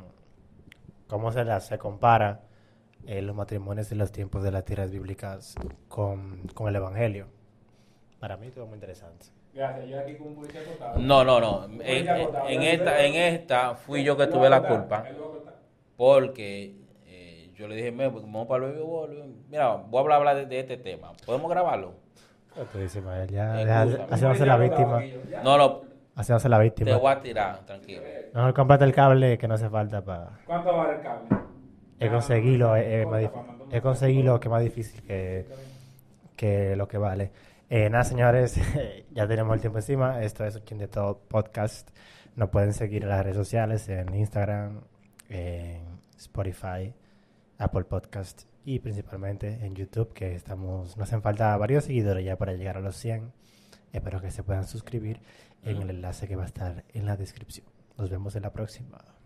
cómo 1.07 1.31
se, 1.31 1.43
la- 1.43 1.59
se 1.59 1.77
compara 1.77 2.41
eh, 3.05 3.21
los 3.21 3.35
matrimonios 3.35 3.89
de 3.89 3.95
los 3.95 4.11
tiempos 4.11 4.43
de 4.43 4.51
las 4.51 4.63
tierras 4.63 4.91
bíblicas 4.91 5.55
con, 5.87 6.41
con 6.53 6.67
el 6.69 6.75
Evangelio. 6.75 7.27
Para 8.19 8.37
mí, 8.37 8.49
todo 8.51 8.65
muy 8.67 8.75
interesante. 8.75 9.27
Gracias, 9.53 9.87
yo 9.87 9.99
aquí 9.99 10.15
con 10.15 10.27
un 10.27 10.35
policía 10.35 10.61
acotado. 10.61 10.99
No, 10.99 11.23
no, 11.23 11.39
no. 11.39 11.65
En, 11.65 12.07
en- 12.07 12.29
en 12.47 12.61
esta, 12.63 13.03
en 13.05 13.15
esta 13.15 13.75
fui 13.75 14.03
yo 14.03 14.15
que 14.15 14.27
tuve 14.27 14.49
la 14.49 14.61
culpa. 14.67 15.03
Porque 15.95 16.75
eh, 17.07 17.51
yo 17.55 17.67
le 17.67 17.75
dije, 17.75 17.91
"Me- 17.91 18.07
vamos 18.09 18.47
para 18.47 18.65
el 18.67 18.71
baby 18.73 18.83
bowl, 18.83 19.35
Mira, 19.49 19.75
voy 19.75 19.97
a 19.97 20.01
hablar, 20.01 20.17
hablar 20.19 20.35
de, 20.35 20.45
de 20.45 20.59
este 20.59 20.77
tema. 20.77 21.13
¿Podemos 21.25 21.49
grabarlo? 21.49 21.93
Tú 22.71 22.79
dices, 22.79 23.03
Mael, 23.03 23.29
ya, 23.29 23.55
la 24.45 24.57
víctima. 24.57 25.03
No, 25.43 25.57
no, 25.57 25.81
Haciéndose 26.17 26.49
la 26.49 26.57
te 26.57 26.63
víctima. 26.63 26.97
voy 26.97 27.11
a 27.11 27.21
tirar, 27.21 27.65
tranquilo. 27.65 28.01
Mejor 28.33 28.53
cómprate 28.53 28.83
el 28.85 28.93
cable 28.93 29.37
que 29.37 29.47
no 29.47 29.53
hace 29.53 29.69
falta 29.69 30.03
para... 30.03 30.39
¿Cuánto 30.45 30.75
vale 30.75 30.95
el 30.97 31.01
cable? 31.01 31.27
He 31.99 32.09
conseguido, 32.09 32.75
eh, 32.75 33.01
eh, 33.01 33.05
más 33.05 33.21
dif- 33.21 33.81
conseguido 33.81 34.39
que 34.39 34.47
es 34.47 34.51
más 34.51 34.63
difícil 34.63 35.01
que, 35.03 35.45
que 36.35 36.75
lo 36.75 36.87
que 36.87 36.97
vale. 36.97 37.31
Eh, 37.69 37.89
nada, 37.89 38.03
señores, 38.03 38.59
ya 39.11 39.27
tenemos 39.27 39.53
el 39.55 39.61
tiempo 39.61 39.77
encima. 39.79 40.21
Esto 40.23 40.45
es 40.45 40.57
Quien 40.59 40.79
de 40.79 40.87
Todo 40.87 41.19
Podcast. 41.19 41.89
Nos 42.35 42.49
pueden 42.49 42.73
seguir 42.73 43.03
en 43.03 43.09
las 43.09 43.23
redes 43.23 43.37
sociales, 43.37 43.87
en 43.89 44.13
Instagram, 44.13 44.81
en 45.29 45.81
Spotify, 46.17 46.93
Apple 47.57 47.83
Podcast 47.85 48.43
y 48.63 48.79
principalmente 48.79 49.65
en 49.65 49.75
YouTube, 49.75 50.13
que 50.13 50.33
estamos, 50.35 50.97
nos 50.97 51.07
hacen 51.07 51.21
falta 51.21 51.55
varios 51.57 51.85
seguidores 51.85 52.23
ya 52.25 52.37
para 52.37 52.53
llegar 52.53 52.77
a 52.77 52.81
los 52.81 52.95
100. 52.95 53.31
Espero 53.93 54.21
que 54.21 54.29
se 54.29 54.43
puedan 54.43 54.65
suscribir 54.67 55.19
en 55.69 55.81
el 55.81 55.89
enlace 55.89 56.27
que 56.27 56.35
va 56.35 56.43
a 56.43 56.47
estar 56.47 56.85
en 56.93 57.05
la 57.05 57.17
descripción. 57.17 57.67
Nos 57.97 58.09
vemos 58.09 58.35
en 58.35 58.43
la 58.43 58.53
próxima. 58.53 59.16